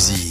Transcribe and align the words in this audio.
tous 0.00 0.12
embarquer 0.12 0.16
dans 0.16 0.20
All 0.20 0.29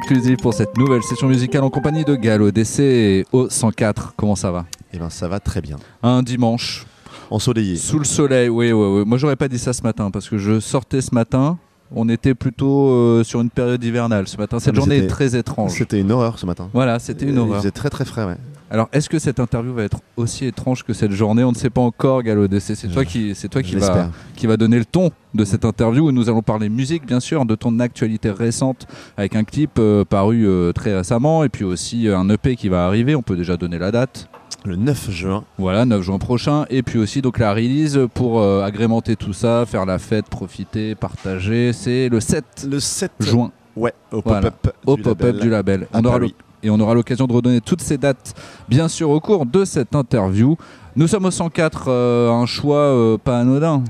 L'Inclusive 0.00 0.38
pour 0.38 0.54
cette 0.54 0.78
nouvelle 0.78 1.02
session 1.02 1.28
musicale 1.28 1.62
en 1.62 1.68
compagnie 1.68 2.04
de 2.04 2.14
Gallo 2.16 2.50
DC 2.50 2.78
et 2.80 3.26
O104. 3.34 4.12
Comment 4.16 4.34
ça 4.34 4.50
va? 4.50 4.64
Eh 4.94 4.98
ben 4.98 5.10
ça 5.10 5.28
va 5.28 5.40
très 5.40 5.60
bien. 5.60 5.76
Un 6.02 6.22
dimanche, 6.22 6.86
Ensoleillé. 7.30 7.76
sous 7.76 7.98
le 7.98 8.04
soleil, 8.06 8.48
oui, 8.48 8.72
oui, 8.72 8.98
oui. 9.00 9.04
Moi 9.06 9.18
j'aurais 9.18 9.36
pas 9.36 9.48
dit 9.48 9.58
ça 9.58 9.74
ce 9.74 9.82
matin 9.82 10.10
parce 10.10 10.28
que 10.30 10.38
je 10.38 10.58
sortais 10.58 11.02
ce 11.02 11.14
matin, 11.14 11.58
on 11.94 12.08
était 12.08 12.34
plutôt 12.34 12.88
euh, 12.88 13.24
sur 13.24 13.42
une 13.42 13.50
période 13.50 13.82
hivernale 13.84 14.26
ce 14.26 14.38
matin. 14.38 14.58
Cette 14.58 14.72
mais 14.74 14.80
journée 14.80 14.96
est 14.98 15.06
très 15.06 15.36
étrange. 15.36 15.72
C'était 15.72 16.00
une 16.00 16.10
horreur 16.12 16.38
ce 16.38 16.46
matin. 16.46 16.70
Voilà, 16.72 16.98
c'était 16.98 17.26
une 17.26 17.32
Il 17.34 17.38
horreur. 17.40 17.58
faisait 17.58 17.70
très 17.70 17.90
très 17.90 18.06
frais, 18.06 18.24
ouais. 18.24 18.36
Alors, 18.72 18.88
est-ce 18.92 19.08
que 19.08 19.18
cette 19.18 19.40
interview 19.40 19.74
va 19.74 19.82
être 19.82 19.98
aussi 20.16 20.46
étrange 20.46 20.84
que 20.84 20.92
cette 20.92 21.10
journée? 21.10 21.42
On 21.42 21.50
ne 21.50 21.56
sait 21.56 21.70
pas 21.70 21.80
encore, 21.80 22.22
Gallo 22.22 22.46
DC. 22.46 22.76
C'est 22.76 22.86
toi 22.88 23.04
qui, 23.04 23.34
c'est 23.34 23.48
toi 23.48 23.62
qui 23.62 23.72
va, 23.74 23.78
l'espère. 23.80 24.10
qui 24.36 24.46
va 24.46 24.56
donner 24.56 24.78
le 24.78 24.84
ton 24.84 25.10
de 25.34 25.44
cette 25.44 25.64
interview 25.64 26.06
où 26.08 26.12
nous 26.12 26.28
allons 26.28 26.42
parler 26.42 26.68
musique, 26.68 27.04
bien 27.04 27.18
sûr, 27.18 27.44
de 27.46 27.56
ton 27.56 27.80
actualité 27.80 28.30
récente 28.30 28.86
avec 29.16 29.34
un 29.34 29.42
clip 29.42 29.72
euh, 29.80 30.04
paru 30.04 30.46
euh, 30.46 30.72
très 30.72 30.94
récemment 30.96 31.42
et 31.42 31.48
puis 31.48 31.64
aussi 31.64 32.06
euh, 32.06 32.16
un 32.16 32.28
EP 32.28 32.54
qui 32.54 32.68
va 32.68 32.86
arriver. 32.86 33.16
On 33.16 33.22
peut 33.22 33.36
déjà 33.36 33.56
donner 33.56 33.78
la 33.78 33.90
date. 33.90 34.28
Le 34.64 34.76
9 34.76 35.10
juin. 35.10 35.44
Voilà, 35.58 35.84
9 35.84 36.02
juin 36.02 36.18
prochain. 36.18 36.64
Et 36.70 36.82
puis 36.84 36.98
aussi 37.00 37.22
donc 37.22 37.38
la 37.40 37.52
release 37.52 37.98
pour 38.14 38.40
euh, 38.40 38.62
agrémenter 38.62 39.16
tout 39.16 39.32
ça, 39.32 39.64
faire 39.66 39.84
la 39.84 39.98
fête, 39.98 40.26
profiter, 40.28 40.94
partager. 40.94 41.72
C'est 41.72 42.08
le 42.08 42.20
7 42.20 42.68
Le 42.70 42.78
7 42.78 43.10
juin 43.20 43.50
Ouais, 43.74 43.94
au 44.12 44.20
pop-up. 44.22 44.54
du 44.86 45.02
label 45.02 45.38
du 45.40 45.50
label. 45.50 45.86
à 45.92 45.98
On 46.00 46.04
aura 46.04 46.18
l'oc- 46.18 46.34
et 46.62 46.70
on 46.70 46.78
aura 46.80 46.94
l'occasion 46.94 47.26
de 47.26 47.32
redonner 47.32 47.60
toutes 47.60 47.80
ces 47.80 47.98
dates, 47.98 48.34
bien 48.68 48.88
sûr, 48.88 49.10
au 49.10 49.20
cours 49.20 49.46
de 49.46 49.64
cette 49.64 49.94
interview. 49.94 50.56
Nous 50.96 51.06
sommes 51.06 51.24
au 51.24 51.30
104, 51.30 51.84
euh, 51.88 52.30
un 52.30 52.46
choix 52.46 52.78
euh, 52.78 53.18
pas 53.18 53.38
anodin. 53.38 53.82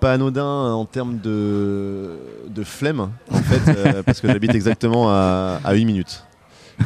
Pas 0.00 0.12
anodin 0.12 0.72
en 0.72 0.84
termes 0.84 1.18
de, 1.18 2.18
de 2.48 2.64
flemme, 2.64 3.10
en 3.30 3.36
fait, 3.36 3.76
euh, 3.76 4.02
parce 4.06 4.20
que 4.20 4.28
j'habite 4.28 4.54
exactement 4.54 5.10
à, 5.10 5.60
à 5.64 5.74
8 5.74 5.84
minutes. 5.84 6.24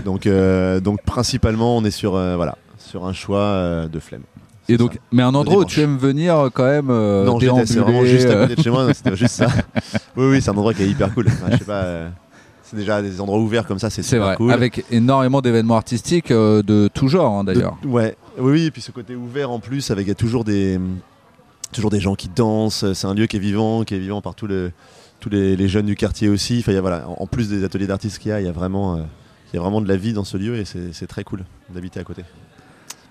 Donc, 0.04 0.28
donc 0.82 1.02
principalement, 1.04 1.76
on 1.76 1.84
est 1.84 1.90
sur, 1.90 2.12
voilà, 2.12 2.58
sur 2.78 3.06
un 3.06 3.12
choix 3.12 3.86
de 3.90 3.98
flemme. 3.98 4.22
Et 4.68 4.76
donc, 4.76 4.94
ça. 4.94 4.98
mais 5.12 5.22
un 5.22 5.34
endroit 5.34 5.58
où 5.58 5.64
tu 5.64 5.80
aimes 5.80 5.96
venir 5.96 6.50
quand 6.52 6.64
même 6.64 6.90
euh, 6.90 7.24
non, 7.24 7.38
c'est 7.64 7.78
vraiment 7.78 8.04
juste 8.04 8.28
à 8.28 8.34
côté 8.34 8.56
de 8.56 8.62
chez 8.62 8.70
moi, 8.70 8.92
c'était 8.92 9.16
juste 9.16 9.36
ça. 9.36 9.46
Oui, 10.16 10.26
oui, 10.26 10.42
c'est 10.42 10.50
un 10.50 10.54
endroit 10.54 10.74
qui 10.74 10.82
est 10.82 10.88
hyper 10.88 11.12
cool. 11.14 11.26
Enfin, 11.28 11.52
je 11.52 11.58
sais 11.58 11.64
pas, 11.64 11.82
euh, 11.84 12.08
c'est 12.68 12.76
déjà 12.76 13.00
des 13.00 13.20
endroits 13.20 13.38
ouverts 13.38 13.66
comme 13.66 13.78
ça, 13.78 13.90
c'est 13.90 14.02
super 14.02 14.24
vrai, 14.24 14.36
cool. 14.36 14.52
avec 14.52 14.84
énormément 14.90 15.40
d'événements 15.40 15.76
artistiques 15.76 16.30
euh, 16.30 16.62
de 16.62 16.88
tout 16.92 17.08
genre 17.08 17.38
hein, 17.38 17.44
d'ailleurs. 17.44 17.76
De- 17.82 17.88
ouais, 17.88 18.16
oui, 18.38 18.52
oui, 18.52 18.64
et 18.66 18.70
puis 18.70 18.82
ce 18.82 18.90
côté 18.90 19.14
ouvert 19.14 19.50
en 19.50 19.60
plus, 19.60 19.90
avec 19.90 20.06
il 20.06 20.08
y 20.08 20.12
a 20.12 20.16
toujours 20.16 20.44
des, 20.44 20.78
toujours 21.72 21.90
des 21.90 22.00
gens 22.00 22.14
qui 22.16 22.28
dansent. 22.28 22.92
C'est 22.92 23.06
un 23.06 23.14
lieu 23.14 23.26
qui 23.26 23.36
est 23.36 23.40
vivant, 23.40 23.84
qui 23.84 23.94
est 23.94 23.98
vivant 23.98 24.20
par 24.20 24.34
tous 24.34 24.46
les, 24.46 24.70
tous 25.20 25.28
les, 25.30 25.56
les 25.56 25.68
jeunes 25.68 25.86
du 25.86 25.94
quartier 25.96 26.28
aussi. 26.28 26.58
Enfin, 26.60 26.72
il 26.72 26.74
y 26.74 26.78
a, 26.78 26.80
voilà, 26.80 27.08
en 27.08 27.26
plus 27.26 27.48
des 27.48 27.64
ateliers 27.64 27.86
d'artistes 27.86 28.18
qu'il 28.18 28.30
y 28.30 28.32
a, 28.32 28.40
il 28.40 28.46
y 28.46 28.48
a 28.48 28.52
vraiment, 28.52 28.96
euh, 28.96 29.02
il 29.52 29.56
y 29.56 29.58
a 29.58 29.62
vraiment 29.62 29.80
de 29.80 29.88
la 29.88 29.96
vie 29.96 30.12
dans 30.12 30.24
ce 30.24 30.36
lieu 30.36 30.56
et 30.56 30.64
c'est 30.64 30.92
c'est 30.92 31.06
très 31.06 31.22
cool 31.24 31.44
d'habiter 31.72 32.00
à 32.00 32.04
côté. 32.04 32.22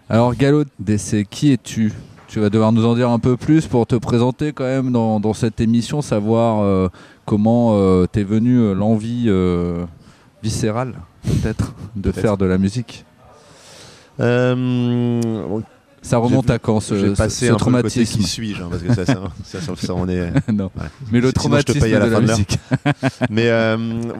Alors 0.09 0.35
Gallo, 0.35 0.63
DC, 0.79 1.25
qui 1.29 1.51
es-tu? 1.53 1.93
Tu 2.27 2.39
vas 2.39 2.49
devoir 2.49 2.71
nous 2.71 2.85
en 2.85 2.95
dire 2.95 3.09
un 3.09 3.19
peu 3.19 3.37
plus 3.37 3.67
pour 3.67 3.85
te 3.85 3.95
présenter 3.95 4.51
quand 4.51 4.63
même 4.63 4.91
dans, 4.91 5.19
dans 5.19 5.33
cette 5.33 5.61
émission, 5.61 6.01
savoir 6.01 6.61
euh, 6.63 6.89
comment 7.25 7.71
euh, 7.73 8.05
t'es 8.05 8.23
venu 8.23 8.57
euh, 8.59 8.73
l'envie 8.73 9.25
euh, 9.27 9.85
viscérale 10.43 10.93
peut-être 11.23 11.73
de 11.95 12.11
faire 12.11 12.37
de 12.37 12.45
la 12.45 12.57
musique? 12.57 13.05
Bon, 14.17 15.63
Ça 16.01 16.17
remonte 16.17 16.49
à 16.51 16.59
quand 16.59 16.79
ce, 16.79 17.15
passé 17.15 17.47
ce 17.47 17.51
un 17.51 17.55
peu 17.57 17.71
le 17.71 17.81
côté 17.81 18.05
traumatisme? 18.05 18.19
qui 18.19 18.23
suis-je, 18.23 18.61
hein, 18.61 18.67
parce 18.69 18.83
que 18.83 18.93
ça, 18.93 19.05
ça, 19.05 19.21
ça, 19.43 19.61
ça, 19.61 19.73
ça, 19.75 19.93
on 19.95 20.07
est. 20.07 20.31
Non. 20.53 20.69
Ouais. 20.75 20.85
Mais 21.11 21.19
le 21.19 21.31
Sinon, 21.37 21.57
je 21.57 21.63
te 21.63 21.71
traumatisme 21.71 21.79
paye 21.81 21.95
à 21.95 21.99
la 21.99 22.05
de 22.05 22.11
la 22.11 22.17
fin 22.17 22.21
de 22.21 22.27
l'heure. 22.27 22.37
musique. 22.37 22.59
Mais 23.31 23.49
euh, 23.49 23.77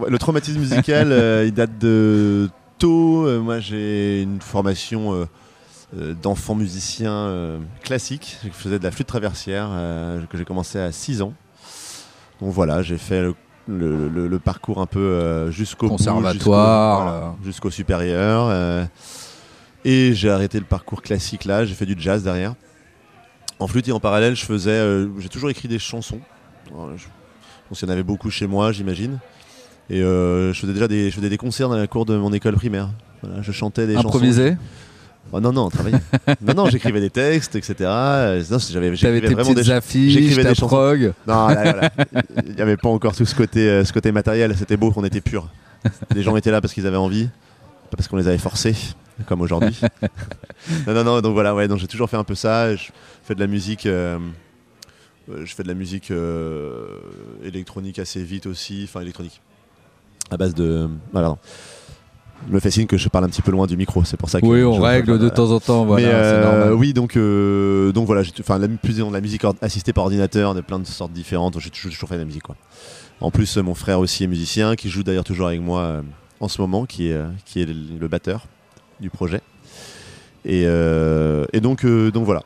le 0.10 0.18
traumatisme 0.18 0.60
musical, 0.60 1.12
euh, 1.12 1.46
il 1.46 1.54
date 1.54 1.78
de 1.78 2.50
tôt. 2.80 3.28
Moi, 3.42 3.60
j'ai 3.60 4.24
une 4.24 4.42
formation 4.42 5.28
euh, 5.96 6.13
d'enfant 6.22 6.56
musicien 6.56 7.31
classique. 7.84 8.38
Je 8.44 8.50
faisais 8.50 8.80
de 8.80 8.84
la 8.84 8.92
flûte 8.92 9.07
traversière 9.07 9.69
que 10.30 10.38
j'ai 10.38 10.46
commencé 10.46 10.80
à 10.80 10.92
6 10.92 11.22
ans. 11.22 11.34
Donc 12.41 12.51
voilà, 12.51 12.81
j'ai 12.81 12.97
fait 12.97 13.21
le, 13.21 13.35
le- 13.67 14.07
le- 14.09 14.27
le 14.27 14.39
parcours 14.39 14.81
un 14.81 14.85
peu 14.85 14.99
euh, 14.99 15.51
jusqu'au 15.51 15.87
Conservatoire, 15.87 16.33
jusqu'au- 16.33 16.51
voilà, 16.51 17.19
là. 17.21 17.35
jusqu'au 17.43 17.69
supérieur. 17.71 18.47
euh, 18.49 18.85
et 19.85 20.13
j'ai 20.13 20.29
arrêté 20.31 20.59
le 20.59 20.65
parcours 20.65 21.01
classique 21.01 21.45
là. 21.45 21.65
J'ai 21.65 21.75
fait 21.75 21.85
du 21.85 21.95
jazz 21.97 22.23
derrière. 22.23 22.55
En 23.59 23.67
flûte 23.67 23.87
et 23.87 23.91
en 23.91 23.99
parallèle, 23.99 24.35
je 24.35 24.43
faisais. 24.45 24.71
euh, 24.71 25.07
j'ai 25.19 25.29
toujours 25.29 25.49
écrit 25.49 25.67
des 25.67 25.79
chansons. 25.79 26.19
Alors, 26.71 26.89
je- 26.97 27.05
donc, 27.05 27.81
il 27.81 27.85
y 27.85 27.89
en 27.89 27.91
avait 27.93 28.03
beaucoup 28.03 28.29
chez 28.29 28.47
moi, 28.47 28.71
j'imagine. 28.71 29.19
Et 29.89 30.01
euh, 30.01 30.51
je 30.53 30.59
faisais 30.59 30.73
déjà 30.73 30.87
des, 30.87 31.09
je 31.09 31.15
faisais 31.15 31.29
des 31.29 31.37
concerts 31.37 31.69
dans 31.69 31.77
la 31.77 31.87
cour 31.87 32.05
de 32.05 32.17
mon 32.17 32.33
école 32.33 32.55
primaire. 32.55 32.89
Voilà, 33.21 33.41
je 33.41 33.51
chantais 33.51 33.87
des 33.87 33.93
chansons. 33.95 34.07
Improvisé 34.09 34.57
Oh, 35.35 35.41
non, 35.41 35.51
non, 35.51 35.69
travaillais. 35.69 35.99
non, 36.41 36.53
non, 36.53 36.69
j'écrivais 36.69 37.01
des 37.01 37.09
textes, 37.09 37.57
etc. 37.57 37.75
Non, 38.49 38.57
j'avais, 38.57 38.95
j'écrivais 38.95 39.27
tes 39.27 39.33
vraiment 39.33 39.53
des 39.53 39.69
affiches, 39.69 40.13
j'écrivais 40.13 40.45
des 40.45 40.55
prog. 40.55 41.13
Non, 41.27 41.47
là, 41.49 41.91
il 42.47 42.55
n'y 42.55 42.61
avait 42.61 42.77
pas 42.77 42.87
encore 42.87 43.13
tout 43.13 43.25
ce 43.25 43.35
côté, 43.35 43.69
euh, 43.69 43.83
ce 43.83 43.91
côté 43.91 44.13
matériel. 44.13 44.55
C'était 44.57 44.77
beau 44.77 44.91
qu'on 44.91 45.03
était 45.03 45.19
pur. 45.19 45.49
Les 46.15 46.23
gens 46.23 46.37
étaient 46.37 46.51
là 46.51 46.61
parce 46.61 46.73
qu'ils 46.73 46.87
avaient 46.87 46.95
envie, 46.95 47.25
pas 47.25 47.97
parce 47.97 48.07
qu'on 48.07 48.15
les 48.15 48.29
avait 48.29 48.37
forcés, 48.37 48.75
comme 49.25 49.41
aujourd'hui. 49.41 49.77
non, 50.87 50.93
non, 50.93 51.03
non. 51.03 51.19
Donc 51.19 51.33
voilà, 51.33 51.53
ouais. 51.53 51.67
Donc 51.67 51.79
j'ai 51.79 51.87
toujours 51.87 52.09
fait 52.09 52.17
un 52.17 52.23
peu 52.23 52.35
ça. 52.35 52.73
Je 52.73 52.91
fais 53.23 53.35
de 53.35 53.41
la 53.41 53.47
musique. 53.47 53.85
euh, 53.87 54.17
euh, 55.29 55.45
je 55.45 55.53
fais 55.53 55.63
de 55.63 55.67
la 55.67 55.73
musique 55.73 56.11
euh, 56.11 56.85
électronique 57.43 57.99
assez 57.99 58.23
vite 58.23 58.45
aussi. 58.45 58.83
Enfin, 58.85 59.01
électronique. 59.01 59.41
À 60.31 60.37
base 60.37 60.53
de. 60.53 60.87
Voilà. 61.11 61.29
non. 61.29 61.37
Me 62.49 62.59
fait 62.59 62.69
signe 62.69 62.85
que 62.85 62.97
je 62.97 63.09
parle 63.09 63.25
un 63.25 63.29
petit 63.29 63.41
peu 63.41 63.51
loin 63.51 63.65
du 63.65 63.75
micro. 63.75 64.03
C'est 64.03 64.17
pour 64.17 64.29
ça 64.29 64.39
que. 64.39 64.45
Oui, 64.45 64.63
on 64.63 64.79
règle 64.79 65.17
de 65.17 65.29
temps 65.29 65.51
en 65.51 65.59
temps. 65.59 65.85
Voilà, 65.85 66.05
Mais 66.05 66.11
c'est 66.11 66.17
euh, 66.17 66.73
oui, 66.73 66.93
donc, 66.93 67.17
euh, 67.17 67.91
donc 67.91 68.05
voilà, 68.05 68.21
enfin, 68.39 68.59
la, 68.59 68.67
la 68.67 69.21
musique 69.21 69.41
assistée 69.61 69.93
par 69.93 70.03
ordinateur, 70.03 70.53
de 70.53 70.61
plein 70.61 70.79
de 70.79 70.85
sortes 70.85 71.11
différentes. 71.11 71.59
J'ai 71.59 71.71
toujours, 71.71 71.91
toujours 71.91 72.09
fait 72.09 72.15
de 72.15 72.19
la 72.19 72.25
musique, 72.25 72.43
quoi. 72.43 72.55
En 73.21 73.31
plus, 73.31 73.57
euh, 73.57 73.63
mon 73.63 73.73
frère 73.73 73.99
aussi 73.99 74.23
est 74.23 74.27
musicien, 74.27 74.75
qui 74.75 74.89
joue 74.89 75.01
d'ailleurs 75.01 75.23
toujours 75.23 75.47
avec 75.47 75.61
moi 75.61 75.81
euh, 75.81 76.01
en 76.39 76.47
ce 76.47 76.61
moment, 76.61 76.85
qui 76.85 77.07
est, 77.07 77.19
qui 77.45 77.61
est 77.61 77.65
le, 77.65 78.07
batteur 78.07 78.45
du 78.99 79.09
projet. 79.09 79.41
Et, 80.45 80.63
et 80.63 81.59
donc, 81.61 81.85
donc 81.85 82.25
voilà, 82.25 82.43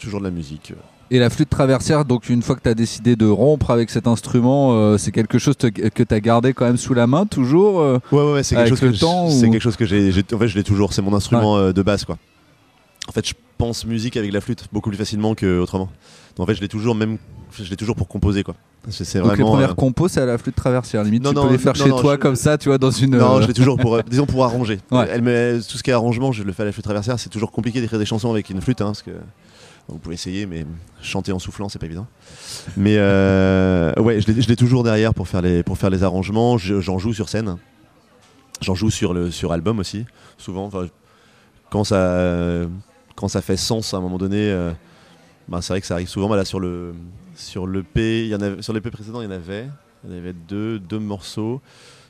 toujours 0.00 0.18
de 0.18 0.24
la 0.24 0.32
musique. 0.32 0.72
Et 1.10 1.18
la 1.20 1.30
flûte 1.30 1.48
traversière, 1.50 2.04
donc 2.04 2.28
une 2.28 2.42
fois 2.42 2.56
que 2.56 2.62
tu 2.62 2.68
as 2.68 2.74
décidé 2.74 3.14
de 3.14 3.26
rompre 3.26 3.70
avec 3.70 3.90
cet 3.90 4.08
instrument, 4.08 4.72
euh, 4.74 4.98
c'est 4.98 5.12
quelque 5.12 5.38
chose 5.38 5.56
te- 5.56 5.66
que 5.68 6.02
tu 6.02 6.14
as 6.14 6.20
gardé 6.20 6.52
quand 6.52 6.64
même 6.64 6.76
sous 6.76 6.94
la 6.94 7.06
main 7.06 7.26
toujours 7.26 7.80
euh, 7.80 7.98
Ouais, 8.10 8.18
ouais, 8.18 8.32
ouais, 8.32 8.42
c'est 8.42 8.56
quelque 8.56 8.70
quelque 8.74 9.60
chose 9.60 9.76
que 9.76 9.84
j'ai, 9.84 10.10
en 10.34 10.38
fait, 10.38 10.48
je 10.48 10.56
l'ai 10.56 10.64
toujours. 10.64 10.92
C'est 10.92 11.02
mon 11.02 11.14
instrument 11.14 11.56
euh, 11.58 11.72
de 11.72 11.82
base, 11.82 12.04
quoi. 12.04 12.18
En 13.08 13.12
fait, 13.12 13.24
je 13.26 13.34
pense 13.56 13.86
musique 13.86 14.16
avec 14.16 14.32
la 14.32 14.40
flûte 14.40 14.64
beaucoup 14.72 14.88
plus 14.90 14.98
facilement 14.98 15.36
qu'autrement. 15.36 15.88
Donc, 16.36 16.44
en 16.44 16.46
fait, 16.46 16.54
je 16.56 16.60
l'ai 16.60 16.66
toujours, 16.68 16.96
même, 16.96 17.18
je 17.56 17.70
l'ai 17.70 17.76
toujours 17.76 17.94
pour 17.94 18.08
composer, 18.08 18.42
quoi. 18.42 18.56
C'est, 18.88 19.04
Donc 19.18 19.30
les 19.30 19.36
vraiment. 19.36 19.50
premières 19.52 19.76
compos, 19.76 20.08
c'est 20.08 20.20
à 20.20 20.26
la 20.26 20.38
flûte 20.38 20.56
traversière. 20.56 21.04
Limite, 21.04 21.22
Non, 21.22 21.30
tu 21.30 21.36
non, 21.36 21.46
peux 21.46 21.52
les 21.52 21.58
faire 21.58 21.72
non, 21.76 21.84
chez 21.84 21.90
toi 21.90 22.14
je- 22.14 22.18
comme 22.18 22.36
ça, 22.36 22.58
tu 22.58 22.68
vois, 22.68 22.78
dans 22.78 22.90
une. 22.90 23.16
Non, 23.16 23.40
je 23.40 23.46
l'ai 23.46 23.54
toujours 23.54 23.76
pour, 23.78 23.94
euh, 23.94 24.00
disons 24.10 24.26
pour 24.26 24.44
arranger. 24.44 24.80
Ouais. 24.90 25.06
Elle 25.10 25.22
met, 25.22 25.58
tout 25.60 25.78
ce 25.78 25.82
qui 25.84 25.90
est 25.90 25.94
arrangement, 25.94 26.32
je 26.32 26.42
le 26.42 26.52
fais 26.52 26.62
à 26.62 26.66
la 26.66 26.72
flûte 26.72 26.84
traversière. 26.84 27.18
C'est 27.20 27.28
toujours 27.30 27.52
compliqué 27.52 27.80
d'écrire 27.80 27.98
des 28.00 28.06
chansons 28.06 28.30
avec 28.32 28.50
une 28.50 28.60
flûte, 28.60 28.80
hein, 28.80 28.86
parce 28.86 29.02
que 29.02 29.10
vous 29.88 29.98
pouvez 29.98 30.14
essayer, 30.14 30.46
mais 30.46 30.66
chanter 31.00 31.32
en 31.32 31.38
soufflant, 31.38 31.68
c'est 31.68 31.78
pas 31.78 31.86
évident. 31.86 32.06
Mais 32.76 32.96
euh, 32.98 33.92
ouais, 34.00 34.20
je 34.20 34.32
l'ai, 34.48 34.56
toujours 34.56 34.82
derrière 34.82 35.14
pour 35.14 35.28
faire 35.28 35.42
les, 35.42 35.62
pour 35.62 35.78
faire 35.78 35.90
les 35.90 36.02
arrangements. 36.02 36.58
Je- 36.58 36.80
j'en 36.80 36.98
joue 36.98 37.12
sur 37.12 37.28
scène. 37.28 37.56
J'en 38.62 38.74
joue 38.74 38.90
sur 38.90 39.14
le, 39.14 39.30
sur 39.30 39.52
album 39.52 39.78
aussi, 39.78 40.04
souvent. 40.38 40.70
Quand 41.70 41.84
ça, 41.84 42.66
quand 43.14 43.28
ça 43.28 43.42
fait 43.42 43.56
sens 43.56 43.94
à 43.94 43.98
un 43.98 44.00
moment 44.00 44.18
donné, 44.18 44.50
euh, 44.50 44.72
bah, 45.48 45.60
c'est 45.62 45.72
vrai 45.72 45.80
que 45.80 45.86
ça 45.86 45.94
arrive 45.94 46.08
souvent. 46.08 46.34
Là, 46.34 46.44
sur 46.44 46.58
le, 46.58 46.94
sur 47.36 47.66
l'EP, 47.66 48.24
il 48.24 48.28
y 48.28 48.34
en 48.34 48.40
avait, 48.40 48.62
sur 48.62 48.74
il 48.74 48.82
y 48.82 49.26
en 49.26 49.30
avait, 49.30 49.68
il 50.04 50.10
y 50.10 50.14
en 50.14 50.18
avait 50.18 50.32
deux, 50.32 50.78
deux 50.78 50.98
morceaux. 50.98 51.60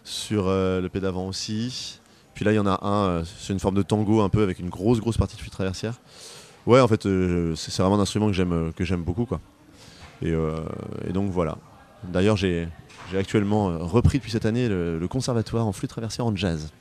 Sur 0.04 0.44
euh, 0.46 0.80
l'EP 0.80 1.00
d'avant 1.00 1.26
aussi. 1.26 1.98
Puis 2.34 2.44
là, 2.44 2.52
il 2.52 2.54
y 2.54 2.60
en 2.60 2.66
a 2.66 2.78
un, 2.86 3.24
c'est 3.24 3.52
une 3.52 3.58
forme 3.58 3.74
de 3.74 3.82
tango 3.82 4.20
un 4.20 4.28
peu 4.28 4.42
avec 4.42 4.60
une 4.60 4.68
grosse, 4.68 5.00
grosse 5.00 5.16
partie 5.16 5.34
de 5.34 5.40
flûte 5.40 5.52
traversière. 5.52 5.94
Ouais, 6.66 6.80
en 6.80 6.88
fait, 6.88 7.06
euh, 7.06 7.54
c'est 7.54 7.76
vraiment 7.80 7.96
un 7.96 8.00
instrument 8.00 8.26
que 8.26 8.32
j'aime, 8.32 8.52
euh, 8.52 8.70
que 8.74 8.84
j'aime 8.84 9.02
beaucoup, 9.02 9.24
quoi. 9.24 9.40
Et, 10.22 10.32
euh, 10.32 10.56
et 11.08 11.12
donc 11.12 11.30
voilà. 11.30 11.56
D'ailleurs, 12.04 12.36
j'ai 12.36 12.68
actuellement 13.16 13.78
repris 13.86 14.18
depuis 14.18 14.30
cette 14.30 14.46
année 14.46 14.68
le, 14.68 14.98
le 14.98 15.08
conservatoire 15.08 15.66
en 15.66 15.72
flûte 15.72 15.90
traversière 15.90 16.26
en 16.26 16.34
jazz 16.34 16.72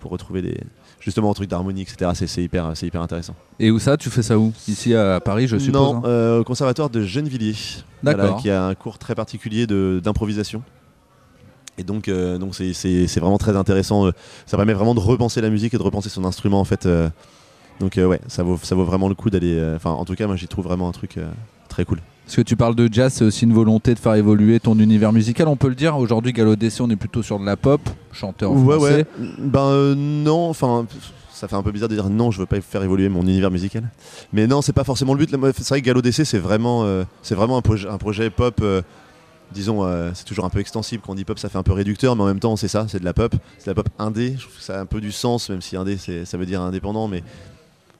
pour 0.00 0.10
retrouver 0.10 0.42
des 0.42 0.58
justement 1.00 1.30
un 1.30 1.34
truc 1.34 1.48
d'harmonie, 1.48 1.82
etc. 1.82 2.10
C'est 2.14 2.42
hyper, 2.42 2.72
c'est 2.74 2.86
hyper 2.86 3.02
intéressant. 3.02 3.34
Et 3.58 3.70
où 3.70 3.78
ça 3.78 3.96
Tu 3.96 4.08
fais 4.10 4.22
ça 4.22 4.38
où? 4.38 4.52
Ici 4.68 4.94
à 4.94 5.20
Paris, 5.20 5.46
je 5.48 5.56
suppose. 5.58 5.80
non, 5.80 5.96
hein? 5.96 6.02
euh, 6.04 6.40
au 6.40 6.44
conservatoire 6.44 6.90
de 6.90 7.02
Gennevilliers. 7.02 7.54
D'accord. 8.02 8.24
Voilà, 8.26 8.40
qui 8.40 8.50
a 8.50 8.64
un 8.66 8.74
cours 8.74 8.98
très 8.98 9.14
particulier 9.14 9.66
d'improvisation. 9.66 10.62
Et 11.78 11.84
donc, 11.84 12.08
euh, 12.08 12.38
donc 12.38 12.54
c'est, 12.54 13.06
vraiment 13.18 13.38
très 13.38 13.56
intéressant. 13.56 14.10
Ça 14.46 14.56
permet 14.56 14.74
vraiment 14.74 14.94
de 14.94 15.00
repenser 15.00 15.40
la 15.40 15.50
musique 15.50 15.74
et 15.74 15.78
de 15.78 15.82
repenser 15.82 16.08
son 16.08 16.24
instrument 16.24 16.60
en 16.60 16.64
fait. 16.64 16.86
euh. 16.86 17.08
Donc 17.82 17.98
euh, 17.98 18.06
ouais, 18.06 18.20
ça 18.28 18.42
vaut, 18.42 18.58
ça 18.62 18.74
vaut 18.74 18.84
vraiment 18.84 19.08
le 19.08 19.14
coup 19.14 19.28
d'aller. 19.28 19.56
euh, 19.58 19.76
Enfin, 19.76 19.90
en 19.90 20.04
tout 20.04 20.14
cas, 20.14 20.26
moi 20.26 20.36
j'y 20.36 20.46
trouve 20.48 20.64
vraiment 20.64 20.88
un 20.88 20.92
truc 20.92 21.18
euh, 21.18 21.28
très 21.68 21.84
cool. 21.84 21.98
Parce 22.24 22.36
que 22.36 22.42
tu 22.42 22.54
parles 22.56 22.76
de 22.76 22.88
jazz, 22.90 23.12
c'est 23.12 23.24
aussi 23.24 23.44
une 23.44 23.52
volonté 23.52 23.92
de 23.94 23.98
faire 23.98 24.14
évoluer 24.14 24.60
ton 24.60 24.78
univers 24.78 25.12
musical, 25.12 25.48
on 25.48 25.56
peut 25.56 25.68
le 25.68 25.74
dire. 25.74 25.98
Aujourd'hui, 25.98 26.32
Gallo 26.32 26.54
DC, 26.54 26.80
on 26.80 26.88
est 26.88 26.96
plutôt 26.96 27.22
sur 27.22 27.40
de 27.40 27.44
la 27.44 27.56
pop, 27.56 27.80
chanté 28.12 28.44
en 28.46 28.54
ouais, 28.54 28.76
français. 28.76 28.94
ouais. 28.94 29.06
Ben 29.38 29.64
euh, 29.66 29.94
non, 29.96 30.48
enfin. 30.48 30.86
Ça 31.32 31.48
fait 31.48 31.56
un 31.56 31.62
peu 31.64 31.72
bizarre 31.72 31.88
de 31.88 31.94
dire 31.96 32.08
non, 32.08 32.30
je 32.30 32.38
veux 32.38 32.46
pas 32.46 32.60
faire 32.60 32.84
évoluer 32.84 33.08
mon 33.08 33.22
univers 33.22 33.50
musical. 33.50 33.82
Mais 34.32 34.46
non, 34.46 34.62
c'est 34.62 34.72
pas 34.72 34.84
forcément 34.84 35.12
le 35.12 35.18
but. 35.26 35.30
C'est 35.56 35.68
vrai 35.70 35.80
que 35.80 35.86
Gallo 35.86 36.00
DC, 36.00 36.24
c'est 36.24 36.38
vraiment, 36.38 36.84
euh, 36.84 37.02
c'est 37.22 37.34
vraiment 37.34 37.56
un, 37.56 37.62
projet, 37.62 37.88
un 37.88 37.98
projet 37.98 38.30
pop. 38.30 38.60
euh, 38.62 38.80
disons, 39.52 39.84
c'est 40.14 40.24
toujours 40.24 40.44
un 40.44 40.50
peu 40.50 40.60
extensible. 40.60 41.02
Quand 41.04 41.12
on 41.12 41.14
dit 41.16 41.24
pop, 41.24 41.40
ça 41.40 41.48
fait 41.48 41.58
un 41.58 41.64
peu 41.64 41.72
réducteur, 41.72 42.14
mais 42.14 42.22
en 42.22 42.26
même 42.26 42.38
temps, 42.38 42.54
c'est 42.54 42.68
ça, 42.68 42.86
c'est 42.88 43.00
de 43.00 43.04
la 43.04 43.12
pop. 43.12 43.34
C'est 43.58 43.66
de 43.66 43.70
la 43.72 43.74
pop 43.74 43.88
indé. 43.98 44.34
Je 44.38 44.42
trouve 44.44 44.56
que 44.56 44.62
ça 44.62 44.78
a 44.78 44.80
un 44.80 44.86
peu 44.86 45.00
du 45.00 45.10
sens, 45.10 45.50
même 45.50 45.60
si 45.60 45.76
indé, 45.76 45.98
ça 46.24 46.36
veut 46.38 46.46
dire 46.46 46.60
indépendant, 46.62 47.08
mais 47.08 47.24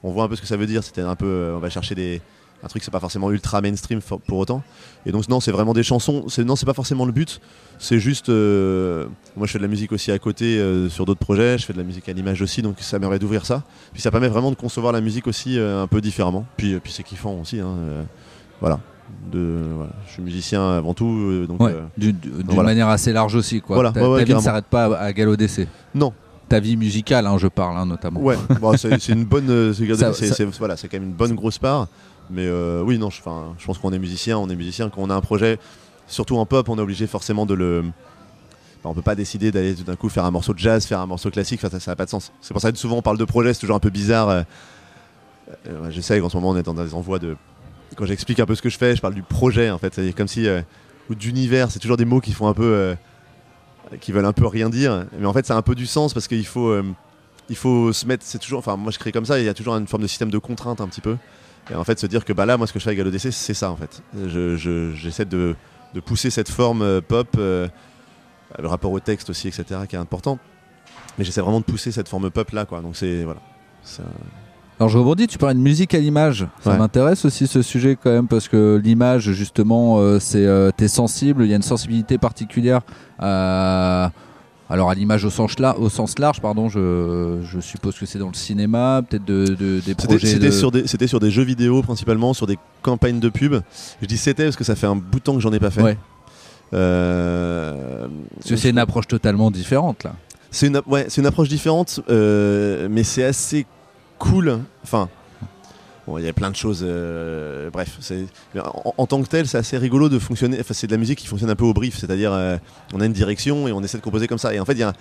on 0.03 0.11
voit 0.11 0.25
un 0.25 0.27
peu 0.27 0.35
ce 0.35 0.41
que 0.41 0.47
ça 0.47 0.57
veut 0.57 0.65
dire. 0.67 0.83
C'était 0.83 1.01
un 1.01 1.15
peu, 1.15 1.25
euh, 1.25 1.55
on 1.55 1.59
va 1.59 1.69
chercher 1.69 1.95
des, 1.95 2.21
un 2.63 2.67
truc, 2.67 2.83
c'est 2.83 2.91
pas 2.91 2.99
forcément 2.99 3.29
ultra 3.31 3.59
mainstream 3.61 3.99
pour 4.27 4.37
autant. 4.37 4.61
Et 5.05 5.11
donc, 5.11 5.27
non, 5.27 5.39
c'est 5.39 5.51
vraiment 5.51 5.73
des 5.73 5.83
chansons. 5.83 6.25
C'est, 6.29 6.43
non, 6.45 6.55
c'est 6.55 6.65
pas 6.65 6.73
forcément 6.73 7.05
le 7.05 7.11
but. 7.11 7.41
C'est 7.79 7.99
juste, 7.99 8.29
euh, 8.29 9.07
moi, 9.35 9.47
je 9.47 9.51
fais 9.51 9.57
de 9.59 9.63
la 9.63 9.67
musique 9.69 9.91
aussi 9.91 10.11
à 10.11 10.19
côté 10.19 10.57
euh, 10.59 10.87
sur 10.89 11.05
d'autres 11.05 11.19
projets. 11.19 11.57
Je 11.57 11.65
fais 11.65 11.73
de 11.73 11.77
la 11.77 11.83
musique 11.83 12.07
à 12.07 12.13
l'image 12.13 12.41
aussi, 12.41 12.61
donc 12.61 12.75
ça 12.79 12.99
m'aimerait 12.99 13.19
d'ouvrir 13.19 13.45
ça. 13.45 13.63
Puis 13.91 14.01
ça 14.01 14.11
permet 14.11 14.29
vraiment 14.29 14.49
de 14.51 14.55
concevoir 14.55 14.93
la 14.93 15.01
musique 15.01 15.27
aussi 15.27 15.57
euh, 15.59 15.83
un 15.83 15.87
peu 15.87 15.99
différemment. 15.99 16.45
Puis, 16.55 16.79
puis 16.79 16.91
c'est 16.93 17.03
kiffant 17.03 17.39
aussi. 17.41 17.59
hein, 17.59 17.75
voilà. 18.61 18.79
De, 19.31 19.59
voilà. 19.75 19.91
Je 20.07 20.13
suis 20.13 20.21
musicien 20.23 20.71
avant 20.77 20.93
tout, 20.93 21.45
donc. 21.45 21.59
Ouais, 21.61 21.75
du- 21.97 22.13
du- 22.13 22.29
d'une 22.29 22.43
voilà. 22.45 22.63
manière 22.63 22.87
assez 22.87 23.11
large 23.11 23.35
aussi. 23.35 23.59
Quoi. 23.61 23.75
Voilà, 23.75 23.91
ta 23.91 24.09
ouais, 24.09 24.25
s'arrête 24.39 24.65
pas 24.65 24.85
à, 24.85 25.03
à 25.05 25.13
Gallo 25.13 25.35
DC. 25.35 25.67
non, 25.93 26.13
Ta 26.53 26.59
vie 26.59 26.77
musicale, 26.77 27.25
hein, 27.25 27.39
je 27.39 27.47
parle 27.47 27.77
hein, 27.77 27.87
notamment. 27.87 28.19
Ouais, 28.19 28.37
bon, 28.61 28.77
c'est 28.77 29.09
une 29.09 29.25
bonne, 29.25 29.49
euh, 29.49 29.73
c'est 29.73 29.85
voilà, 30.59 30.75
quand 30.75 30.93
même 30.93 31.03
une 31.03 31.13
bonne 31.13 31.33
grosse 31.33 31.57
part. 31.57 31.87
Mais 32.29 32.45
euh, 32.45 32.83
oui, 32.83 32.99
non, 32.99 33.09
je, 33.09 33.21
je 33.57 33.65
pense 33.65 33.79
qu'on 33.79 33.91
est 33.91 33.97
musicien, 33.97 34.37
on 34.37 34.47
est 34.49 34.55
musicien. 34.55 34.91
Quand 34.91 35.01
on 35.01 35.09
a 35.09 35.15
un 35.15 35.21
projet, 35.21 35.57
surtout 36.05 36.37
en 36.37 36.45
pop, 36.45 36.69
on 36.69 36.77
est 36.77 36.81
obligé 36.81 37.07
forcément 37.07 37.47
de 37.47 37.55
le. 37.55 37.83
enfin, 38.77 38.89
on 38.89 38.93
peut 38.93 39.01
pas 39.01 39.15
décider 39.15 39.51
d'aller 39.51 39.73
tout 39.73 39.81
d'un 39.81 39.95
coup 39.95 40.09
faire 40.09 40.25
un 40.25 40.29
morceau 40.29 40.53
de 40.53 40.59
jazz, 40.59 40.85
faire 40.85 40.99
un 40.99 41.07
morceau 41.07 41.31
classique. 41.31 41.59
ça, 41.59 41.71
ça 41.79 41.91
n'a 41.91 41.95
pas 41.95 42.05
de 42.05 42.11
sens. 42.11 42.31
C'est 42.39 42.53
pour 42.53 42.61
ça 42.61 42.71
que 42.71 42.77
souvent 42.77 42.97
on 42.97 43.01
parle 43.01 43.17
de 43.17 43.25
projet, 43.25 43.51
c'est 43.55 43.61
toujours 43.61 43.75
un 43.77 43.79
peu 43.79 43.89
bizarre. 43.89 44.29
euh, 44.29 44.43
euh, 45.67 45.89
J'essaie 45.89 46.19
qu'en 46.19 46.29
ce 46.29 46.37
moment 46.37 46.51
on 46.51 46.55
est 46.57 46.61
dans 46.61 46.75
des 46.75 46.93
envois 46.93 47.17
de. 47.17 47.35
Quand 47.95 48.05
j'explique 48.05 48.39
un 48.39 48.45
peu 48.45 48.53
ce 48.53 48.61
que 48.61 48.69
je 48.69 48.77
fais, 48.77 48.95
je 48.95 49.01
parle 49.01 49.15
du 49.15 49.23
projet 49.23 49.71
en 49.71 49.79
fait. 49.79 49.95
C'est 49.95 50.13
comme 50.13 50.27
si 50.27 50.47
euh, 50.47 50.61
ou 51.09 51.15
d'univers. 51.15 51.71
C'est 51.71 51.79
toujours 51.79 51.97
des 51.97 52.05
mots 52.05 52.21
qui 52.21 52.31
font 52.31 52.47
un 52.47 52.53
peu, 52.53 52.95
qui 54.01 54.11
veulent 54.11 54.25
un 54.25 54.33
peu 54.33 54.47
rien 54.47 54.69
dire. 54.69 55.05
Mais 55.19 55.25
en 55.25 55.33
fait, 55.33 55.45
ça 55.45 55.55
a 55.55 55.57
un 55.57 55.61
peu 55.61 55.75
du 55.75 55.85
sens 55.87 56.13
parce 56.13 56.27
qu'il 56.27 56.45
faut. 56.45 56.67
euh, 56.69 56.83
faut 57.55 57.93
se 57.93 58.05
mettre, 58.07 58.23
c'est 58.25 58.39
toujours, 58.39 58.59
enfin 58.59 58.77
moi 58.77 58.91
je 58.91 58.97
crée 58.97 59.11
comme 59.11 59.25
ça, 59.25 59.37
il 59.39 59.45
y 59.45 59.49
a 59.49 59.53
toujours 59.53 59.75
une 59.75 59.85
forme 59.85 60.01
de 60.03 60.07
système 60.07 60.31
de 60.31 60.37
contrainte 60.39 60.81
un 60.81 60.87
petit 60.87 61.01
peu. 61.01 61.17
Et 61.69 61.75
en 61.75 61.83
fait 61.83 61.99
se 61.99 62.07
dire 62.07 62.25
que 62.25 62.33
bah 62.33 62.45
là 62.45 62.57
moi 62.57 62.65
ce 62.67 62.73
que 62.73 62.79
je 62.79 62.83
fais 62.83 62.89
avec 62.89 62.97
Gallo 62.97 63.11
DC 63.11 63.31
c'est 63.31 63.53
ça 63.53 63.69
en 63.69 63.75
fait. 63.75 64.01
Je- 64.27 64.55
je- 64.57 64.91
J'essaie 64.95 65.25
de, 65.25 65.55
de 65.93 65.99
pousser 65.99 66.29
cette 66.31 66.49
forme 66.49 66.81
euh, 66.81 66.99
pop, 67.01 67.27
euh, 67.37 67.67
le 68.59 68.67
rapport 68.67 68.91
au 68.91 68.99
texte 68.99 69.29
aussi 69.29 69.47
etc 69.49 69.81
qui 69.87 69.95
est 69.95 69.99
important. 69.99 70.39
Mais 71.17 71.25
j'essaie 71.25 71.41
vraiment 71.41 71.59
de 71.59 71.65
pousser 71.65 71.91
cette 71.91 72.09
forme 72.09 72.31
pop 72.31 72.49
là 72.51 72.65
quoi. 72.65 72.81
Donc 72.81 72.95
c'est 72.95 73.23
voilà. 73.23 73.41
Alors 74.79 74.89
je 74.89 74.97
rebondis, 74.97 75.27
tu 75.27 75.37
parlais 75.37 75.55
de 75.55 75.59
musique 75.59 75.93
à 75.93 75.99
l'image. 75.99 76.47
Ça 76.61 76.71
Ouais. 76.71 76.77
m'intéresse 76.77 77.23
aussi 77.25 77.47
ce 77.47 77.61
sujet 77.61 77.95
quand 78.01 78.09
même 78.11 78.27
parce 78.27 78.47
que 78.47 78.81
l'image 78.83 79.31
justement, 79.31 79.99
euh, 79.99 80.19
c'est 80.19 80.45
euh, 80.45 80.71
t'es 80.75 80.87
sensible, 80.87 81.43
il 81.45 81.49
y 81.49 81.53
a 81.53 81.55
une 81.55 81.61
sensibilité 81.61 82.17
particulière 82.17 82.81
à, 83.19 84.11
Alors 84.69 84.89
à 84.89 84.95
l'image 84.95 85.23
au 85.25 85.29
sens, 85.29 85.59
la- 85.59 85.77
au 85.77 85.89
sens 85.89 86.17
large, 86.17 86.41
pardon, 86.41 86.67
je, 86.69 87.39
je 87.43 87.59
suppose 87.59 87.95
que 87.99 88.05
c'est 88.07 88.17
dans 88.17 88.29
le 88.29 88.33
cinéma, 88.33 89.03
peut-être 89.07 89.25
de, 89.25 89.45
de- 89.45 89.79
des 89.85 89.93
projets. 89.93 90.25
c'était 90.27 90.45
de- 90.47 90.51
sur, 90.51 90.71
des- 90.71 90.87
c'était 90.87 91.05
sur 91.07 91.19
des 91.19 91.29
jeux 91.29 91.43
vidéo 91.43 91.83
principalement, 91.83 92.33
sur 92.33 92.47
des 92.47 92.57
campagnes 92.81 93.19
de 93.19 93.29
pub. 93.29 93.55
Je 94.01 94.07
dis 94.07 94.17
c'était 94.17 94.45
parce 94.45 94.55
que 94.55 94.63
ça 94.63 94.75
fait 94.75 94.87
un 94.87 94.95
bout 94.95 95.19
de 95.19 95.23
temps 95.23 95.35
que 95.35 95.41
j'en 95.41 95.53
ai 95.53 95.59
pas 95.59 95.69
fait. 95.69 95.83
Ouais. 95.83 95.97
Euh, 96.73 98.07
Parce 98.37 98.49
que 98.49 98.55
c'est 98.55 98.69
une 98.71 98.79
approche 98.79 99.07
totalement 99.07 99.51
différente 99.51 100.03
là. 100.03 100.13
C'est 100.49 100.67
une, 100.67 100.81
ouais, 100.87 101.05
c'est 101.09 101.21
une 101.21 101.27
approche 101.27 101.49
différente, 101.49 101.99
euh, 102.09 102.87
mais 102.89 103.03
c'est 103.03 103.23
assez 103.23 103.65
cool. 104.23 104.59
Enfin, 104.83 105.09
bon, 106.07 106.17
il 106.17 106.23
y 106.23 106.29
a 106.29 106.33
plein 106.33 106.49
de 106.49 106.55
choses. 106.55 106.81
euh, 106.83 107.69
bref, 107.69 107.99
en, 108.97 109.05
tant 109.05 109.21
que 109.21 109.27
tel, 109.27 109.47
c'est 109.47 109.57
assez 109.57 109.77
rigolo 109.77 110.09
de 110.09 110.17
fonctionner. 110.17 110.57
Enfin, 110.59 110.73
c'est 110.73 110.87
de 110.87 110.93
la 110.93 110.97
musique 110.97 111.19
qui 111.19 111.27
fonctionne 111.27 111.49
un 111.49 111.55
peu 111.55 111.65
au 111.65 111.73
brief, 111.73 111.97
c'est-à-dire 111.97 112.31
euh, 112.31 112.57
on 112.93 113.01
a 113.01 113.05
une 113.05 113.13
direction 113.13 113.67
et 113.67 113.71
on 113.71 113.83
essaie 113.83 113.97
de 113.97 114.03
composer 114.03 114.27
comme 114.27 114.37
ça. 114.37 114.53
Et 114.53 114.59
en 114.59 114.65
fait, 114.65 114.73
il 114.73 114.79
y 114.79 114.83
a, 114.83 114.93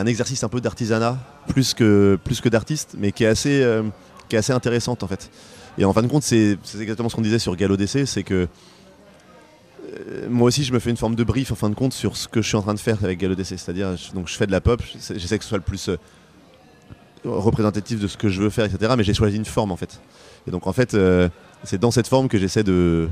un- 0.00 0.06
exercice 0.06 0.44
un 0.44 0.48
peu 0.48 0.60
d'artisanat 0.60 1.18
plus 1.48 1.72
que 1.72 2.18
plus 2.22 2.40
que 2.40 2.48
d'artiste, 2.48 2.96
mais 2.98 3.12
qui 3.12 3.24
est 3.24 3.28
assez 3.28 3.62
euh, 3.62 3.82
qui 4.28 4.36
est 4.36 4.38
assez 4.38 4.52
intéressante 4.52 5.02
en 5.02 5.06
fait. 5.06 5.30
Et 5.78 5.84
en 5.84 5.92
fin 5.92 6.02
de 6.02 6.08
compte, 6.08 6.22
c'est 6.22 6.58
exactement 6.78 7.08
ce 7.08 7.16
qu'on 7.16 7.22
disait 7.22 7.38
sur 7.38 7.56
Gallo 7.56 7.76
DC, 7.76 8.06
c'est 8.06 8.22
que 8.22 8.48
moi 10.28 10.48
aussi, 10.48 10.64
je 10.64 10.72
me 10.72 10.78
fais 10.78 10.90
une 10.90 10.96
forme 10.96 11.14
de 11.14 11.24
brief 11.24 11.52
en 11.52 11.54
fin 11.54 11.70
de 11.70 11.74
compte 11.74 11.92
sur 11.94 12.16
ce 12.16 12.28
que 12.28 12.42
je 12.42 12.48
suis 12.48 12.56
en 12.56 12.62
train 12.62 12.74
de 12.74 12.78
faire 12.78 13.02
avec 13.02 13.18
Gallo 13.18 13.34
DC. 13.34 13.46
C'est-à-dire, 13.46 13.94
donc 14.14 14.28
je 14.28 14.34
fais 14.34 14.46
de 14.46 14.52
la 14.52 14.60
pop, 14.60 14.82
j'essaie 15.14 15.38
que 15.38 15.44
ce 15.44 15.48
soit 15.48 15.58
le 15.58 15.64
plus 15.64 15.88
représentatif 17.26 18.00
de 18.00 18.06
ce 18.06 18.16
que 18.16 18.28
je 18.28 18.42
veux 18.42 18.50
faire, 18.50 18.64
etc. 18.64 18.94
Mais 18.96 19.04
j'ai 19.04 19.14
choisi 19.14 19.36
une 19.36 19.44
forme 19.44 19.72
en 19.72 19.76
fait. 19.76 20.00
Et 20.46 20.50
donc 20.50 20.66
en 20.66 20.72
fait, 20.72 20.94
euh, 20.94 21.28
c'est 21.64 21.78
dans 21.78 21.90
cette 21.90 22.08
forme 22.08 22.28
que 22.28 22.38
j'essaie 22.38 22.62
de, 22.62 23.08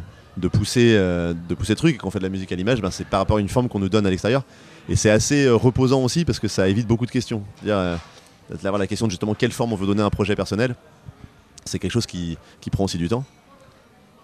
pousser, 0.52 0.94
euh, 0.96 1.34
de 1.48 1.54
pousser 1.54 1.72
le 1.72 1.76
truc. 1.76 1.94
Et 1.94 1.98
quand 1.98 2.08
on 2.08 2.10
fait 2.10 2.18
de 2.18 2.24
la 2.24 2.30
musique 2.30 2.52
à 2.52 2.56
l'image, 2.56 2.80
ben, 2.80 2.90
c'est 2.90 3.06
par 3.06 3.20
rapport 3.20 3.38
à 3.38 3.40
une 3.40 3.48
forme 3.48 3.68
qu'on 3.68 3.78
nous 3.78 3.88
donne 3.88 4.06
à 4.06 4.10
l'extérieur. 4.10 4.44
Et 4.88 4.96
c'est 4.96 5.10
assez 5.10 5.46
euh, 5.46 5.56
reposant 5.56 6.02
aussi 6.02 6.24
parce 6.24 6.38
que 6.38 6.48
ça 6.48 6.68
évite 6.68 6.86
beaucoup 6.86 7.06
de 7.06 7.10
questions. 7.10 7.42
C'est-à-dire, 7.56 7.78
euh, 7.78 7.96
d'avoir 8.62 8.78
la 8.78 8.86
question 8.86 9.06
de 9.06 9.10
justement 9.10 9.34
quelle 9.34 9.52
forme 9.52 9.72
on 9.72 9.76
veut 9.76 9.86
donner 9.86 10.02
à 10.02 10.06
un 10.06 10.10
projet 10.10 10.36
personnel, 10.36 10.74
c'est 11.64 11.78
quelque 11.78 11.92
chose 11.92 12.06
qui, 12.06 12.36
qui 12.60 12.70
prend 12.70 12.84
aussi 12.84 12.98
du 12.98 13.08
temps. 13.08 13.24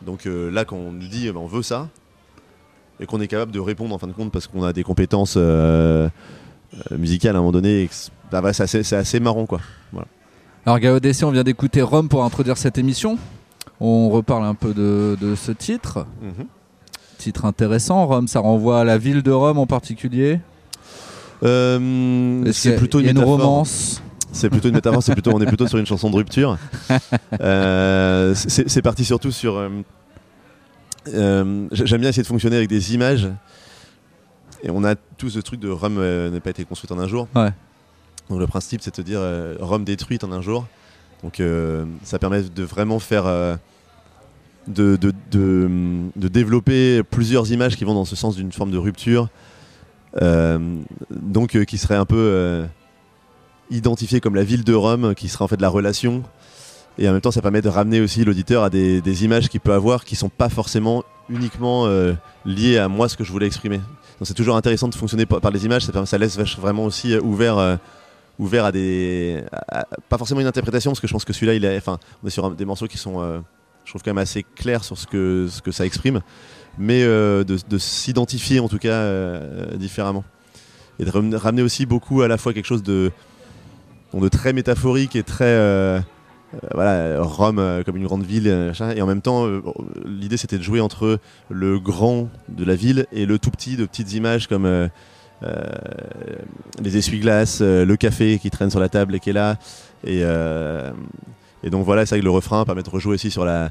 Donc 0.03 0.27
euh, 0.27 0.51
là, 0.51 0.65
quand 0.65 0.77
on 0.77 0.93
nous 0.93 1.09
dit 1.09 1.29
eh 1.29 1.33
ben, 1.33 1.41
on 1.41 1.47
veut 1.47 1.63
ça, 1.63 1.89
et 2.99 3.07
qu'on 3.07 3.21
est 3.21 3.29
capable 3.29 3.53
de 3.53 3.61
répondre 3.61 3.95
en 3.95 3.99
fin 3.99 4.07
de 4.07 4.13
compte 4.13 4.31
parce 4.31 4.47
qu'on 4.47 4.63
a 4.63 4.75
des 4.75 4.83
compétences 4.83 5.39
euh, 6.93 6.99
musicales 6.99 7.35
à 7.35 7.39
un 7.39 7.43
moment 7.43 7.53
donné, 7.53 7.89
c'est- 7.91 8.11
bah, 8.31 8.41
voilà, 8.41 8.53
c'est 8.53 8.63
assez, 8.65 8.95
assez 8.95 9.21
marrant 9.21 9.47
quoi. 9.47 9.61
Alors 10.67 10.79
GAODC, 10.79 11.23
on 11.25 11.31
vient 11.31 11.43
d'écouter 11.43 11.81
Rome 11.83 12.09
pour 12.09 12.23
introduire 12.25 12.59
cette 12.59 12.77
émission. 12.79 13.19
On 13.81 14.11
reparle 14.11 14.45
un 14.45 14.55
peu 14.55 14.75
de, 14.75 15.17
de 15.21 15.35
ce 15.35 15.53
titre. 15.53 16.07
Titre 17.17 17.45
intéressant, 17.47 18.07
Rome, 18.07 18.29
ça 18.29 18.41
renvoie 18.41 18.81
à 18.81 18.85
la 18.85 18.99
ville 18.99 19.23
de 19.23 19.31
Rome 19.31 19.59
en 19.59 19.67
particulier. 19.67 20.39
Euh, 21.43 22.45
c'est 22.53 22.77
plutôt 22.77 23.01
une, 23.01 23.09
une 23.09 23.19
romance. 23.19 24.03
C'est 24.33 24.51
plutôt 24.51 24.69
une 24.69 24.75
métaphore, 24.75 25.03
c'est 25.03 25.15
plutôt, 25.15 25.33
on 25.35 25.41
est 25.41 25.47
plutôt 25.47 25.67
sur 25.67 25.79
une 25.79 25.87
chanson 25.87 26.11
de 26.11 26.17
rupture. 26.17 26.59
Euh, 27.41 28.35
c'est 28.35 28.83
parti 28.83 29.05
surtout 29.05 29.33
sur. 29.33 29.57
euh, 29.57 29.69
J'aime 31.73 32.01
bien 32.01 32.11
essayer 32.11 32.23
de 32.23 32.29
fonctionner 32.29 32.57
avec 32.57 32.69
des 32.69 32.95
images. 32.95 33.29
Et 34.63 34.71
on 34.71 34.85
a 34.85 34.95
tout 34.95 35.31
ce 35.31 35.39
truc 35.39 35.61
de 35.61 35.69
Rome 35.69 35.97
euh, 35.99 36.31
n'a 36.31 36.41
pas 36.41 36.51
été 36.51 36.65
construite 36.65 36.93
en 36.93 36.99
un 36.99 37.09
jour. 37.09 37.29
Ouais. 37.35 37.51
Donc 38.29 38.39
le 38.39 38.47
principe, 38.47 38.81
c'est 38.83 38.91
de 38.91 38.97
te 38.97 39.03
dire 39.03 39.21
euh, 39.21 39.57
Rome 39.61 39.85
détruite 39.85 40.23
en 40.25 40.33
un 40.33 40.41
jour. 40.43 40.67
Donc 41.23 41.41
euh, 41.41 41.85
ça 42.05 42.19
permet 42.19 42.43
de 42.43 42.63
vraiment 42.63 42.99
faire. 42.99 43.25
de, 44.69 44.97
de, 44.97 45.13
de, 45.31 45.69
de 46.17 46.29
développer 46.29 47.03
plusieurs 47.03 47.51
images 47.51 47.77
qui 47.77 47.85
vont 47.85 47.95
dans 47.95 48.05
ce 48.05 48.17
sens 48.17 48.37
d'une 48.37 48.53
forme 48.53 48.71
de 48.71 48.79
rupture. 48.79 49.29
Donc 50.21 51.65
qui 51.65 51.79
serait 51.79 51.97
un 51.97 52.07
peu. 52.07 52.17
euh, 52.19 52.67
identifié 53.71 54.21
comme 54.21 54.35
la 54.35 54.43
ville 54.43 54.65
de 54.65 54.75
Rome, 54.75 55.15
qui 55.15 55.29
sera 55.29 55.45
en 55.45 55.49
fait 55.49 55.61
la 55.61 55.69
relation. 55.69 56.25
Et 56.99 57.09
en 57.09 57.13
même 57.13 57.21
temps, 57.21 57.31
ça 57.31 57.41
permet 57.41 57.63
de 57.63 57.69
ramener 57.69 58.01
aussi 58.01 58.25
l'auditeur 58.25 58.65
à 58.65 58.71
des, 58.71 59.01
des 59.01 59.25
images 59.25 59.49
qu'il 59.49 59.61
peut 59.61 59.73
avoir 59.73 60.05
qui 60.05 60.17
sont 60.17 60.29
pas 60.29 60.49
forcément 60.49 61.05
uniquement 61.29 61.87
euh, 61.87 62.13
liées 62.45 62.79
à 62.79 62.89
moi, 62.89 63.09
ce 63.09 63.17
que 63.17 63.23
je 63.23 63.31
voulais 63.31 63.47
exprimer. 63.47 63.81
Donc 64.21 64.27
c'est 64.27 64.35
toujours 64.35 64.57
intéressant 64.57 64.87
de 64.89 64.95
fonctionner 64.95 65.25
par, 65.25 65.51
les 65.51 65.65
images, 65.65 65.87
ça, 66.05 66.19
laisse 66.19 66.39
vraiment 66.59 66.85
aussi 66.85 67.15
euh, 67.15 67.23
ouvert, 67.23 67.57
euh, 67.57 67.77
ouvert 68.39 68.67
à 68.67 68.73
des. 68.73 69.43
pas 70.11 70.19
forcément 70.19 70.43
une 70.43 70.47
interprétation, 70.47 70.91
parce 70.91 71.01
que 71.01 71.07
je 71.07 71.13
pense 71.15 71.25
que 71.25 71.33
celui-là, 71.33 71.55
il 71.55 71.65
est, 71.65 71.79
enfin, 71.79 71.99
on 72.23 72.27
est 72.27 72.31
sur 72.31 72.51
des 72.51 72.67
morceaux 72.67 72.87
qui 72.87 72.99
sont, 72.99 73.23
euh, 73.23 73.39
je 73.87 73.93
trouve, 73.93 74.03
quand 74.03 74.11
même 74.11 74.19
assez 74.19 74.43
clairs 74.43 74.85
sur 74.85 74.99
ce 74.99 75.07
que, 75.07 75.49
ce 75.51 75.63
que 75.63 75.73
ça 75.73 75.87
exprime, 75.87 76.21
mais 76.77 77.03
de, 77.03 77.45
de 77.45 77.79
s'identifier 77.79 78.61
en 78.61 78.69
tout 78.69 78.79
cas 78.79 79.11
différemment. 79.77 80.25
Et 80.99 81.05
de 81.07 81.11
ram- 81.11 81.35
ramener 81.35 81.63
aussi 81.63 81.87
beaucoup 81.87 82.21
à 82.21 82.29
la 82.29 82.37
fois 82.37 82.53
quelque 82.53 82.67
chose 82.67 82.83
de 82.83 83.11
de 84.13 84.29
très 84.29 84.53
métaphorique 84.53 85.17
et 85.17 85.23
très 85.23 86.03
voilà 86.75 87.23
Rome 87.23 87.59
euh, 87.59 87.83
comme 87.83 87.97
une 87.97 88.07
grande 88.07 88.25
ville 88.25 88.49
euh, 88.49 88.73
et 88.95 89.03
en 89.03 89.07
même 89.07 89.23
temps 89.23 89.47
euh, 89.47 89.63
l'idée 90.05 90.37
c'était 90.37 90.59
de 90.59 90.63
jouer 90.63 90.81
entre 90.81 91.19
le 91.49 91.79
grand 91.79 92.29
de 92.49 92.65
la 92.65 92.75
ville 92.75 93.07
et 93.13 93.27
le 93.27 93.39
tout 93.39 93.51
petit 93.51 93.77
de 93.77 93.87
petites 93.87 94.13
images 94.15 94.49
comme 94.49 94.67
euh, 94.67 94.89
euh, 95.43 95.63
les 96.83 96.97
essuie-glaces 96.97 97.61
euh, 97.63 97.85
le 97.85 97.97
café 97.97 98.39
qui 98.39 98.51
traîne 98.51 98.71
sur 98.71 98.81
la 98.81 98.89
table 98.89 99.15
et 99.15 99.21
qui 99.21 99.31
est 99.31 99.35
là 99.35 99.59
et, 100.05 100.21
euh, 100.23 100.91
donc 101.65 101.85
voilà 101.85 102.05
c'est 102.05 102.17
vrai 102.17 102.21
que 102.21 102.25
le 102.25 102.31
refrain 102.31 102.65
permet 102.65 102.83
de 102.83 102.91
rejouer 102.91 103.15
aussi 103.15 103.31
sur 103.31 103.45
la 103.45 103.71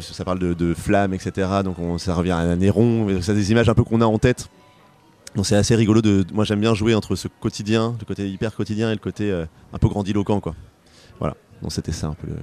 ça, 0.00 0.24
parle 0.24 0.38
de, 0.38 0.74
flammes 0.74 1.14
etc 1.14 1.48
donc 1.64 1.78
on, 1.78 1.96
ça 1.98 2.14
revient 2.14 2.32
à 2.32 2.56
Néron 2.56 3.08
c'est 3.20 3.34
des 3.34 3.50
images 3.50 3.68
un 3.68 3.74
peu 3.74 3.84
qu'on 3.84 4.00
a 4.00 4.06
en 4.06 4.18
tête 4.18 4.48
donc 5.36 5.46
c'est 5.46 5.56
assez 5.56 5.74
rigolo 5.76 6.02
de. 6.02 6.24
Moi 6.32 6.44
j'aime 6.44 6.60
bien 6.60 6.74
jouer 6.74 6.94
entre 6.94 7.14
ce 7.14 7.28
quotidien, 7.28 7.94
le 8.00 8.04
côté 8.04 8.28
hyper 8.28 8.54
quotidien 8.54 8.90
et 8.90 8.94
le 8.94 8.98
côté 8.98 9.30
euh, 9.30 9.44
un 9.72 9.78
peu 9.78 9.88
grandiloquent 9.88 10.40
quoi. 10.40 10.54
Voilà. 11.18 11.36
Donc 11.62 11.72
c'était 11.72 11.92
ça 11.92 12.08
un 12.08 12.14
peu. 12.14 12.26
le- 12.28 12.36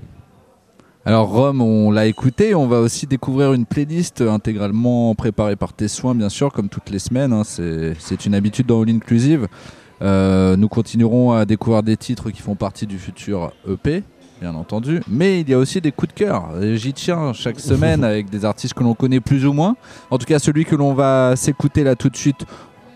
Alors 1.05 1.29
Rome, 1.29 1.61
on 1.61 1.89
l'a 1.91 2.05
écouté, 2.05 2.53
on 2.53 2.67
va 2.67 2.79
aussi 2.81 3.07
découvrir 3.07 3.53
une 3.53 3.65
playlist 3.65 4.21
intégralement 4.21 5.15
préparée 5.15 5.55
par 5.55 5.73
tes 5.73 5.87
soins, 5.87 6.13
bien 6.15 6.29
sûr, 6.29 6.51
comme 6.51 6.69
toutes 6.69 6.89
les 6.89 6.99
semaines. 6.99 7.31
hein, 7.33 7.43
c'est 7.45 8.25
une 8.25 8.35
habitude 8.35 8.65
dans 8.67 8.81
All 8.81 8.89
Inclusive. 8.89 9.47
Euh, 10.01 10.55
nous 10.57 10.67
continuerons 10.69 11.31
à 11.31 11.45
découvrir 11.45 11.81
des 11.81 11.97
titres 11.97 12.29
qui 12.29 12.41
font 12.41 12.55
partie 12.55 12.85
du 12.85 12.99
futur 12.99 13.51
EP, 13.67 14.03
bien 14.41 14.53
entendu. 14.53 15.01
Mais 15.07 15.39
il 15.41 15.49
y 15.49 15.53
a 15.53 15.57
aussi 15.57 15.81
des 15.81 15.91
coups 15.91 16.13
de 16.13 16.19
cœur. 16.19 16.49
J'y 16.75 16.93
tiens 16.93 17.33
chaque 17.33 17.59
semaine 17.71 18.03
avec 18.03 18.29
des 18.29 18.45
artistes 18.45 18.73
que 18.75 18.83
l'on 18.83 18.93
connaît 18.93 19.21
plus 19.21 19.45
ou 19.47 19.53
moins. 19.53 19.75
En 20.11 20.17
tout 20.19 20.25
cas, 20.27 20.37
celui 20.39 20.65
que 20.65 20.75
l'on 20.75 20.93
va 20.93 21.35
s'écouter 21.35 21.83
là 21.83 21.95
tout 21.95 22.09
de 22.09 22.17
suite, 22.17 22.45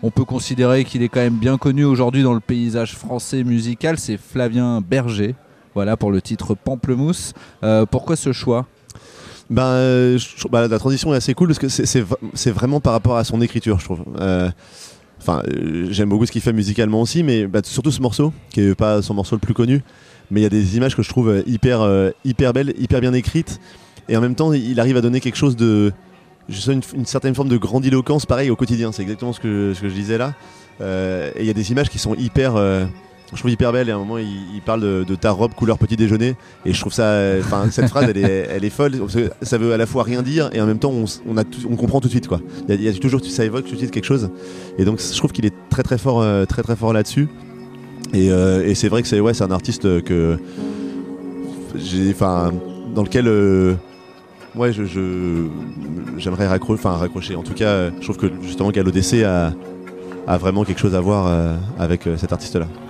on 0.04 0.10
peut 0.10 0.24
considérer 0.24 0.84
qu'il 0.84 1.02
est 1.02 1.08
quand 1.08 1.20
même 1.20 1.38
bien 1.38 1.56
connu 1.58 1.84
aujourd'hui 1.84 2.22
dans 2.22 2.34
le 2.34 2.40
paysage 2.40 2.94
français 2.94 3.42
musical. 3.42 3.98
C'est 3.98 4.16
Flavien 4.18 4.80
Berger. 4.80 5.34
Voilà 5.74 5.96
pour 5.96 6.10
le 6.10 6.20
titre 6.20 6.54
Pamplemousse. 6.54 7.32
Euh, 7.62 7.86
pourquoi 7.86 8.16
ce 8.16 8.32
choix? 8.32 8.66
Ben, 9.48 9.62
euh, 9.62 10.18
bah, 10.50 10.66
la 10.68 10.78
transition 10.78 11.12
est 11.12 11.16
assez 11.16 11.34
cool 11.34 11.48
parce 11.48 11.58
que 11.58 11.68
c'est- 11.68 12.50
vraiment 12.50 12.80
par 12.80 12.92
rapport 12.92 13.16
à 13.16 13.24
son 13.24 13.40
écriture, 13.40 13.78
je 13.80 13.84
trouve. 13.84 14.04
Euh, 14.18 14.50
j'aime 15.88 16.08
beaucoup 16.08 16.26
ce 16.26 16.32
qu'il 16.32 16.42
fait 16.42 16.52
musicalement 16.52 17.00
aussi, 17.00 17.22
mais 17.22 17.46
bah, 17.46 17.60
surtout 17.64 17.90
ce 17.90 18.02
morceau, 18.02 18.32
qui 18.50 18.60
est 18.60 18.74
pas 18.74 19.02
son 19.02 19.14
morceau 19.14 19.36
le 19.36 19.40
plus 19.40 19.54
connu. 19.54 19.82
Mais 20.30 20.40
il 20.40 20.42
y 20.42 20.46
a 20.46 20.50
des 20.50 20.76
images 20.76 20.96
que 20.96 21.02
je 21.02 21.08
trouve 21.08 21.42
hyper, 21.46 21.86
hyper 22.24 22.52
belles, 22.52 22.74
hyper 22.78 23.00
bien 23.00 23.12
écrites. 23.12 23.60
Et 24.08 24.16
en 24.16 24.20
même 24.20 24.34
temps, 24.34 24.52
il 24.52 24.80
arrive 24.80 24.96
à 24.96 25.00
donner 25.00 25.20
quelque 25.20 25.36
chose 25.36 25.56
de. 25.56 25.92
Je 26.48 26.72
une, 26.72 27.06
certaine 27.06 27.34
forme 27.34 27.48
de 27.48 27.56
grandiloquence, 27.56 28.26
pareil, 28.26 28.50
au 28.50 28.56
quotidien. 28.56 28.92
C'est 28.92 29.02
exactement 29.02 29.32
ce 29.32 29.40
que, 29.40 29.74
je 29.80 29.86
disais 29.88 30.18
là. 30.18 30.34
Et 30.80 31.40
il 31.40 31.46
y 31.46 31.50
a 31.50 31.54
des 31.54 31.70
images 31.72 31.90
qui 31.90 31.98
sont 31.98 32.14
hyper. 32.14 32.54
Je 33.32 33.38
trouve 33.38 33.50
hyper 33.50 33.72
belles. 33.72 33.88
Et 33.88 33.92
à 33.92 33.96
un 33.96 33.98
moment, 33.98 34.18
il, 34.18 34.60
parle 34.64 35.04
de, 35.04 35.14
ta 35.14 35.30
robe 35.30 35.54
couleur 35.54 35.78
petit 35.78 35.96
déjeuner. 35.96 36.36
Et 36.64 36.72
je 36.72 36.80
trouve 36.80 36.92
ça. 36.92 37.34
Enfin, 37.40 37.70
cette 37.70 37.88
phrase, 37.88 38.06
elle 38.08 38.18
est, 38.18 38.48
elle 38.50 38.64
est 38.64 38.70
folle. 38.70 38.94
ça 39.42 39.58
veut 39.58 39.72
à 39.72 39.76
la 39.76 39.86
fois 39.86 40.02
rien 40.02 40.22
dire 40.22 40.50
et 40.52 40.60
en 40.60 40.66
même 40.66 40.78
temps, 40.78 40.92
on, 40.92 41.76
comprend 41.76 42.00
tout 42.00 42.08
de 42.08 42.12
suite. 42.12 42.28
Quoi. 42.28 42.40
Il 42.68 42.82
y 42.82 42.88
a, 42.88 42.92
toujours, 42.92 43.24
ça 43.24 43.44
évoque 43.44 43.64
tout 43.64 43.72
de 43.72 43.78
suite 43.78 43.90
quelque 43.90 44.04
chose. 44.04 44.30
Et 44.78 44.84
donc, 44.84 45.00
je 45.00 45.16
trouve 45.16 45.32
qu'il 45.32 45.46
est 45.46 45.54
très 45.70 45.82
très 45.82 45.98
fort, 45.98 46.20
euh, 46.20 46.44
très 46.44 46.62
très 46.62 46.76
fort 46.76 46.92
là-dessus. 46.92 47.28
Et, 48.12 48.30
euh, 48.30 48.66
et 48.66 48.74
c'est 48.74 48.88
vrai 48.88 49.02
que 49.02 49.08
c'est 49.08 49.20
ouais, 49.20 49.34
c'est 49.34 49.44
un 49.44 49.50
artiste 49.50 50.02
que 50.02 50.38
enfin, 52.10 52.52
dans 52.94 53.02
lequel, 53.02 53.26
euh, 53.26 53.74
ouais, 54.54 54.72
j'aimerais 56.18 56.46
raccrocher. 56.46 57.36
En 57.36 57.42
tout 57.42 57.54
cas, 57.54 57.90
je 57.90 58.02
trouve 58.02 58.18
que 58.18 58.26
justement 58.42 58.70
Gallo 58.70 58.90
DC 58.90 59.22
a, 59.24 59.52
a 60.26 60.38
vraiment 60.38 60.64
quelque 60.64 60.80
chose 60.80 60.94
à 60.94 61.00
voir 61.00 61.56
avec 61.78 62.02
cet 62.16 62.32
artiste-là. 62.32 62.66
Thank 62.66 62.81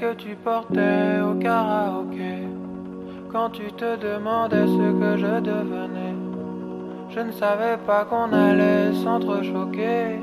que 0.00 0.14
tu 0.14 0.34
portais 0.34 1.20
au 1.20 1.34
karaoké. 1.34 2.48
Quand 3.30 3.50
tu 3.50 3.70
te 3.72 3.96
demandais 3.96 4.66
ce 4.66 4.86
que 5.00 5.16
je 5.18 5.40
devenais, 5.40 6.14
je 7.10 7.20
ne 7.20 7.32
savais 7.32 7.76
pas 7.86 8.06
qu'on 8.06 8.32
allait 8.32 8.94
s'entrechoquer. 9.04 10.18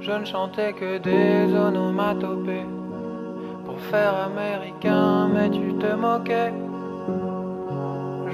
Je 0.00 0.10
ne 0.10 0.24
chantais 0.24 0.72
que 0.72 0.98
des 0.98 1.54
onomatopées 1.54 2.66
pour 3.64 3.78
faire 3.92 4.14
américain, 4.28 5.28
mais 5.32 5.50
tu 5.50 5.72
te 5.74 5.94
moquais. 5.94 6.52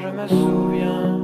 Je 0.01 0.09
me 0.09 0.27
souviens, 0.27 1.21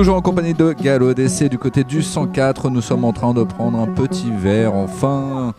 Toujours 0.00 0.16
en 0.16 0.22
compagnie 0.22 0.54
de 0.54 0.72
Gallo 0.72 1.12
DC 1.12 1.50
du 1.50 1.58
côté 1.58 1.84
du 1.84 2.00
104, 2.00 2.70
nous 2.70 2.80
sommes 2.80 3.04
en 3.04 3.12
train 3.12 3.34
de 3.34 3.44
prendre 3.44 3.78
un 3.78 3.86
petit 3.86 4.30
verre 4.34 4.72
enfin 4.72 5.52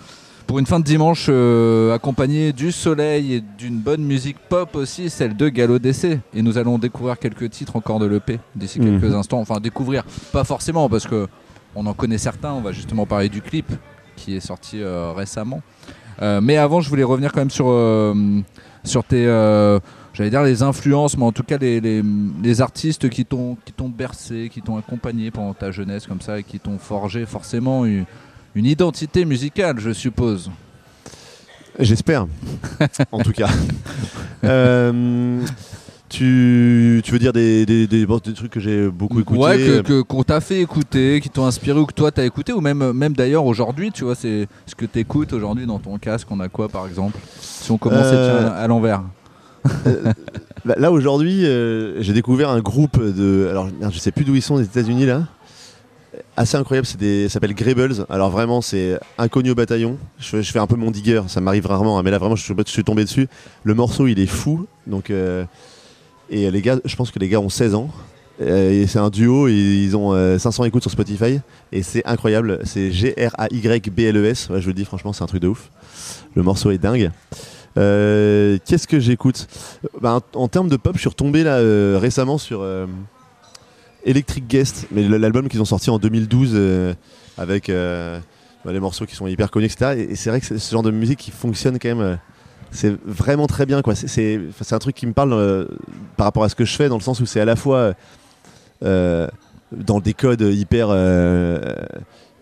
pour 0.47 0.57
une 0.57 0.65
fin 0.65 0.79
de 0.79 0.83
dimanche 0.83 1.27
euh, 1.29 1.93
accompagné 1.93 2.51
du 2.51 2.71
soleil 2.71 3.35
et 3.35 3.43
d'une 3.59 3.77
bonne 3.77 4.01
musique 4.01 4.37
pop 4.49 4.75
aussi, 4.75 5.11
celle 5.11 5.37
de 5.37 5.47
Gallo 5.47 5.77
DC. 5.77 6.17
Et 6.33 6.41
nous 6.41 6.57
allons 6.57 6.79
découvrir 6.79 7.19
quelques 7.19 7.51
titres 7.51 7.75
encore 7.75 7.99
de 7.99 8.07
l'EP 8.07 8.39
d'ici 8.55 8.79
Mhm. 8.79 8.99
quelques 8.99 9.13
instants. 9.13 9.39
Enfin 9.39 9.59
découvrir, 9.59 10.05
pas 10.33 10.43
forcément 10.43 10.89
parce 10.89 11.05
que 11.05 11.27
on 11.75 11.85
en 11.85 11.93
connaît 11.93 12.17
certains, 12.17 12.51
on 12.51 12.61
va 12.61 12.71
justement 12.71 13.05
parler 13.05 13.29
du 13.29 13.43
clip 13.43 13.71
qui 14.15 14.35
est 14.35 14.39
sorti 14.39 14.81
euh, 14.81 15.11
récemment. 15.15 15.61
Euh, 16.23 16.41
mais 16.41 16.57
avant 16.57 16.81
je 16.81 16.89
voulais 16.89 17.03
revenir 17.03 17.31
quand 17.31 17.41
même 17.41 17.51
sur, 17.51 17.67
sur 18.83 19.03
tes... 19.03 19.27
j'allais 20.13 20.29
dire 20.29 20.43
les 20.43 20.61
influences, 20.63 21.17
mais 21.17 21.23
en 21.25 21.31
tout 21.31 21.43
cas 21.43 21.57
les, 21.57 21.79
les, 21.81 22.03
les 22.43 22.61
artistes 22.61 23.09
qui 23.09 23.25
t'ont 23.25 23.57
qui 23.65 23.71
t'ont 23.73 23.89
bercé, 23.89 24.49
qui 24.51 24.61
t'ont 24.61 24.77
accompagné 24.77 25.31
pendant 25.31 25.53
ta 25.53 25.71
jeunesse 25.71 26.05
comme 26.07 26.21
ça 26.21 26.39
et 26.39 26.43
qui 26.43 26.59
t'ont 26.59 26.77
forgé 26.77 27.25
forcément 27.25 27.85
une, 27.85 28.05
une 28.55 28.65
identité 28.65 29.23
musicale, 29.25 29.79
je 29.79 29.91
suppose. 29.91 30.51
J'espère, 31.79 32.27
en 33.11 33.19
tout 33.19 33.31
cas. 33.31 33.49
Euh, 34.43 35.41
tu, 36.09 37.01
tu 37.05 37.11
veux 37.13 37.19
dire 37.19 37.31
des, 37.31 37.65
des, 37.65 37.87
des- 37.87 38.05
des 38.05 38.33
trucs 38.33 38.51
que 38.51 38.59
j'ai 38.59 38.89
beaucoup 38.89 39.21
écoutés 39.21 39.39
ouais, 39.39 39.81
que- 39.85 40.01
qu'on 40.01 40.23
t'a 40.23 40.41
fait 40.41 40.59
écouter, 40.61 41.21
qui 41.21 41.29
t'ont 41.29 41.45
inspiré 41.45 41.79
ou 41.79 41.85
que 41.85 41.93
toi 41.93 42.11
t'as 42.11 42.25
écouté, 42.25 42.51
ou 42.51 42.59
même, 42.59 42.91
même 42.91 43.13
d'ailleurs 43.13 43.45
aujourd'hui, 43.45 43.91
tu 43.93 44.03
vois, 44.03 44.15
c'est 44.15 44.47
ce 44.65 44.75
que 44.75 44.85
t'écoutes 44.85 45.31
aujourd'hui 45.31 45.65
dans 45.65 45.79
ton 45.79 45.97
casque, 45.97 46.27
on 46.29 46.39
a 46.41 46.49
quoi 46.49 46.67
par 46.67 46.85
exemple? 46.87 47.17
Si 47.39 47.71
on 47.71 47.77
commençait 47.77 48.11
Euh, 48.15 48.51
à 48.63 48.67
l'envers. 48.67 49.01
Bah, 50.65 50.75
Là 50.77 50.91
aujourd'hui, 50.91 51.45
euh, 51.45 52.01
j'ai 52.01 52.13
découvert 52.13 52.49
un 52.49 52.59
groupe 52.59 53.01
de. 53.03 53.47
Alors, 53.49 53.67
je 53.91 53.97
sais 53.97 54.11
plus 54.11 54.25
d'où 54.25 54.35
ils 54.35 54.41
sont, 54.41 54.57
des 54.57 54.65
États-Unis 54.65 55.05
là. 55.05 55.23
Assez 56.37 56.57
incroyable, 56.57 56.85
ça 56.85 56.97
s'appelle 57.29 57.53
Gribbles. 57.53 58.05
Alors 58.09 58.29
vraiment, 58.29 58.61
c'est 58.61 58.99
inconnu 59.17 59.51
au 59.51 59.55
bataillon. 59.55 59.97
Je, 60.19 60.41
fais- 60.41 60.59
un 60.59 60.67
peu 60.67 60.75
mon 60.75 60.91
digger, 60.91 61.21
ça 61.27 61.41
m'arrive 61.41 61.65
rarement, 61.65 61.97
hein, 61.97 62.03
mais 62.03 62.11
là 62.11 62.17
vraiment, 62.17 62.35
je 62.35 62.43
suis, 62.65 62.83
tombé 62.83 63.03
dessus. 63.05 63.27
Le 63.63 63.73
morceau, 63.73 64.07
il 64.07 64.19
est 64.19 64.27
fou. 64.27 64.67
Donc, 64.87 65.09
euh, 65.09 65.45
et 66.29 66.51
les 66.51 66.61
gars, 66.61 66.77
je 66.83 66.95
pense 66.95 67.11
que 67.11 67.19
les 67.19 67.29
gars 67.29 67.39
ont 67.39 67.49
16 67.49 67.75
ans. 67.75 67.89
Euh, 68.41 68.85
c'est 68.87 68.99
un 68.99 69.09
duo, 69.09 69.47
ils 69.47 69.95
ont 69.95 70.13
euh, 70.13 70.37
500 70.37 70.65
écoutes 70.65 70.81
sur 70.81 70.91
Spotify. 70.91 71.39
Et 71.71 71.83
c'est 71.83 72.05
incroyable. 72.05 72.59
C'est 72.65 72.91
G-R-A-Y-B-L-E-S. 72.91 74.49
Je 74.57 74.67
le 74.67 74.73
dis, 74.73 74.85
franchement, 74.85 75.13
c'est 75.13 75.23
un 75.23 75.27
truc 75.27 75.41
de 75.41 75.47
ouf. 75.47 75.69
Le 76.35 76.43
morceau 76.43 76.71
est 76.71 76.77
dingue. 76.77 77.11
Euh, 77.77 78.57
Qu'est-ce 78.65 78.87
que 78.87 78.99
j'écoute 78.99 79.47
Bah, 80.01 80.19
en, 80.33 80.47
termes 80.47 80.69
de 80.69 80.77
pop, 80.77 80.95
je 80.95 80.99
suis 81.01 81.09
retombé 81.09 81.43
là 81.43 81.57
euh, 81.57 81.97
récemment 81.99 82.37
sur 82.37 82.61
euh, 82.61 82.85
Electric 84.05 84.47
Guest, 84.47 84.87
mais 84.91 85.07
l'album 85.07 85.47
qu'ils 85.47 85.61
ont 85.61 85.65
sorti 85.65 85.89
en 85.89 85.99
2012 85.99 86.51
euh, 86.53 86.93
avec 87.37 87.67
bah, 87.69 88.71
les 88.71 88.79
morceaux 88.79 89.05
qui 89.05 89.15
sont 89.15 89.27
hyper 89.27 89.51
connus, 89.51 89.65
etc. 89.65 89.93
Et, 89.97 90.11
et 90.11 90.15
c'est 90.15 90.29
vrai 90.29 90.41
que 90.41 90.57
ce 90.57 90.71
genre 90.71 90.83
de 90.83 90.91
musique 90.91 91.19
qui 91.19 91.31
fonctionne 91.31 91.79
quand 91.79 91.95
même. 91.95 92.19
c'est 92.71 92.95
vraiment 93.05 93.47
très 93.47 93.65
bien, 93.65 93.81
quoi. 93.81 93.95
C'est- 93.95 94.39
un 94.71 94.79
truc 94.79 94.95
qui 94.95 95.07
me 95.07 95.13
parle 95.13 95.67
par 96.17 96.25
rapport 96.25 96.43
à 96.43 96.49
ce 96.49 96.55
que 96.55 96.65
je 96.65 96.75
fais, 96.75 96.89
dans 96.89 96.97
le 96.97 97.01
sens 97.03 97.19
où 97.19 97.25
c'est 97.25 97.39
à 97.39 97.45
la 97.45 97.55
fois 97.55 97.93
dans 98.81 99.99
des 100.01 100.13
codes 100.13 100.41
hyper. 100.41 100.89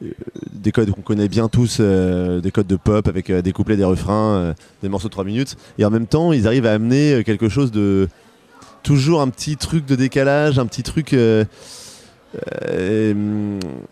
Euh, 0.04 0.12
des 0.54 0.72
codes 0.72 0.92
qu'on 0.92 1.02
connaît 1.02 1.28
bien 1.28 1.48
tous, 1.48 1.78
euh, 1.80 2.42
des 2.42 2.52
codes 2.52 2.68
de 2.68 2.76
pop 2.76 3.08
avec 3.08 3.30
euh, 3.30 3.42
des 3.42 3.52
couplets, 3.52 3.78
des 3.78 3.84
refrains, 3.84 4.54
des 4.82 4.90
morceaux 4.90 5.08
de 5.08 5.14
3 5.14 5.24
minutes. 5.24 5.56
Et 5.78 5.86
en 5.86 5.90
même 5.90 6.08
temps, 6.08 6.34
ils 6.34 6.48
arrivent 6.48 6.66
à 6.66 6.74
amener 6.74 7.24
quelque 7.24 7.50
chose 7.50 7.72
de. 7.72 8.08
Toujours 8.82 9.22
un 9.22 9.28
petit 9.28 9.58
truc 9.58 9.86
de 9.86 9.96
décalage, 9.96 10.58
un 10.58 10.66
petit 10.66 10.84
truc. 10.84 11.16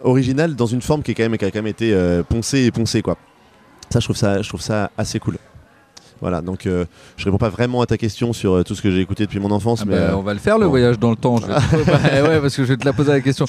original 0.03 0.55
dans 0.55 0.65
une 0.65 0.81
forme 0.81 1.03
qui, 1.03 1.11
est 1.11 1.13
quand 1.15 1.23
même, 1.23 1.37
qui 1.37 1.45
a 1.45 1.51
quand 1.51 1.59
même 1.59 1.67
été 1.67 1.95
poncée 2.29 2.65
et 2.65 2.71
poncée 2.71 3.01
quoi. 3.01 3.17
Ça 3.89 3.99
trouve 3.99 4.15
ça 4.15 4.41
je 4.41 4.47
trouve 4.47 4.61
ça 4.61 4.91
assez 4.97 5.19
cool. 5.19 5.37
Voilà, 6.21 6.41
donc 6.41 6.65
euh, 6.65 6.85
je 7.17 7.25
réponds 7.25 7.37
pas 7.37 7.49
vraiment 7.49 7.81
à 7.81 7.85
ta 7.85 7.97
question 7.97 8.33
sur 8.33 8.53
euh, 8.53 8.63
tout 8.63 8.75
ce 8.75 8.81
que 8.81 8.89
j'ai 8.91 9.01
écouté 9.01 9.25
depuis 9.25 9.39
mon 9.39 9.51
enfance, 9.51 9.81
Ah 9.83 9.85
mais 9.87 9.95
bah, 9.95 10.01
euh, 10.01 10.15
on 10.15 10.21
va 10.21 10.33
le 10.33 10.39
faire 10.39 10.57
le 10.57 10.65
bon. 10.65 10.71
voyage 10.71 10.97
dans 10.99 11.11
le 11.11 11.15
temps. 11.15 11.37
Je 11.37 11.47
Bah, 11.47 11.59
ouais, 12.29 12.39
parce 12.41 12.55
que 12.55 12.63
je 12.63 12.69
vais 12.69 12.77
te 12.77 12.85
la 12.85 12.93
poser 12.93 13.11
la 13.11 13.21
question. 13.21 13.45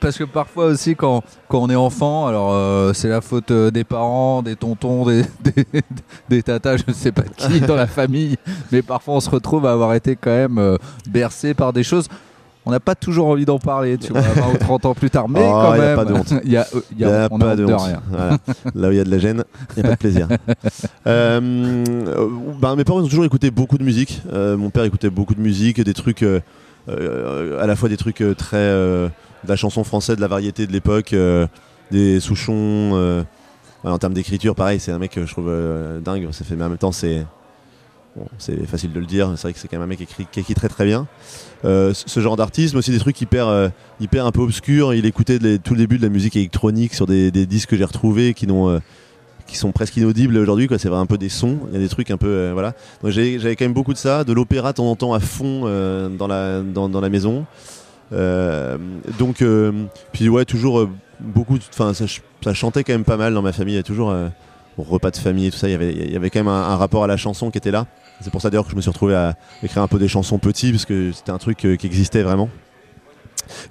Parce 0.00 0.16
que 0.18 0.24
parfois 0.24 0.66
aussi, 0.66 0.94
quand, 0.94 1.22
quand 1.48 1.60
on 1.60 1.70
est 1.70 1.74
enfant, 1.76 2.26
alors 2.26 2.50
euh, 2.52 2.92
c'est 2.92 3.08
la 3.08 3.20
faute 3.20 3.52
des 3.52 3.84
parents, 3.84 4.42
des 4.42 4.56
tontons, 4.56 5.06
des, 5.06 5.22
des, 5.40 5.64
des 6.28 6.42
tatas, 6.42 6.76
je 6.78 6.84
ne 6.88 6.92
sais 6.92 7.12
pas 7.12 7.22
qui 7.36 7.60
dans 7.60 7.76
la 7.76 7.86
famille, 7.86 8.36
mais 8.70 8.82
parfois 8.82 9.14
on 9.14 9.20
se 9.20 9.30
retrouve 9.30 9.66
à 9.66 9.72
avoir 9.72 9.94
été 9.94 10.16
quand 10.16 10.30
même 10.30 10.78
bercé 11.10 11.54
par 11.54 11.72
des 11.72 11.82
choses. 11.82 12.08
On 12.66 12.70
n'a 12.70 12.80
pas 12.80 12.94
toujours 12.94 13.26
envie 13.26 13.44
d'en 13.44 13.58
parler, 13.58 13.98
tu 13.98 14.12
vois, 14.12 14.22
20 14.22 14.52
ou 14.54 14.56
30 14.56 14.86
ans 14.86 14.94
plus 14.94 15.10
tard, 15.10 15.28
mais 15.28 15.40
Oh, 15.44 15.50
quand 15.50 15.74
y 15.74 15.78
a 15.78 15.82
même, 15.82 15.96
pas 15.96 16.04
de 16.06 16.14
honte. 16.14 16.32
il 16.44 16.50
y 16.52 16.56
a, 16.56 16.66
il 16.92 16.98
y 16.98 17.04
a- 17.04 17.08
y 17.08 17.12
a 17.12 17.28
on 17.30 17.38
pas 17.38 17.50
honte 17.52 17.56
de 17.58 17.64
de 17.66 17.72
honte. 17.72 17.82
rien. 17.82 18.02
Voilà. 18.10 18.38
Là 18.74 18.88
où 18.88 18.90
il 18.92 18.96
y 18.96 19.00
a 19.00 19.04
de 19.04 19.10
la 19.10 19.18
gêne, 19.18 19.44
il 19.76 19.80
n'y 19.82 19.86
a 19.86 19.88
pas 19.90 19.94
de 19.94 19.98
plaisir. 20.00 20.28
Euh, 21.06 21.40
euh, 22.08 22.26
ben, 22.60 22.76
mes 22.76 22.84
parents 22.84 23.00
ont 23.00 23.06
toujours 23.08 23.24
écouté 23.24 23.50
beaucoup 23.50 23.78
de 23.78 23.84
musique. 23.84 24.22
Euh, 24.32 24.56
mon 24.56 24.70
père 24.70 24.84
écoutait 24.84 25.10
beaucoup 25.10 25.34
de 25.34 25.40
musique, 25.40 25.80
des 25.80 25.94
trucs, 25.94 26.22
euh, 26.22 26.40
euh, 26.88 27.62
à 27.62 27.66
la 27.66 27.76
fois 27.76 27.88
des 27.88 27.96
trucs 27.96 28.20
euh, 28.22 28.34
très. 28.34 28.56
euh, 28.56 29.08
de 29.44 29.48
la 29.50 29.56
chanson 29.56 29.84
française, 29.84 30.16
de 30.16 30.22
la 30.22 30.28
variété 30.28 30.66
de 30.66 30.72
l'époque, 30.72 31.12
euh, 31.12 31.46
des 31.90 32.18
Souchons. 32.18 32.92
euh, 32.94 33.22
en 33.82 33.98
termes 33.98 34.14
d'écriture, 34.14 34.54
pareil, 34.54 34.80
c'est 34.80 34.90
un 34.92 34.98
mec 34.98 35.10
que 35.10 35.26
je 35.26 35.30
trouve 35.30 35.48
euh, 35.50 36.00
dingue. 36.00 36.28
Ça 36.32 36.46
fait, 36.46 36.56
mais 36.56 36.64
en 36.64 36.70
même 36.70 36.78
temps, 36.78 36.92
c'est. 36.92 37.26
Bon, 38.16 38.26
c'est 38.38 38.66
facile 38.66 38.92
de 38.92 39.00
le 39.00 39.06
dire, 39.06 39.32
c'est 39.36 39.42
vrai 39.42 39.52
que 39.52 39.58
c'est 39.58 39.68
quand 39.68 39.76
même 39.76 39.84
un 39.84 39.86
mec 39.86 39.98
qui 39.98 40.04
écrit, 40.04 40.26
qui 40.30 40.40
écrit 40.40 40.54
très 40.54 40.68
très 40.68 40.84
bien. 40.84 41.06
Euh, 41.64 41.92
ce 41.94 42.20
genre 42.20 42.36
d'artiste, 42.36 42.74
mais 42.74 42.78
aussi 42.78 42.90
des 42.90 42.98
trucs 42.98 43.20
hyper, 43.20 43.48
euh, 43.48 43.68
hyper 44.00 44.26
un 44.26 44.32
peu 44.32 44.40
obscurs. 44.40 44.94
Il 44.94 45.06
écoutait 45.06 45.38
tout 45.58 45.74
le 45.74 45.78
début 45.78 45.96
de 45.96 46.02
la 46.02 46.10
musique 46.10 46.36
électronique 46.36 46.94
sur 46.94 47.06
des, 47.06 47.30
disques 47.30 47.70
que 47.70 47.76
j'ai 47.76 47.84
retrouvés 47.84 48.34
qui 48.34 48.46
euh, 48.50 48.80
qui 49.46 49.56
sont 49.56 49.72
presque 49.72 49.96
inaudibles 49.96 50.36
aujourd'hui 50.36 50.66
quoi. 50.68 50.78
C'est 50.78 50.88
un 50.90 51.06
peu 51.06 51.18
des 51.18 51.28
sons. 51.28 51.58
Il 51.68 51.74
y 51.74 51.76
a 51.76 51.80
des 51.80 51.88
trucs 51.88 52.10
un 52.10 52.16
peu 52.16 52.50
voilà. 52.52 52.74
J'avais 53.04 53.56
quand 53.56 53.64
même 53.64 53.74
beaucoup 53.74 53.92
de 53.92 53.98
ça 53.98 54.24
de 54.24 54.32
l'opéra 54.32 54.72
de 54.72 54.76
temps 54.76 54.90
en 54.90 54.96
temps 54.96 55.14
à 55.14 55.20
fond 55.20 55.62
dans 56.18 56.26
la 56.26 56.60
dans, 56.60 57.00
la 57.00 57.08
maison. 57.08 57.46
Donc 58.10 59.42
puis 60.12 60.28
ouais 60.28 60.44
toujours 60.44 60.88
beaucoup 61.20 61.58
enfin 61.70 61.94
ça, 61.94 62.06
ch- 62.06 62.22
ça 62.42 62.54
chantait 62.54 62.84
quand 62.84 62.92
même 62.92 63.04
pas 63.04 63.16
mal 63.16 63.32
dans 63.34 63.42
ma 63.42 63.52
famille. 63.52 63.74
Il 63.74 63.78
y 63.78 63.80
a 63.80 63.84
toujours 63.84 64.14
repas 64.78 65.10
de 65.10 65.16
famille 65.16 65.46
et 65.46 65.50
tout 65.50 65.58
ça. 65.58 65.68
Il 65.68 65.72
y 65.72 65.74
avait 65.74 65.92
il 65.92 66.12
y 66.12 66.16
avait 66.16 66.30
quand 66.30 66.40
même 66.40 66.48
un 66.48 66.76
rapport 66.76 67.04
à 67.04 67.06
la 67.06 67.16
chanson 67.16 67.50
qui 67.50 67.58
était 67.58 67.70
là 67.70 67.86
c'est 68.20 68.30
pour 68.30 68.40
ça 68.40 68.50
d'ailleurs 68.50 68.64
que 68.64 68.70
je 68.70 68.76
me 68.76 68.80
suis 68.80 68.90
retrouvé 68.90 69.14
à 69.14 69.36
écrire 69.62 69.82
un 69.82 69.88
peu 69.88 69.98
des 69.98 70.08
chansons 70.08 70.38
petits 70.38 70.70
parce 70.70 70.84
que 70.84 71.12
c'était 71.12 71.32
un 71.32 71.38
truc 71.38 71.64
euh, 71.64 71.76
qui 71.76 71.86
existait 71.86 72.22
vraiment. 72.22 72.48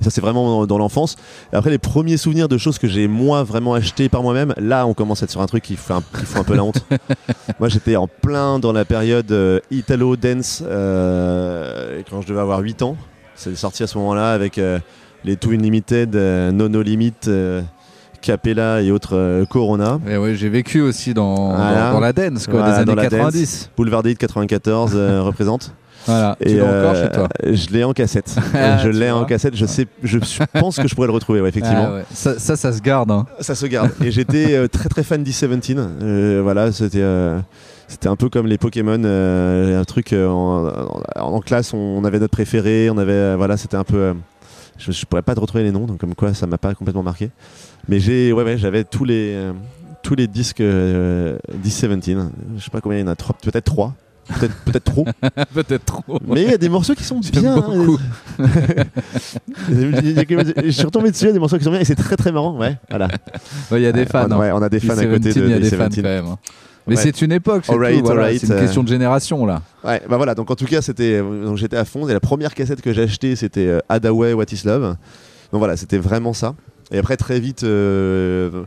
Ça 0.01 0.09
c'est 0.09 0.21
vraiment 0.21 0.47
dans, 0.47 0.67
dans 0.67 0.77
l'enfance. 0.77 1.15
Après 1.51 1.69
les 1.69 1.77
premiers 1.77 2.17
souvenirs 2.17 2.47
de 2.47 2.57
choses 2.57 2.77
que 2.79 2.87
j'ai 2.87 3.07
moi 3.07 3.43
vraiment 3.43 3.73
acheté 3.73 4.09
par 4.09 4.21
moi-même 4.21 4.53
là 4.57 4.85
on 4.87 4.93
commence 4.93 5.21
à 5.21 5.25
être 5.25 5.31
sur 5.31 5.41
un 5.41 5.45
truc 5.45 5.63
qui 5.63 5.75
fait 5.75 5.93
un, 5.93 6.01
qui 6.01 6.25
fout 6.25 6.37
un 6.37 6.43
peu 6.43 6.55
la 6.55 6.63
honte. 6.63 6.85
Moi 7.59 7.69
j'étais 7.69 7.95
en 7.95 8.07
plein 8.07 8.59
dans 8.59 8.71
la 8.71 8.85
période 8.85 9.31
euh, 9.31 9.59
Italo 9.71 10.15
Dance 10.15 10.63
euh, 10.65 12.01
quand 12.09 12.21
je 12.21 12.27
devais 12.27 12.41
avoir 12.41 12.59
8 12.59 12.81
ans 12.81 12.97
c'est 13.35 13.55
sorti 13.55 13.83
à 13.83 13.87
ce 13.87 13.97
moment 13.97 14.13
là 14.13 14.31
avec 14.31 14.57
euh, 14.57 14.79
les 15.23 15.37
Two 15.37 15.51
Unlimited 15.51 16.15
Nono 16.15 16.81
Limit 16.81 17.13
Capella 18.23 18.81
et 18.81 18.89
autres 18.89 19.15
euh, 19.15 19.45
Corona 19.45 19.99
Et 20.09 20.17
ouais, 20.17 20.33
j'ai 20.33 20.49
vécu 20.49 20.81
aussi 20.81 21.13
dans, 21.13 21.55
Voilà. 21.55 21.87
dans, 21.89 21.93
dans 21.93 21.99
la 21.99 22.13
dance 22.13 22.47
quoi, 22.47 22.61
Voilà, 22.61 22.73
des 22.77 22.81
années 22.91 22.95
la 22.95 23.09
dance. 23.09 23.19
90. 23.19 23.69
Boulevard 23.77 24.01
Date 24.03 24.17
94 24.17 24.93
euh, 24.95 25.21
représente 25.23 25.73
Voilà, 26.07 26.35
tu 26.41 26.49
Et 26.49 26.55
l'as 26.55 26.63
encore 26.63 26.95
euh, 26.95 27.03
chez 27.03 27.11
toi. 27.11 27.27
Je 27.43 27.69
l'ai 27.69 27.83
en 27.83 27.93
cassette. 27.93 28.35
Je 28.83 28.89
l'ai 28.89 29.11
en 29.11 29.25
cassette. 29.25 29.55
Je 29.55 29.65
sais, 29.65 29.87
je 30.03 30.17
pense 30.59 30.77
que 30.77 30.87
je 30.87 30.95
pourrais 30.95 31.07
le 31.07 31.13
retrouver. 31.13 31.41
Ouais, 31.41 31.49
effectivement, 31.49 31.87
Ah 31.89 31.93
ouais. 31.95 32.03
ça, 32.13 32.39
ça, 32.39 32.55
ça 32.55 32.73
se 32.73 32.81
garde. 32.81 33.11
hein. 33.11 33.25
ça 33.39 33.53
se 33.55 33.65
garde. 33.67 33.91
Et 34.03 34.09
j'étais 34.11 34.53
euh, 34.55 34.67
très 34.67 34.89
très 34.89 35.03
fan 35.03 35.23
d'E17. 35.23 35.77
Euh, 36.01 36.39
voilà, 36.43 36.71
c'était. 36.71 37.03
c'était 37.87 38.07
un 38.07 38.15
peu 38.15 38.29
comme 38.29 38.47
les 38.47 38.57
Pokémon, 38.57 39.01
euh, 39.03 39.79
un 39.79 39.83
truc 39.83 40.13
euh, 40.13 40.27
en, 40.27 40.67
en- 40.67 41.01
en 41.35 41.39
classe, 41.41 41.73
on 41.73 42.03
avait 42.05 42.19
notre 42.19 42.31
préféré, 42.31 42.89
on 42.89 42.97
avait, 42.97 43.11
euh, 43.13 43.35
voilà, 43.37 43.55
c'était 43.57 43.77
un 43.77 43.83
peu. 43.83 44.13
Je, 44.77 44.91
je 44.91 45.05
pourrais 45.05 45.21
pas 45.21 45.35
te 45.35 45.39
retrouver 45.39 45.63
les 45.63 45.71
noms, 45.71 45.85
donc 45.85 45.99
comme 45.99 46.15
quoi 46.15 46.33
ça 46.33 46.47
m'a 46.47 46.57
pas 46.57 46.73
complètement 46.75 47.03
marqué. 47.03 47.29
Mais 47.87 47.99
j'ai, 47.99 48.31
ouais, 48.33 48.43
ouais, 48.43 48.57
j'avais 48.57 48.83
tous 48.83 49.05
les, 49.05 49.33
euh, 49.35 49.53
tous 50.01 50.15
les 50.15 50.27
disques 50.27 50.61
euh, 50.61 51.37
d'E17. 51.63 52.29
Je 52.57 52.63
sais 52.63 52.69
pas 52.71 52.81
combien 52.81 52.99
il 52.99 53.01
y 53.01 53.03
en 53.03 53.07
a, 53.07 53.15
trois, 53.15 53.35
peut-être 53.41 53.65
trois, 53.65 53.93
peut-être, 54.39 54.55
peut-être 54.65 54.83
trop. 54.85 55.05
Peut-être 55.53 55.85
trop. 55.85 56.19
Mais 56.27 56.43
il 56.43 56.49
y 56.49 56.53
a 56.53 56.57
des 56.57 56.69
morceaux 56.69 56.95
qui 56.95 57.03
sont 57.03 57.19
bien. 57.19 57.55
beaucoup. 57.55 57.97
Même- 59.69 60.53
Je 60.65 60.69
suis 60.71 60.85
retombé 60.85 61.11
dessus, 61.11 61.25
il 61.25 61.27
y 61.27 61.29
a 61.31 61.33
des 61.33 61.39
morceaux 61.39 61.57
qui 61.57 61.63
sont 61.63 61.71
bien 61.71 61.79
et 61.81 61.85
c'est 61.85 61.95
très 61.95 62.15
très 62.15 62.31
marrant. 62.31 62.57
Ouais, 62.57 62.77
voilà. 62.89 63.07
Ouais, 63.71 63.81
Il 63.81 63.83
y 63.83 63.87
a 63.87 63.91
des 63.91 64.05
fans. 64.05 64.25
on, 64.29 64.31
hein. 64.33 64.39
ouais, 64.39 64.51
on 64.51 64.61
a 64.61 64.69
des 64.69 64.79
fans 64.79 64.97
à 64.97 65.05
côté 65.05 65.19
17, 65.19 65.37
de 65.43 65.47
il 65.47 65.51
y 65.51 65.53
a 65.53 65.59
des 65.59 65.69
des 65.69 65.75
fans 65.77 65.87
17. 65.87 66.03
Mais 66.87 66.95
Ouais. 66.97 67.01
c'est 67.01 67.21
une 67.21 67.31
époque, 67.31 67.63
c'est 67.65 67.71
tout, 67.71 67.77
voilà, 68.03 68.31
une 68.33 68.51
euh. 68.51 68.59
question 68.59 68.83
de 68.83 68.89
génération 68.89 69.45
là. 69.45 69.61
Ouais, 69.85 70.01
bah 70.09 70.17
voilà, 70.17 70.35
donc 70.35 70.51
en 70.51 70.55
tout 70.55 70.65
cas, 70.65 70.81
c'était 70.81 71.19
donc 71.19 71.55
j'étais 71.57 71.77
à 71.77 71.85
fond 71.85 72.07
et 72.07 72.13
la 72.13 72.19
première 72.19 72.53
cassette 72.53 72.81
que 72.81 72.91
j'ai 72.93 73.03
achetée, 73.03 73.35
c'était 73.37 73.67
euh, 73.67 73.79
Hadaway 73.89 74.33
What 74.33 74.45
is 74.51 74.61
Love. 74.65 74.95
Donc 75.51 75.59
voilà, 75.59 75.77
c'était 75.77 75.97
vraiment 75.97 76.33
ça. 76.33 76.55
Et 76.91 76.97
après 76.97 77.15
très 77.15 77.39
vite 77.39 77.63
euh, 77.63 78.63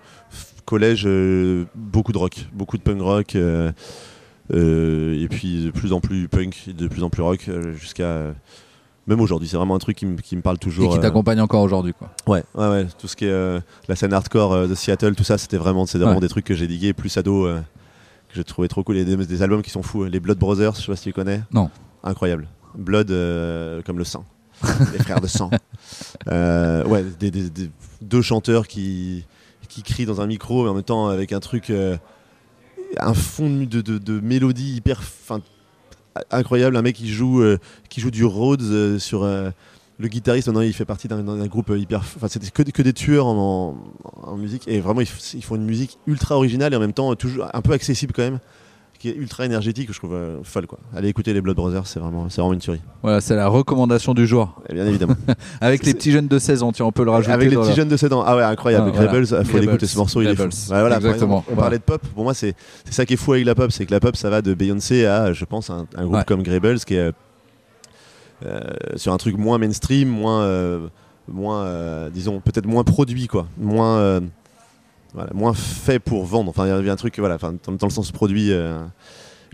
collège 0.65 1.05
euh, 1.07 1.65
beaucoup 1.75 2.13
de 2.13 2.19
rock, 2.19 2.47
beaucoup 2.55 2.79
de 2.79 2.83
punk 2.83 3.01
rock 3.03 3.37
euh, 3.37 3.71
euh, 4.55 5.23
et 5.23 5.29
puis 5.29 5.67
de 5.67 5.71
plus 5.71 5.93
en 5.93 6.01
plus 6.01 6.29
punk, 6.29 6.69
de 6.77 6.89
plus 6.89 7.03
en 7.03 7.11
plus 7.11 7.23
rock 7.23 7.45
euh, 7.49 7.73
jusqu'à 7.75 8.05
euh, 8.05 8.33
même 9.07 9.21
aujourd'hui, 9.21 9.47
c'est 9.49 9.57
vraiment 9.57 9.75
un 9.77 9.79
truc 9.79 9.97
qui, 9.99 10.07
me- 10.07 10.17
qui 10.17 10.35
me 10.37 10.43
parle 10.43 10.59
toujours. 10.59 10.87
Et 10.87 10.95
qui 10.95 10.99
euh, 10.99 11.03
t'accompagne 11.03 11.41
encore 11.41 11.63
aujourd'hui 11.63 11.93
quoi. 11.97 12.11
Ouais, 12.27 12.43
ouais, 12.55 12.69
ouais, 12.69 12.87
tout 12.99 13.07
ce 13.09 13.15
qui 13.15 13.25
est 13.27 13.31
euh, 13.31 13.61
la 13.89 13.95
scène 13.97 14.13
hardcore 14.13 14.53
euh, 14.53 14.67
de 14.67 14.75
Seattle, 14.75 15.15
tout 15.15 15.23
ça, 15.25 15.39
c'était 15.39 15.59
vraiment, 15.59 15.87
c'est 15.87 15.99
vraiment 15.99 16.15
Ouais. 16.15 16.21
des 16.21 16.29
trucs 16.29 16.45
que 16.45 16.55
j'ai 16.55 16.67
digué 16.67 16.93
plus 16.93 17.17
ado, 17.17 17.47
euh, 17.47 17.61
que 18.37 18.41
j'ai 18.41 18.45
trouvé 18.45 18.69
trop 18.69 18.83
cool. 18.85 18.97
Et 18.99 19.05
des, 19.05 19.17
des 19.17 19.43
albums 19.43 19.63
qui 19.63 19.71
sont 19.71 19.83
fous. 19.83 20.05
Les 20.05 20.21
Blood 20.21 20.39
Brothers, 20.39 20.75
je 20.77 20.81
sais 20.83 20.87
pas 20.93 20.97
si 20.97 21.05
tu 21.05 21.13
connais. 21.13 21.43
Non. 21.53 21.71
Incroyable. 22.05 22.49
Blood 22.77 23.11
euh, 23.11 23.83
comme 23.83 23.99
le 23.99 24.05
sang. 24.05 24.25
les 24.93 24.99
frères 24.99 25.21
de 25.21 25.27
sang. 25.27 25.51
Euh, 26.29 26.85
ouais, 26.87 27.05
des, 27.19 27.31
des- 27.31 27.51
des- 27.51 27.71
deux 28.01 28.23
chanteurs 28.23 28.67
qui, 28.69 29.25
qui 29.69 29.83
crient 29.83 30.07
dans 30.07 30.21
un 30.21 30.27
micro, 30.27 30.65
mais 30.65 30.71
en 30.71 30.75
même 30.75 30.83
temps 30.83 31.09
avec 31.09 31.33
un 31.33 31.41
truc, 31.41 31.71
euh, 31.71 31.97
un 32.99 33.15
fond 33.15 33.49
de, 33.51 33.81
de, 33.81 33.99
de- 33.99 34.21
mélodie 34.21 34.77
hyper, 34.77 35.03
fin, 35.03 35.41
incroyable. 36.31 36.77
Un 36.77 36.83
mec 36.83 36.97
qui 36.97 37.09
joue, 37.09 37.43
qui 37.89 38.01
joue 38.01 38.11
du 38.11 38.25
Rhodes 38.25 38.99
sur. 38.99 39.25
Euh, 39.99 40.03
le 40.03 40.09
guitariste, 40.09 40.47
maintenant, 40.49 40.61
il 40.63 40.73
fait 40.73 40.85
partie 40.85 41.09
d'un- 41.09 41.47
groupe 41.47 41.71
euh, 41.71 41.79
hyper. 41.79 42.01
Enfin, 42.01 42.29
c'était 42.29 42.51
que, 42.51 42.63
que 42.71 42.83
des 42.83 42.93
tueurs 42.93 43.27
en, 43.27 43.77
en- 44.05 44.29
en 44.33 44.37
musique. 44.37 44.65
Et 44.69 44.81
vraiment, 44.81 45.01
ils, 45.01 45.07
font 45.43 45.57
une 45.57 45.65
musique 45.65 45.99
ultra 46.07 46.37
originale 46.37 46.73
et 46.73 46.77
en 46.77 46.81
même 46.81 46.93
temps, 46.93 47.13
euh, 47.13 47.15
toujours 47.15 47.47
un 47.53 47.61
peu 47.63 47.73
accessible 47.73 48.13
quand 48.15 48.23
même. 48.23 48.39
Qui 48.99 49.11
est 49.11 49.15
ultra 49.15 49.45
énergétique, 49.45 49.89
que 49.89 49.93
je 49.93 49.99
trouve 49.99 50.15
euh, 50.15 50.39
folle, 50.43 50.67
quoi. 50.67 50.79
Allez 50.97 51.09
écouter 51.09 51.35
les 51.35 51.43
Blood 51.43 51.55
Brothers, 51.55 51.87
c'est 51.87 52.01
vraiment, 52.01 52.31
c'est 52.31 52.41
vraiment 52.41 52.55
une 52.55 52.61
tuerie. 52.61 52.81
Voilà, 53.03 53.21
c'est 53.21 53.37
la 53.37 53.47
recommandation 53.47 54.15
du 54.15 54.27
jour. 54.27 54.59
Et 54.71 54.73
bien 54.73 54.87
évidemment. 54.87 55.17
Avec 55.61 55.85
les 55.85 55.93
petits 55.93 56.13
jeunes 56.13 56.29
de 56.29 56.39
16 56.39 56.63
ans, 56.63 56.73
tiens, 56.73 56.87
on 56.87 56.93
peut 56.93 57.05
le 57.05 57.11
rajouter. 57.11 57.31
Avec 57.35 57.51
les 57.51 57.57
petits 57.59 57.75
jeunes 57.75 57.91
de 57.91 57.97
7 57.99 58.11
ans. 58.15 58.25
Ah 58.27 58.35
ouais, 58.37 58.43
incroyable. 58.43 58.87
Ah, 58.89 58.97
voilà. 58.97 59.11
Rebels, 59.11 59.25
il 59.25 59.29
faut 59.29 59.37
Rebels. 59.53 59.61
l'écouter 59.67 59.87
ce 59.87 59.99
morceau, 59.99 60.23
il 60.23 60.29
est 60.29 60.31
Rebels. 60.31 60.51
fou. 60.51 60.73
Ouais, 60.73 60.81
voilà, 60.81 60.97
Exactement. 60.97 61.41
exemple, 61.41 61.53
on 61.53 61.57
parlait 61.61 61.77
de 61.79 61.83
pop. 61.83 62.01
Pour 62.15 62.25
moi, 62.25 62.33
c'est 62.33 62.55
ça 62.91 63.05
qui 63.05 63.13
est 63.13 63.17
fou 63.19 63.35
avec 63.35 63.45
la 63.45 63.55
pop, 63.55 63.71
c'est 63.71 63.85
que 63.85 63.93
la 63.93 64.01
pop, 64.01 64.17
ça 64.17 64.31
va 64.31 64.41
de 64.41 64.55
Beyoncé 64.55 65.05
à, 65.05 65.35
je 65.35 65.45
pense, 65.45 65.69
un, 65.69 65.87
un 65.95 66.03
groupe 66.05 66.17
Ouais. 66.17 66.25
comme 66.27 66.41
Rebels 66.41 66.79
qui 66.81 66.95
est 66.95 66.99
euh, 67.01 67.09
euh, 67.09 67.13
sur 68.97 69.13
un 69.13 69.17
truc 69.17 69.37
moins 69.37 69.59
mainstream, 69.59 70.09
moins, 70.09 70.43
euh, 70.43 70.89
moins 71.29 71.65
euh, 71.65 72.11
disons, 72.11 72.41
peut-être 72.41 72.67
moins 72.67 72.85
produit, 72.85 73.27
quoi. 73.27 73.47
Moins, 73.59 73.99
euh, 73.99 74.21
voilà, 75.15 75.31
moins 75.35 75.55
fait 75.55 75.99
pour 75.99 76.25
vendre. 76.25 76.51
Enfin, 76.51 76.67
il 76.67 76.87
y 76.87 76.89
a- 76.89 76.93
un 76.93 76.97
truc, 76.97 77.19
voilà, 77.19 77.39
dans, 77.39 77.73
dans 77.73 77.87
le 77.87 77.93
sens 77.93 78.13
produit. 78.13 78.53
euh, 78.53 78.79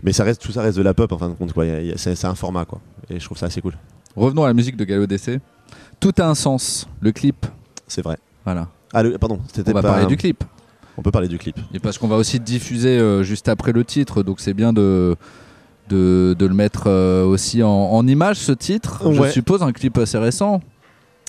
mais 0.03 0.11
ça 0.11 0.23
reste, 0.25 0.41
tout 0.41 0.51
ça 0.51 0.61
reste 0.61 0.77
de 0.77 0.83
la 0.83 0.93
pop, 0.93 1.11
en 1.13 1.17
fin 1.17 1.29
de 1.29 1.33
compte, 1.33 1.53
quoi. 1.53 1.63
C'est 1.95 2.25
un 2.25 2.35
format, 2.35 2.65
quoi. 2.65 2.81
Et 3.09 3.19
je 3.19 3.25
trouve 3.25 3.37
ça 3.37 3.45
assez 3.45 3.61
cool. 3.61 3.73
Revenons 4.15 4.43
à 4.43 4.47
la 4.47 4.53
musique 4.53 4.75
de 4.75 4.83
Gallo 4.83 5.05
DC. 5.07 5.39
Tout 5.99 6.11
a 6.19 6.27
un 6.27 6.35
sens. 6.35 6.87
Le 6.99 7.11
clip, 7.13 7.45
C'est 7.87 8.01
vrai. 8.01 8.17
voilà. 8.43 8.67
Ah, 8.93 9.01
le- 9.01 9.17
pardon, 9.17 9.39
c'était 9.53 9.71
On 9.71 9.75
va 9.75 9.81
pas- 9.81 9.87
parler 9.89 10.05
du 10.05 10.17
clip. 10.17 10.43
On 10.97 11.01
peut 11.01 11.09
parler 11.11 11.27
du 11.29 11.37
clip. 11.39 11.57
Et 11.73 11.79
parce 11.79 11.97
qu'on 11.97 12.07
va 12.09 12.17
aussi 12.17 12.39
diffuser 12.39 12.99
euh, 12.99 13.23
juste 13.23 13.47
après 13.47 13.71
le 13.71 13.83
titre, 13.85 14.21
donc 14.21 14.39
c'est 14.41 14.53
bien 14.53 14.73
de, 14.73 15.15
de, 15.93 16.35
de 16.37 16.45
le 16.45 16.53
mettre 16.53 16.83
euh, 16.87 17.23
aussi 17.25 17.61
en, 17.63 17.69
en 17.69 18.07
image 18.07 18.37
ce 18.37 18.51
titre. 18.51 19.01
Je 19.11 19.19
Ouais. 19.19 19.31
suppose 19.31 19.61
un 19.63 19.71
clip 19.71 19.97
assez 19.97 20.17
récent. 20.17 20.61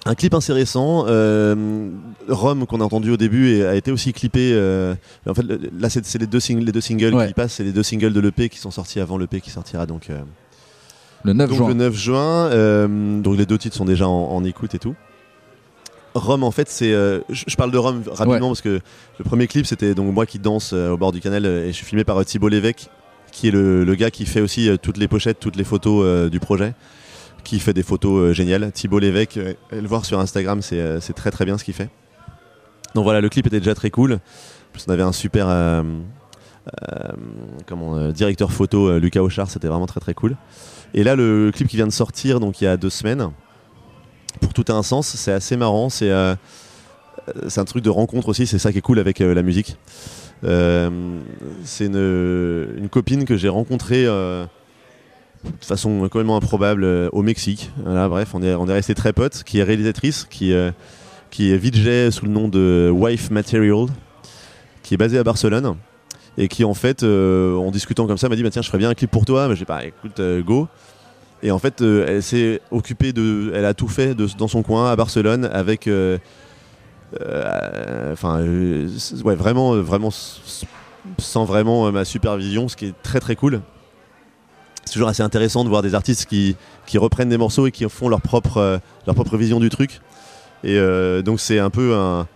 Un 0.06 0.14
clip 0.14 0.34
assez 0.34 0.52
récent, 0.52 1.06
euh, 1.08 1.88
Rome 2.28 2.66
qu'on 2.66 2.80
a 2.82 2.84
entendu 2.84 3.10
au 3.10 3.16
début 3.16 3.48
et 3.54 3.64
a 3.66 3.74
été 3.74 3.90
aussi 3.90 4.12
clippé. 4.12 4.50
euh, 4.52 4.94
en 5.26 5.32
fait, 5.32 5.42
là, 5.78 5.88
c'est 5.88 6.18
les 6.18 6.26
deux, 6.26 6.40
sing- 6.40 6.62
les 6.62 6.72
deux 6.72 6.82
singles 6.82 7.14
Ouais. 7.14 7.28
qui 7.28 7.32
passent, 7.32 7.54
c'est 7.54 7.64
les 7.64 7.72
deux 7.72 7.82
singles 7.82 8.12
de 8.12 8.20
l'EP 8.20 8.50
qui 8.50 8.58
sont 8.58 8.70
sortis 8.70 9.00
avant 9.00 9.16
l'EP 9.16 9.40
qui 9.40 9.48
sortira 9.50 9.86
donc, 9.86 10.10
euh, 10.10 10.20
Le 11.24 11.32
9 11.32 11.48
donc 11.48 11.56
juin. 11.58 11.68
le 11.68 11.74
9 11.74 11.94
juin. 11.94 13.20
donc 13.22 13.38
les 13.38 13.46
deux 13.46 13.56
titres 13.56 13.76
sont 13.76 13.86
déjà 13.86 14.06
en, 14.06 14.12
en 14.36 14.44
écoute 14.44 14.74
et 14.74 14.78
tout. 14.78 14.94
Rome, 16.14 16.44
en 16.44 16.50
fait, 16.52 16.68
c'est. 16.68 16.92
euh, 16.92 17.20
je 17.30 17.44
je 17.48 17.56
parle 17.56 17.70
de 17.72 17.78
Rome 17.78 18.02
rapidement 18.06 18.34
Ouais. 18.34 18.40
parce 18.50 18.60
que 18.60 18.78
le 19.18 19.24
premier 19.24 19.46
clip, 19.46 19.64
c'était 19.66 19.94
donc 19.94 20.12
moi 20.12 20.26
qui 20.26 20.38
danse 20.38 20.72
euh, 20.74 20.90
au 20.90 20.96
bord 20.98 21.12
du 21.12 21.20
canal 21.20 21.44
euh, 21.46 21.64
et 21.64 21.68
je 21.68 21.72
suis 21.76 21.86
filmé 21.86 22.04
par 22.04 22.22
Thibault 22.26 22.48
Lévesque, 22.48 22.88
qui 23.34 23.48
est 23.48 23.50
le, 23.50 23.94
gars 23.96 24.12
qui 24.12 24.26
fait 24.26 24.40
aussi 24.40 24.70
euh, 24.70 24.76
toutes 24.76 24.96
les 24.96 25.08
pochettes, 25.08 25.40
toutes 25.40 25.56
les 25.56 25.64
photos 25.64 26.04
euh, 26.04 26.30
du 26.30 26.38
projet, 26.38 26.72
qui 27.42 27.58
fait 27.58 27.74
des 27.74 27.82
photos 27.82 28.30
euh, 28.30 28.32
géniales. 28.32 28.70
Thibault 28.72 29.00
Lévesque, 29.00 29.38
le 29.72 29.88
voir 29.88 30.04
sur 30.04 30.20
Instagram, 30.20 30.62
c'est 30.62 31.00
très 31.14 31.32
très 31.32 31.44
bien 31.44 31.58
ce 31.58 31.64
qu'il 31.64 31.74
fait. 31.74 31.90
Donc 32.94 33.02
voilà, 33.02 33.20
le 33.20 33.28
clip 33.28 33.46
était 33.48 33.58
déjà 33.58 33.74
très 33.74 33.90
cool. 33.90 34.20
Plus, 34.72 34.84
on 34.86 34.92
avait 34.92 35.02
un 35.02 35.12
super, 35.12 35.48
directeur 38.14 38.52
photo 38.52 38.98
Lucas 38.98 39.20
Auchard, 39.20 39.50
c'était 39.50 39.68
vraiment 39.68 39.86
très 39.86 40.00
très 40.00 40.14
cool. 40.14 40.36
Et 40.94 41.02
là, 41.02 41.16
le 41.16 41.50
clip 41.52 41.66
qui 41.66 41.76
vient 41.76 41.88
de 41.88 41.92
sortir, 41.92 42.38
donc 42.38 42.60
il 42.60 42.64
y 42.64 42.66
a 42.68 42.76
deux 42.76 42.90
semaines, 42.90 43.30
pour 44.40 44.52
tout 44.52 44.64
un 44.68 44.84
sens, 44.84 45.08
c'est 45.08 45.32
assez 45.32 45.56
marrant. 45.56 45.90
C'est 45.90 46.12
un 46.12 46.38
truc 47.66 47.82
de 47.82 47.90
rencontre 47.90 48.28
aussi, 48.28 48.46
c'est 48.46 48.60
ça 48.60 48.70
qui 48.70 48.78
est 48.78 48.82
cool 48.82 49.00
avec 49.00 49.18
la 49.18 49.42
musique. 49.42 49.76
Euh, 50.44 50.90
c'est 51.64 51.86
une, 51.86 52.88
copine 52.90 53.24
que 53.24 53.36
j'ai 53.36 53.48
rencontrée 53.48 54.04
euh, 54.06 54.44
de 55.44 55.64
façon 55.64 56.00
complètement 56.02 56.36
improbable 56.36 56.84
euh, 56.84 57.08
au 57.12 57.22
Mexique. 57.22 57.70
Voilà, 57.82 58.08
bref, 58.08 58.30
on 58.34 58.42
est, 58.42 58.54
on 58.54 58.68
est 58.68 58.72
resté 58.72 58.94
très 58.94 59.12
potes, 59.12 59.42
qui 59.44 59.58
est 59.58 59.62
réalisatrice, 59.62 60.26
qui, 60.28 60.52
qui 61.30 61.52
est 61.52 61.56
VJ 61.56 62.10
sous 62.10 62.26
le 62.26 62.30
nom 62.30 62.48
de 62.48 62.90
Wife 62.92 63.30
Material, 63.30 63.86
qui 64.82 64.94
est 64.94 64.98
basée 64.98 65.18
à 65.18 65.24
Barcelone. 65.24 65.76
Et 66.36 66.48
qui 66.48 66.64
en 66.64 66.74
fait, 66.74 67.04
en 67.04 67.70
discutant 67.70 68.06
comme 68.06 68.18
ça, 68.18 68.28
m'a 68.28 68.34
dit 68.34 68.42
bah, 68.42 68.50
tiens, 68.50 68.62
je 68.62 68.66
ferais 68.66 68.78
bien 68.78 68.90
un 68.90 68.94
clip 68.94 69.10
pour 69.10 69.24
toi. 69.24 69.48
Mais 69.48 69.54
j'ai 69.54 69.64
pas, 69.64 69.84
écoute, 69.84 70.20
go. 70.44 70.68
Et 71.44 71.50
en 71.50 71.58
fait, 71.58 71.80
elle 71.80 72.22
s'est 72.22 72.60
occupée 72.70 73.12
de, 73.12 73.52
elle 73.54 73.66
a 73.66 73.74
tout 73.74 73.86
fait 73.86 74.14
de- 74.14 74.26
dans 74.36 74.48
son 74.48 74.62
coin 74.62 74.90
à 74.90 74.96
Barcelone 74.96 75.48
avec, 75.52 75.88
enfin, 78.12 78.40
euh, 78.40 78.88
ouais, 79.24 79.34
vraiment, 79.34 79.74
euh, 79.74 79.80
vraiment, 79.80 80.10
sans 81.18 81.44
vraiment 81.44 81.86
euh, 81.86 81.90
ma 81.92 82.04
supervision, 82.04 82.68
ce 82.68 82.76
qui 82.76 82.86
est 82.86 82.94
très 83.02 83.20
très 83.20 83.36
cool. 83.36 83.60
C'est 84.84 84.92
toujours 84.94 85.08
assez 85.08 85.22
intéressant 85.22 85.64
de 85.64 85.68
voir 85.68 85.82
des 85.82 85.94
artistes 85.94 86.26
qui, 86.26 86.56
qui 86.86 86.98
reprennent 86.98 87.30
des 87.30 87.38
morceaux 87.38 87.66
et 87.66 87.70
qui 87.72 87.88
font 87.88 88.08
leur 88.08 88.20
propre, 88.20 88.58
euh, 88.58 88.78
leur 89.06 89.14
propre 89.14 89.36
vision 89.36 89.60
du 89.60 89.70
truc. 89.70 90.00
Et 90.62 90.78
euh, 90.78 91.22
donc 91.22 91.40
c'est 91.40 91.58
un 91.58 91.70
peu 91.70 91.94
un, 91.94 92.26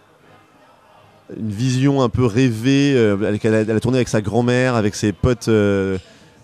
une 1.36 1.50
vision 1.50 2.02
un 2.02 2.08
peu 2.08 2.24
rêvée. 2.24 2.94
euh, 2.96 3.38
elle, 3.42 3.70
a, 3.70 3.80
tourné 3.80 3.98
avec 3.98 4.08
sa 4.08 4.20
grand-mère, 4.22 4.74
avec 4.76 4.94
ses 4.94 5.12
potes 5.12 5.48
euh, 5.48 5.98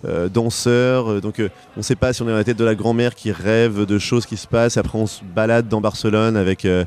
euh, 0.05 0.29
danseurs. 0.29 1.11
euh, 1.11 1.21
donc 1.21 1.41
euh, 1.41 1.49
on 1.77 1.81
ne 1.81 1.83
sait 1.83 1.97
pas 1.97 2.13
si 2.13 2.23
on 2.23 2.27
est 2.27 2.31
dans 2.31 2.37
la 2.37 2.45
tête 2.45 2.59
de 2.59 2.65
la 2.65 2.75
grand-mère 2.75 3.15
qui 3.15 3.33
rêve 3.33 3.87
de 3.87 3.99
choses 3.99 4.27
qui 4.27 4.37
se 4.37 4.47
passent. 4.47 4.77
Après 4.77 4.99
on 4.99 5.07
se 5.07 5.23
balade 5.25 5.69
dans 5.69 5.81
Barcelone 5.81 6.37
avec, 6.37 6.67
euh, 6.67 6.85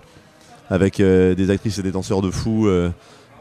avec 0.69 0.99
euh, 0.99 1.35
des 1.35 1.49
actrices 1.49 1.79
et 1.79 1.83
des 1.83 1.91
danseurs 1.91 2.21
de 2.21 2.29
fou 2.31 2.67
euh, 2.67 2.89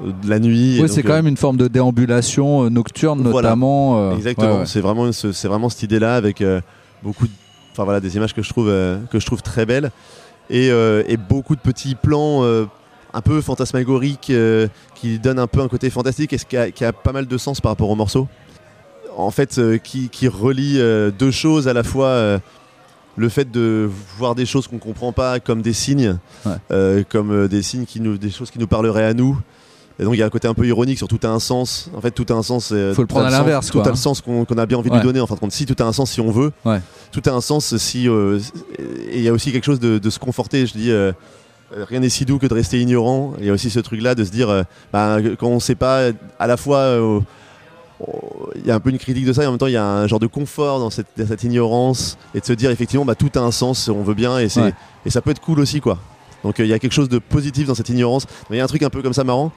de 0.01 0.29
la 0.29 0.39
nuit. 0.39 0.79
Oui, 0.81 0.89
c'est 0.89 1.03
quand 1.03 1.13
euh, 1.13 1.17
même 1.17 1.27
une 1.29 1.37
forme 1.37 1.57
de 1.57 1.69
déambulation 1.69 2.65
euh, 2.65 2.69
nocturne, 2.69 3.23
Voilà. 3.23 3.49
notamment. 3.51 3.99
euh, 4.11 4.15
Exactement. 4.17 4.53
ouais, 4.53 4.59
ouais. 4.61 4.67
C'est 4.67 4.81
vraiment 4.81 5.11
ce- 5.13 5.33
c'est 5.33 5.49
vraiment 5.49 5.69
cette 5.69 5.83
idée-là 5.83 6.17
avec 6.17 6.43
beaucoup, 7.03 7.27
de, 7.27 7.33
enfin 7.73 7.85
voilà, 7.85 8.01
des 8.01 8.17
images 8.17 8.35
que 8.35 8.43
je 8.43 8.49
trouve 8.51 8.67
que 8.67 9.19
je 9.19 9.27
trouve 9.27 9.43
très 9.43 9.67
belles 9.67 9.91
et, 10.51 10.69
et 10.69 11.17
beaucoup 11.17 11.57
de 11.57 11.61
petits 11.61 11.95
plans 11.95 12.43
un 13.15 13.21
peu 13.23 13.41
fantasmagoriques 13.41 14.31
qui 14.95 15.19
donnent 15.19 15.39
un 15.39 15.47
peu 15.47 15.61
un 15.61 15.69
côté 15.69 15.89
fantastique 15.91 16.33
et 16.33 16.39
ce 16.39 16.45
qui 16.47 16.57
a, 16.57 16.71
qui 16.71 16.85
a 16.85 16.93
pas 16.93 17.13
mal 17.13 17.27
de 17.27 17.39
sens 17.39 17.61
par 17.61 17.73
rapport 17.73 17.91
au 17.91 17.95
morceau. 17.97 18.29
En 19.17 19.31
fait, 19.31 19.59
qui, 19.83 20.11
qui 20.11 20.29
relie 20.29 20.79
deux 21.19 21.31
choses 21.31 21.69
à 21.69 21.73
la 21.73 21.83
fois. 21.83 22.39
Le 23.17 23.29
fait 23.29 23.51
de 23.51 23.89
voir 24.19 24.35
des 24.35 24.47
choses 24.47 24.69
qu'on 24.69 24.79
comprend 24.79 25.13
pas 25.13 25.41
comme 25.41 25.63
des 25.63 25.73
signes, 25.73 26.19
Ouais. 26.45 26.53
euh, 26.71 27.03
comme 27.09 27.31
euh, 27.33 27.49
des 27.49 27.63
signes 27.63 27.85
qui 27.87 28.01
nous, 28.01 28.19
des 28.19 28.31
choses 28.31 28.51
qui 28.51 28.59
nous 28.59 28.67
parleraient 28.67 29.07
à 29.07 29.15
nous. 29.15 29.39
Et 29.99 30.05
donc 30.05 30.13
il 30.15 30.19
y 30.19 30.23
a 30.23 30.27
un 30.27 30.31
côté 30.31 30.47
un 30.47 30.53
peu 30.53 30.67
ironique 30.67 30.99
sur 30.99 31.09
tout 31.09 31.19
a 31.23 31.29
un 31.29 31.41
sens. 31.41 31.91
En 31.97 32.03
fait, 32.03 32.11
tout 32.11 32.27
a 32.29 32.35
un 32.35 32.43
sens. 32.43 32.71
euh, 32.73 32.93
Faut 32.93 33.01
le 33.01 33.07
prendre 33.07 33.27
à 33.27 33.31
l'inverse, 33.31 33.69
Tout 33.69 33.79
quoi, 33.79 33.83
a 33.83 33.87
le 33.87 33.93
hein. 33.93 33.97
sens 33.97 34.21
qu'on 34.21 34.45
a 34.45 34.67
bien 34.67 34.77
envie 34.77 34.91
de 34.91 34.95
lui 34.95 35.03
donner. 35.03 35.21
En 35.21 35.27
fin 35.27 35.37
de 35.37 35.41
compte, 35.41 35.53
si 35.53 35.65
tout 35.65 35.83
a 35.83 35.87
un 35.87 35.95
sens, 35.95 36.11
si 36.11 36.21
on 36.21 36.31
veut, 36.31 36.53
Ouais. 36.67 36.81
tout 37.13 37.23
a 37.25 37.31
un 37.31 37.41
sens 37.41 37.75
si. 37.79 38.07
euh, 38.07 38.39
et 39.09 39.17
il 39.17 39.23
y 39.23 39.29
a 39.29 39.33
aussi 39.33 39.53
quelque 39.53 39.65
chose 39.65 39.81
de, 39.81 39.97
de 39.99 40.11
se 40.11 40.19
conforter. 40.19 40.67
Je 40.67 40.73
dis. 40.75 40.91
euh, 40.91 41.13
Rien 41.75 41.99
n'est 41.99 42.11
si 42.11 42.25
doux 42.25 42.39
que 42.39 42.47
de 42.47 42.55
rester 42.55 42.81
ignorant. 42.81 43.33
Il 43.41 43.45
y 43.47 43.51
a 43.51 43.53
aussi 43.53 43.71
ce 43.71 43.81
truc-là 43.81 44.15
de 44.15 44.23
se 44.23 44.31
dire, 44.31 44.65
bah, 44.93 45.17
quand 45.37 45.49
on 45.49 45.57
ne 45.57 45.61
sait 45.61 45.75
pas, 45.75 46.11
à 46.39 46.47
la 46.47 46.57
fois, 46.57 46.97
il 48.57 48.67
y 48.67 48.71
a 48.71 48.75
un 48.75 48.81
peu 48.81 48.91
une 48.91 48.99
critique 48.99 49.25
de 49.25 49.33
ça, 49.33 49.43
et 49.43 49.47
en 49.47 49.51
même 49.53 49.59
temps, 49.59 49.67
il 49.69 49.73
y 49.73 49.77
a 49.77 49.85
un 49.85 50.07
genre 50.07 50.19
de 50.21 50.27
confort 50.27 50.79
dans 50.81 50.91
cette, 50.91 51.09
ignorance, 51.45 52.19
et 52.35 52.41
de 52.41 52.45
se 52.45 52.53
dire, 52.53 52.71
effectivement, 52.71 53.05
bah, 53.05 53.15
tout 53.15 53.31
a 53.37 53.41
un 53.41 53.51
sens, 53.51 53.89
on 53.89 54.03
veut 54.03 54.15
bien, 54.15 54.39
et, 54.39 54.49
Ouais. 54.59 54.73
et 55.07 55.11
ça 55.11 55.21
peut 55.23 55.31
être 55.31 55.41
cool 55.41 55.61
aussi, 55.61 55.81
quoi. 55.81 55.99
Donc 56.45 56.61
euh, 56.61 56.65
il 56.65 56.69
y 56.69 56.73
a 56.75 56.79
quelque 56.79 56.93
chose 56.93 57.09
de 57.09 57.19
positif 57.19 57.67
dans 57.67 57.75
cette 57.75 57.89
ignorance, 57.89 58.27
mais 58.51 58.57
il 58.57 58.59
y 58.59 58.61
a 58.61 58.65
un 58.65 58.69
truc 58.69 58.83
un 58.83 58.91
peu 58.91 59.03
comme 59.03 59.15
ça 59.15 59.25
marrant. 59.25 59.51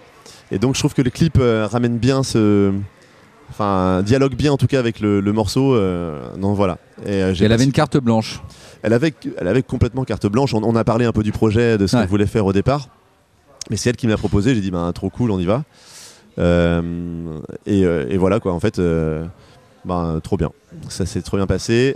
Et 0.52 0.58
donc 0.58 0.74
je 0.76 0.80
trouve 0.80 0.94
que 0.94 1.02
le 1.02 1.10
clip 1.12 1.38
euh, 1.40 1.68
ramène 1.70 1.98
bien 1.98 2.24
ce. 2.24 2.72
Enfin, 3.52 4.02
dialogue 4.04 4.36
bien 4.36 4.52
en 4.54 4.58
tout 4.58 4.68
cas 4.68 4.80
avec 4.80 5.00
le, 5.00 5.20
le 5.22 5.34
morceau. 5.34 5.76
euh, 5.76 6.36
donc 6.38 6.56
voilà. 6.56 6.78
Et, 7.06 7.22
euh, 7.22 7.34
Et 7.34 7.44
elle 7.44 7.52
avait 7.52 7.64
une 7.66 7.72
carte 7.72 7.98
blanche. 7.98 8.42
elle 8.84 8.94
avait, 8.94 9.14
elle 9.38 9.48
avait 9.48 9.62
complètement 9.64 10.04
carte 10.04 10.26
blanche. 10.28 10.54
On, 10.54 10.64
on 10.64 10.76
a 10.76 10.84
parlé 10.84 11.06
un 11.06 11.12
peu 11.12 11.24
du 11.24 11.32
projet, 11.32 11.78
de 11.78 11.86
ce 11.86 11.96
Ouais. 11.96 12.02
qu'elle 12.04 12.10
voulait 12.10 12.26
faire 12.28 12.46
au 12.46 12.54
départ. 12.54 12.88
Mais 13.70 13.76
c'est 13.76 13.90
elle 13.90 13.96
qui 13.98 14.08
me 14.08 14.12
l'a 14.12 14.18
proposé. 14.18 14.56
J'ai 14.56 14.62
dit, 14.62 14.72
ben, 14.72 14.92
trop 14.94 15.10
cool, 15.10 15.32
on 15.32 15.40
y 15.40 15.46
va. 15.46 15.64
Euh, 16.40 16.82
et, 17.66 17.86
euh, 17.86 18.06
et 18.10 18.18
voilà, 18.18 18.40
quoi. 18.40 18.54
En 18.54 18.60
fait, 18.60 18.80
ben, 19.86 20.20
trop 20.24 20.38
bien. 20.38 20.52
Ça 20.90 21.06
s'est 21.06 21.22
trop 21.22 21.38
bien 21.38 21.48
passé. 21.48 21.96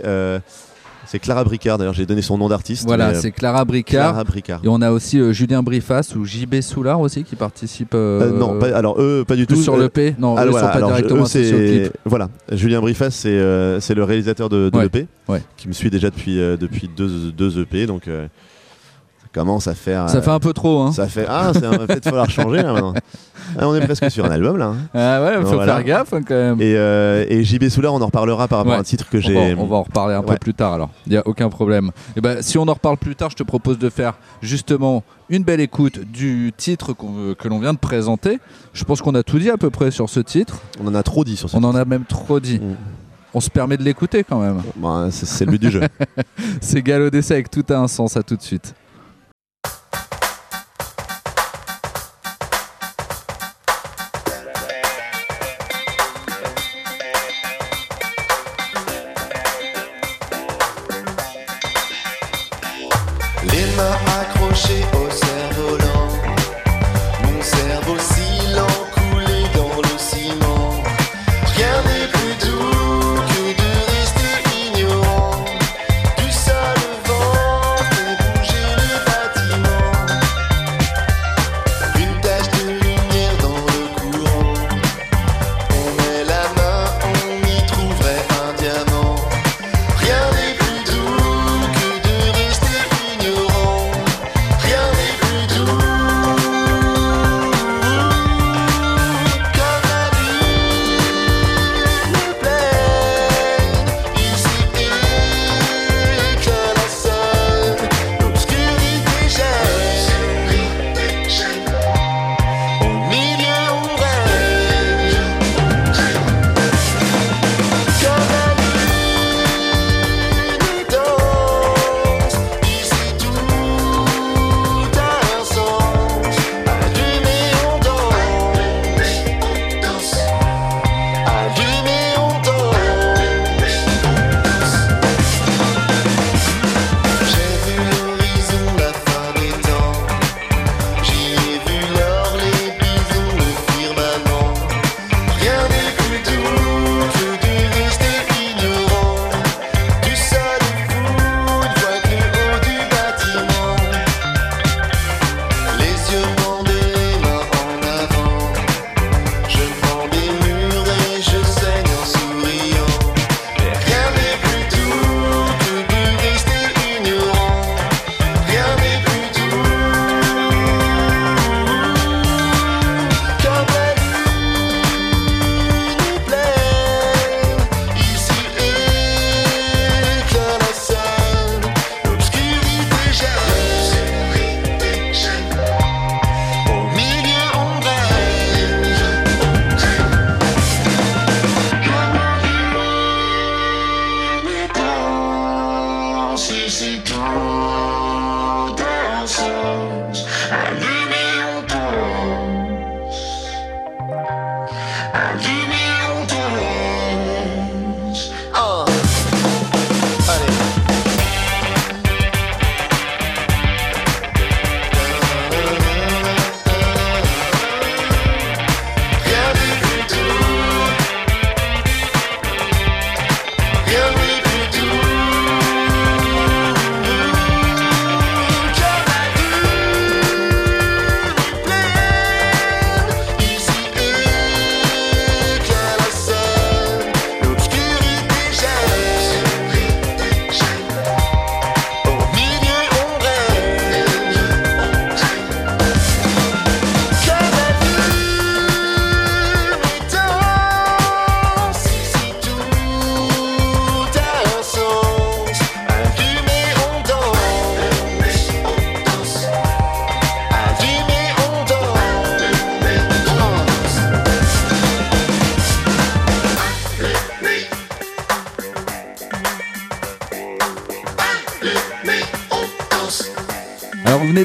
C'est 1.06 1.18
Clara 1.18 1.44
Bricard, 1.44 1.76
d'ailleurs, 1.76 1.92
j'ai 1.92 2.06
donné 2.06 2.22
son 2.22 2.38
nom 2.38 2.48
d'artiste. 2.48 2.86
Voilà, 2.86 3.12
c'est 3.12 3.30
Clara 3.30 3.66
Bricard. 3.66 4.10
Clara 4.12 4.24
Bricard. 4.24 4.60
Et 4.64 4.68
on 4.68 4.80
a 4.80 4.90
aussi 4.90 5.20
euh, 5.20 5.32
Julien 5.34 5.62
Brifas 5.62 6.14
ou 6.16 6.24
JB 6.24 6.62
Soulard 6.62 6.98
aussi 6.98 7.24
qui 7.24 7.36
participe. 7.36 7.94
euh, 7.94 8.32
Euh, 8.32 8.38
non, 8.38 8.58
pas- 8.58 8.74
alors 8.74 8.98
eux, 8.98 9.22
pas 9.28 9.36
du 9.36 9.46
tout. 9.46 9.54
sur 9.56 9.76
le 9.76 9.90
P. 9.90 10.14
Non, 10.18 10.34
Ah, 10.38 10.46
eux 10.46 10.50
voilà, 10.50 10.66
sont 10.68 10.72
pas 10.72 10.78
alors, 10.78 10.88
directement 10.92 11.20
eux, 11.20 11.24
au 11.24 11.26
c'est- 11.26 11.50
clip. 11.50 11.92
Voilà, 12.06 12.30
Julien 12.52 12.80
Brifas, 12.80 13.10
c'est 13.10 13.28
le 13.94 14.02
réalisateur 14.02 14.48
de, 14.48 14.70
de 14.70 14.76
Ouais, 14.78 14.84
l'EP, 14.84 15.06
ouais. 15.28 15.42
qui 15.58 15.68
me 15.68 15.74
suit 15.74 15.90
déjà 15.90 16.08
depuis, 16.08 16.36
depuis 16.36 16.88
deux, 16.96 17.30
deux 17.32 17.60
EP, 17.60 17.84
donc 17.86 18.08
commence 19.34 19.66
à 19.66 19.74
faire. 19.74 20.08
Ça 20.08 20.18
euh, 20.18 20.22
fait 20.22 20.30
un 20.30 20.38
peu 20.38 20.52
trop, 20.52 20.80
hein. 20.82 20.92
ça 20.92 21.06
fait 21.08 21.26
ah, 21.28 21.52
ça 21.52 21.68
va 21.70 21.78
peut-être 21.86 22.04
falloir 22.04 22.30
changer 22.30 22.62
là 22.62 22.72
maintenant. 22.72 22.94
Ah, 23.58 23.68
on 23.68 23.74
est 23.76 23.82
presque 23.84 24.10
sur 24.10 24.24
un 24.24 24.30
album 24.30 24.56
là. 24.56 24.68
hein. 24.68 24.76
Ah 24.94 25.22
ouais, 25.22 25.34
faut 25.42 25.54
Voilà. 25.56 25.74
faire 25.76 25.84
gaffe 25.84 26.12
hein, 26.14 26.22
quand 26.26 26.34
même. 26.34 26.60
Et, 26.62 26.74
euh, 26.76 27.26
et 27.28 27.44
JB 27.44 27.68
Soulard, 27.68 27.92
on 27.94 28.00
en 28.00 28.06
reparlera 28.06 28.48
par 28.48 28.58
rapport 28.58 28.72
Ouais. 28.72 28.78
à 28.78 28.80
un 28.80 28.84
titre 28.84 29.08
que 29.10 29.18
On 29.18 29.20
j'ai. 29.20 29.54
on 29.54 29.66
va 29.66 29.76
en 29.76 29.82
reparler 29.82 30.14
un 30.14 30.22
peu 30.22 30.34
plus 30.36 30.54
tard 30.54 30.72
alors. 30.72 30.88
Il 31.06 31.12
n'y 31.12 31.18
a 31.18 31.22
aucun 31.26 31.50
problème. 31.50 31.90
Et 32.16 32.20
ben, 32.22 32.40
si 32.40 32.56
on 32.58 32.62
en 32.66 32.72
reparle 32.72 32.96
plus 32.96 33.14
tard, 33.14 33.28
je 33.30 33.36
te 33.36 33.42
propose 33.42 33.78
de 33.78 33.90
faire 33.90 34.14
justement 34.40 35.04
une 35.28 35.44
belle 35.44 35.60
écoute 35.60 36.00
du 36.00 36.52
titre 36.56 36.94
que 36.94 37.48
l'on 37.48 37.58
vient 37.60 37.74
de 37.74 37.78
présenter. 37.78 38.40
Je 38.72 38.82
pense 38.84 39.02
qu'on 39.02 39.14
a 39.14 39.22
tout 39.22 39.38
dit 39.38 39.50
à 39.50 39.58
peu 39.58 39.68
près 39.70 39.90
sur 39.90 40.08
ce 40.08 40.20
titre. 40.20 40.56
On 40.82 40.86
en 40.88 40.94
a 40.94 41.02
trop 41.02 41.22
dit 41.22 41.36
sur 41.36 41.50
ce. 41.50 41.56
On 41.56 41.64
en 41.64 41.74
a 41.76 41.84
même 41.84 42.04
trop 42.06 42.40
dit. 42.40 42.58
Mm. 42.60 42.76
On 43.34 43.40
se 43.40 43.50
permet 43.50 43.76
de 43.76 43.82
l'écouter 43.82 44.24
quand 44.24 44.40
même. 44.40 44.62
Bah, 44.76 45.08
c'est 45.10 45.44
le 45.44 45.50
but 45.52 45.60
du 45.60 45.70
jeu. 45.70 45.82
C'est 46.60 46.82
Gallo 46.82 47.10
d'essai 47.10 47.34
avec 47.34 47.50
tout 47.50 47.64
a 47.68 47.74
un 47.76 47.88
sens. 47.88 48.16
À 48.16 48.22
tout 48.22 48.36
de 48.36 48.42
suite. 48.42 48.74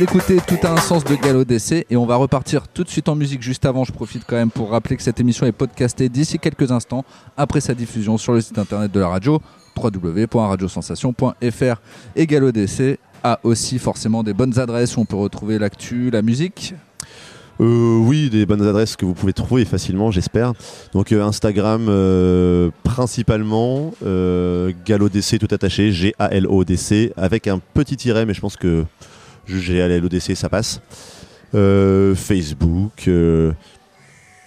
Venez 0.06 0.40
Tout 0.48 0.58
a 0.64 0.72
un 0.72 0.78
sens 0.78 1.04
de 1.04 1.14
Gallo 1.16 1.44
DC 1.44 1.86
et 1.90 1.98
on 1.98 2.06
va 2.06 2.16
repartir 2.16 2.70
tout 2.70 2.86
de 2.86 2.90
suite 2.90 3.10
en 3.10 3.16
musique 3.16 3.42
juste 3.42 3.66
avant. 3.66 3.84
Je 3.84 3.92
profite 3.92 4.24
quand 4.26 4.38
même 4.38 4.50
pour 4.50 4.70
rappeler 4.70 4.96
que 4.96 5.04
cette 5.04 5.20
émission 5.20 5.46
est 5.46 5.52
podcastée 5.52 6.08
d'ici 6.08 6.40
quelques 6.40 6.72
instants 6.72 7.04
après 7.36 7.60
sa 7.60 7.74
diffusion 7.74 8.18
sur 8.18 8.32
le 8.34 8.40
site 8.40 8.58
internet 8.58 8.92
de 8.92 9.00
la 9.00 9.10
radio 9.10 9.42
www.radiosensation.fr 9.76 11.82
et 12.16 12.28
Gallo 12.28 12.52
DC 12.52 12.98
a 13.24 13.40
aussi 13.44 13.78
forcément 13.78 14.24
des 14.24 14.34
bonnes 14.34 14.58
adresses 14.58 14.96
où 14.96 15.02
on 15.02 15.06
peut 15.06 15.18
retrouver 15.18 15.60
l'actu, 15.60 16.10
la 16.12 16.22
musique. 16.22 16.76
Euh, 17.60 17.98
oui, 17.98 18.30
des 18.30 18.46
bonnes 18.46 18.66
adresses 18.66 18.96
que 18.96 19.06
vous 19.06 19.14
pouvez 19.14 19.34
trouver 19.34 19.66
facilement, 19.66 20.12
j'espère. 20.12 20.54
Donc 20.94 21.12
euh, 21.12 21.24
Instagram 21.24 21.88
euh, 21.90 22.70
principalement, 22.84 23.94
euh, 24.06 24.72
GaloDC 24.86 25.40
tout 25.40 25.54
attaché, 25.54 25.92
G-A-L-O-D-C, 25.92 27.12
avec 27.18 27.48
un 27.48 27.60
petit 27.74 27.98
tiret, 27.98 28.26
mais 28.26 28.34
je 28.34 28.40
pense 28.40 28.56
que 28.56 28.86
juste 29.50 29.66
G-A-L-O-D-C, 29.66 30.36
ça 30.36 30.50
passe. 30.50 30.82
Euh, 31.56 32.14
Facebook, 32.16 33.08
euh, 33.08 33.52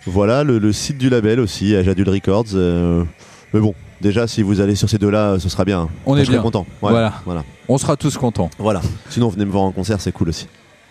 voilà, 0.07 0.45
le, 0.45 0.59
le 0.59 0.73
site 0.73 0.99
du 0.99 1.09
label 1.11 1.41
aussi, 1.41 1.75
Ajadul 1.75 2.09
Records. 2.09 2.47
euh, 2.55 3.05
mais 3.53 3.61
bon, 3.61 3.75
déjà, 4.01 4.27
si 4.27 4.43
vous 4.43 4.61
allez 4.61 4.75
sur 4.77 4.88
ces 4.88 4.99
deux-là, 4.99 5.38
ce 5.38 5.49
sera 5.49 5.65
bien. 5.65 5.88
On 6.07 6.17
est 6.17 6.21
je 6.21 6.25
serai 6.27 6.37
bien. 6.37 6.43
content. 6.43 6.67
Ouais, 6.81 6.91
Voilà. 6.91 7.15
voilà. 7.25 7.45
On 7.69 7.77
sera 7.79 7.97
tous 7.97 8.17
contents 8.17 8.51
Voilà. 8.59 8.81
Sinon, 9.11 9.29
venez 9.29 9.45
me 9.45 9.51
voir 9.51 9.65
en 9.65 9.73
concert, 9.73 10.01
c'est 10.01 10.12
cool 10.12 10.29
aussi. 10.31 10.47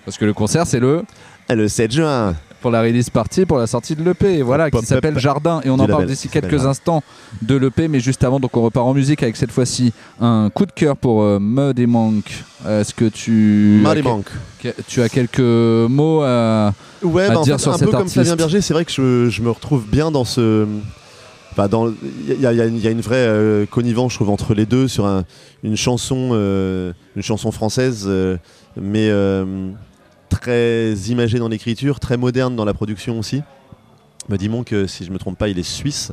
parce 0.05 0.17
que 0.17 0.25
le 0.25 0.33
concert 0.33 0.65
c'est 0.67 0.79
le 0.79 1.03
le 1.49 1.67
7 1.67 1.91
juin. 1.91 2.35
Pour 2.61 2.71
la 2.71 2.81
release 2.81 3.09
party, 3.09 3.45
pour 3.45 3.57
la 3.57 3.67
sortie 3.67 3.95
de 3.95 4.03
l'EP, 4.03 4.41
voilà, 4.41 4.69
qui 4.71 4.85
s'appelle 4.85 5.17
Jardin. 5.19 5.61
Et 5.63 5.69
on 5.69 5.79
en 5.79 5.87
parle 5.87 6.05
d'ici 6.05 6.29
quelques 6.29 6.51
Jardin. 6.51 6.69
instants 6.69 7.03
de 7.41 7.55
l'EP, 7.55 7.87
mais 7.87 7.99
juste 7.99 8.23
avant, 8.23 8.39
donc 8.39 8.55
on 8.55 8.61
repart 8.61 8.85
en 8.87 8.93
musique 8.93 9.23
avec 9.23 9.35
cette 9.35 9.51
fois-ci 9.51 9.93
un 10.19 10.49
coup 10.53 10.65
de 10.65 10.71
cœur 10.71 10.95
pour 10.95 11.23
euh, 11.23 11.39
Mud 11.39 11.79
et 11.79 11.87
Monk. 11.87 12.25
Est-ce 12.67 12.93
que 12.93 13.05
tu 13.05 13.81
que- 14.61 14.69
tu 14.87 15.01
as 15.01 15.09
quelques 15.09 15.39
mots 15.39 16.21
à... 16.21 16.73
Ouais, 17.03 17.25
à 17.25 17.29
bah, 17.31 17.39
en 17.39 17.43
dire 17.43 17.55
fait, 17.55 17.63
sur 17.63 17.71
un 17.73 17.77
cet 17.77 17.85
peu 17.85 17.91
comme 17.91 18.01
artiste. 18.01 18.13
Flavien 18.15 18.35
Berger, 18.35 18.61
c'est 18.61 18.73
vrai 18.75 18.85
que 18.85 18.91
je, 18.91 19.29
je 19.29 19.41
me 19.41 19.49
retrouve 19.49 19.85
bien 19.87 20.11
dans 20.11 20.23
ce. 20.25 20.67
Enfin, 21.51 21.67
dans, 21.67 21.87
il 21.89 22.39
y, 22.39 22.45
a- 22.45 22.53
y 22.53 22.61
une- 22.61 22.77
il 22.77 22.81
y 22.83 22.87
a 22.87 22.91
une 22.91 23.01
vraie 23.01 23.15
euh, 23.17 23.65
connivence, 23.65 24.11
je 24.13 24.17
trouve, 24.19 24.29
entre 24.29 24.53
les 24.53 24.65
deux 24.67 24.87
sur 24.87 25.05
un- 25.07 25.23
une 25.63 25.75
chanson, 25.75 26.29
euh, 26.33 26.93
une 27.15 27.23
chanson 27.23 27.51
française, 27.51 28.05
euh, 28.07 28.37
mais 28.79 29.09
euh, 29.09 29.69
très 30.31 30.93
imagée 31.09 31.37
dans 31.37 31.49
l'écriture, 31.49 31.99
très 31.99 32.17
moderne 32.17 32.55
dans 32.55 32.65
la 32.65 32.73
production 32.73 33.19
aussi. 33.19 33.43
Me 34.29 34.37
dit 34.37 34.49
que 34.65 34.87
si 34.87 35.03
je 35.05 35.11
me 35.11 35.19
trompe 35.19 35.37
pas, 35.37 35.49
il 35.49 35.59
est 35.59 35.63
suisse. 35.63 36.11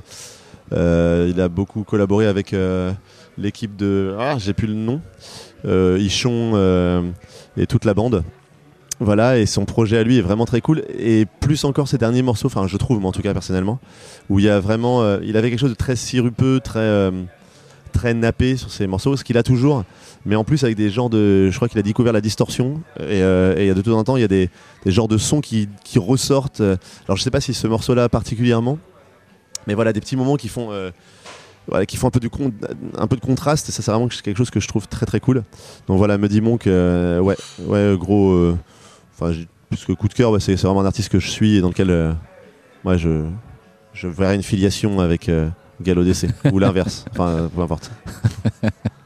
Euh, 0.73 1.31
il 1.31 1.41
a 1.41 1.49
beaucoup 1.49 1.83
collaboré 1.85 2.27
avec 2.27 2.53
euh, 2.53 2.93
l'équipe 3.39 3.77
de. 3.77 4.15
Ah, 4.19 4.37
j'ai 4.39 4.53
plus 4.53 4.67
le 4.67 4.75
nom. 4.75 5.01
Euh, 5.65 5.99
Ichon 6.01 7.13
et 7.57 7.67
toute 7.67 7.85
la 7.85 7.95
bande. 7.95 8.25
Voilà, 9.01 9.39
et 9.39 9.47
son 9.47 9.65
projet 9.65 9.97
à 9.97 10.03
lui 10.03 10.19
est 10.19 10.23
vraiment 10.23 10.45
très 10.45 10.61
cool. 10.61 10.83
Et 10.99 11.25
plus 11.41 11.65
encore 11.65 11.87
ces 11.87 11.99
derniers 11.99 12.23
morceaux, 12.23 12.49
enfin 12.49 12.67
je 12.67 12.77
trouve, 12.77 13.05
en 13.07 13.13
tout 13.13 13.23
cas 13.23 13.33
personnellement, 13.33 13.79
où 14.29 14.41
il 14.41 14.47
y 14.47 14.49
a 14.49 14.59
vraiment, 14.59 15.19
il 15.21 15.37
avait 15.37 15.51
quelque 15.51 15.61
chose 15.61 15.71
de 15.71 15.77
très 15.77 15.95
sirupeux, 15.95 16.59
très, 16.59 17.13
très 17.93 18.15
nappé 18.15 18.57
sur 18.57 18.73
ces 18.73 18.89
morceaux, 18.89 19.17
ce 19.17 19.23
qu'il 19.23 19.39
a 19.39 19.45
toujours, 19.45 19.85
mais 20.27 20.37
en 20.37 20.45
plus 20.45 20.65
avec 20.65 20.77
des 20.77 20.91
genres 20.91 21.11
de, 21.11 21.49
je 21.51 21.57
crois 21.57 21.69
qu'il 21.69 21.79
a 21.79 21.83
découvert 21.83 22.13
la 22.13 22.21
distorsion, 22.21 22.81
et, 23.01 23.23
euh, 23.23 23.57
et 23.57 23.63
il 23.65 23.67
y 23.67 23.71
a 23.71 23.75
de 23.75 23.83
temps 23.83 23.99
en 23.99 24.05
temps, 24.05 24.17
il 24.17 24.21
y 24.21 24.25
a 24.25 24.29
des, 24.29 24.51
des 24.85 24.91
genres 24.91 25.09
de 25.09 25.19
sons 25.19 25.41
qui, 25.41 25.69
qui 25.85 25.99
ressortent. 25.99 26.61
euh, 26.61 26.77
Alors 27.07 27.17
je 27.17 27.23
sais 27.23 27.31
pas 27.31 27.41
si 27.41 27.55
ce 27.55 27.67
morceau-là 27.67 28.09
particulièrement, 28.09 28.79
mais 29.67 29.75
voilà, 29.75 29.93
des 29.93 30.01
petits 30.01 30.17
moments 30.17 30.37
qui 30.37 30.49
font, 30.49 30.69
euh, 30.73 30.91
voilà, 31.67 31.85
qui 31.87 31.97
font 31.97 32.09
un 32.09 32.11
peu, 32.11 32.21
du 32.21 32.29
de 32.29 33.21
contraste, 33.21 33.69
et 33.69 33.73
ça 33.73 33.83
c'est 33.83 33.91
vraiment 33.91 34.09
quelque 34.09 34.37
chose 34.37 34.51
que 34.51 34.61
je 34.61 34.69
trouve 34.69 34.89
très 34.89 35.07
très 35.07 35.21
cool. 35.21 35.45
Donc 35.87 35.99
voilà, 35.99 36.17
me 36.19 36.29
dit 36.29 36.41
Monk, 36.41 36.67
euh, 36.67 37.21
ouais, 37.21 37.37
ouais, 37.61 37.97
gros. 37.99 38.33
euh, 38.33 38.57
Enfin, 39.21 39.33
plus 39.69 39.85
que 39.85 39.93
coup 39.93 40.07
de 40.07 40.15
cœur, 40.15 40.31
bah, 40.31 40.39
c'est 40.41 40.55
vraiment 40.55 40.81
un 40.83 40.87
artiste 40.87 41.09
que 41.11 41.19
je 41.19 41.29
suis 41.29 41.57
et 41.57 41.61
dans 41.61 41.69
lequel 41.69 41.91
euh, 41.91 42.13
moi 42.85 42.97
je, 42.97 43.25
je 43.93 44.07
verrais 44.07 44.37
une 44.37 44.45
filiation 44.45 45.01
avec 45.01 45.29
euh, 45.29 45.49
Gallo 45.83 46.05
DC 46.05 46.27
ou 46.53 46.61
l'inverse. 46.61 47.05
Enfin, 47.11 47.27
euh, 47.29 47.49
peu 47.49 47.61
importe. 47.61 47.91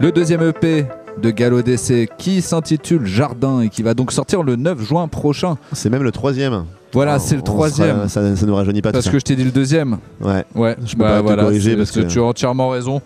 Le 0.00 0.12
deuxième 0.12 0.42
EP 0.42 0.86
de 1.20 1.30
Gallo 1.30 1.62
DC 1.62 2.08
qui 2.16 2.40
s'intitule 2.40 3.04
Jardin 3.04 3.60
et 3.60 3.68
qui 3.68 3.82
va 3.82 3.94
donc 3.94 4.12
sortir 4.12 4.42
le 4.42 4.56
9 4.56 4.80
juin 4.82 5.08
prochain. 5.08 5.56
C'est 5.72 5.90
même 5.90 6.02
le 6.02 6.12
troisième. 6.12 6.64
Voilà, 6.92 7.14
Ah, 7.14 7.18
c'est 7.18 7.36
le 7.36 7.42
troisième. 7.42 7.96
sera- 7.96 8.08
ça, 8.08 8.36
ça 8.36 8.46
nous 8.46 8.54
rajeunit 8.54 8.82
pas. 8.82 8.92
Parce 8.92 9.04
tout 9.04 9.12
que 9.12 9.18
je 9.18 9.24
t'ai 9.24 9.36
dit 9.36 9.44
le 9.44 9.50
deuxième. 9.50 9.98
Ouais. 10.20 10.44
Ouais, 10.54 10.76
Je 10.84 10.94
peux 10.96 11.02
bah 11.02 11.22
pas 11.22 11.36
te 11.36 11.40
corriger 11.40 11.76
parce 11.76 11.90
parce 11.90 12.02
que, 12.04 12.08
que- 12.08 12.12
tu 12.12 12.18
as 12.20 12.24
entièrement 12.24 12.68
raison. 12.70 13.00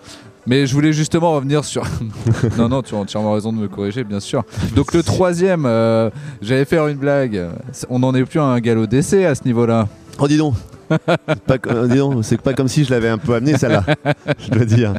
Mais 0.47 0.67
je 0.67 0.75
voulais 0.75 0.93
justement 0.93 1.33
revenir 1.33 1.65
sur. 1.65 1.83
non, 2.59 2.69
non, 2.69 2.83
tu 2.83 2.95
as 2.95 2.99
entièrement 2.99 3.33
raison 3.33 3.53
de 3.53 3.59
me 3.59 3.67
corriger, 3.69 4.05
bien 4.05 4.21
sûr. 4.21 4.45
Donc 4.77 4.93
le 4.93 5.03
troisième, 5.03 5.65
euh, 5.67 6.11
j'allais 6.43 6.67
faire 6.67 6.87
une 6.87 6.99
blague. 6.99 7.47
On 7.89 7.99
n'en 7.99 8.15
est 8.15 8.25
plus 8.25 8.41
à 8.41 8.45
un 8.45 8.61
galop 8.61 8.87
d'essai 8.87 9.25
à 9.25 9.35
ce 9.35 9.43
niveau-là. 9.47 9.89
Oh, 10.19 10.29
dis 10.29 10.37
donc. 10.37 10.55
C'est 11.29 11.43
pas, 11.45 11.57
euh, 11.73 12.23
c'est 12.23 12.41
pas 12.41 12.53
comme 12.55 12.69
si 12.69 12.85
je 12.85 12.91
l'avais 12.91 13.09
un 13.09 13.19
peu 13.19 13.35
amené 13.35 13.57
celle-là, 13.57 13.85
je 14.39 14.51
dois 14.51 14.65
dire. 14.65 14.95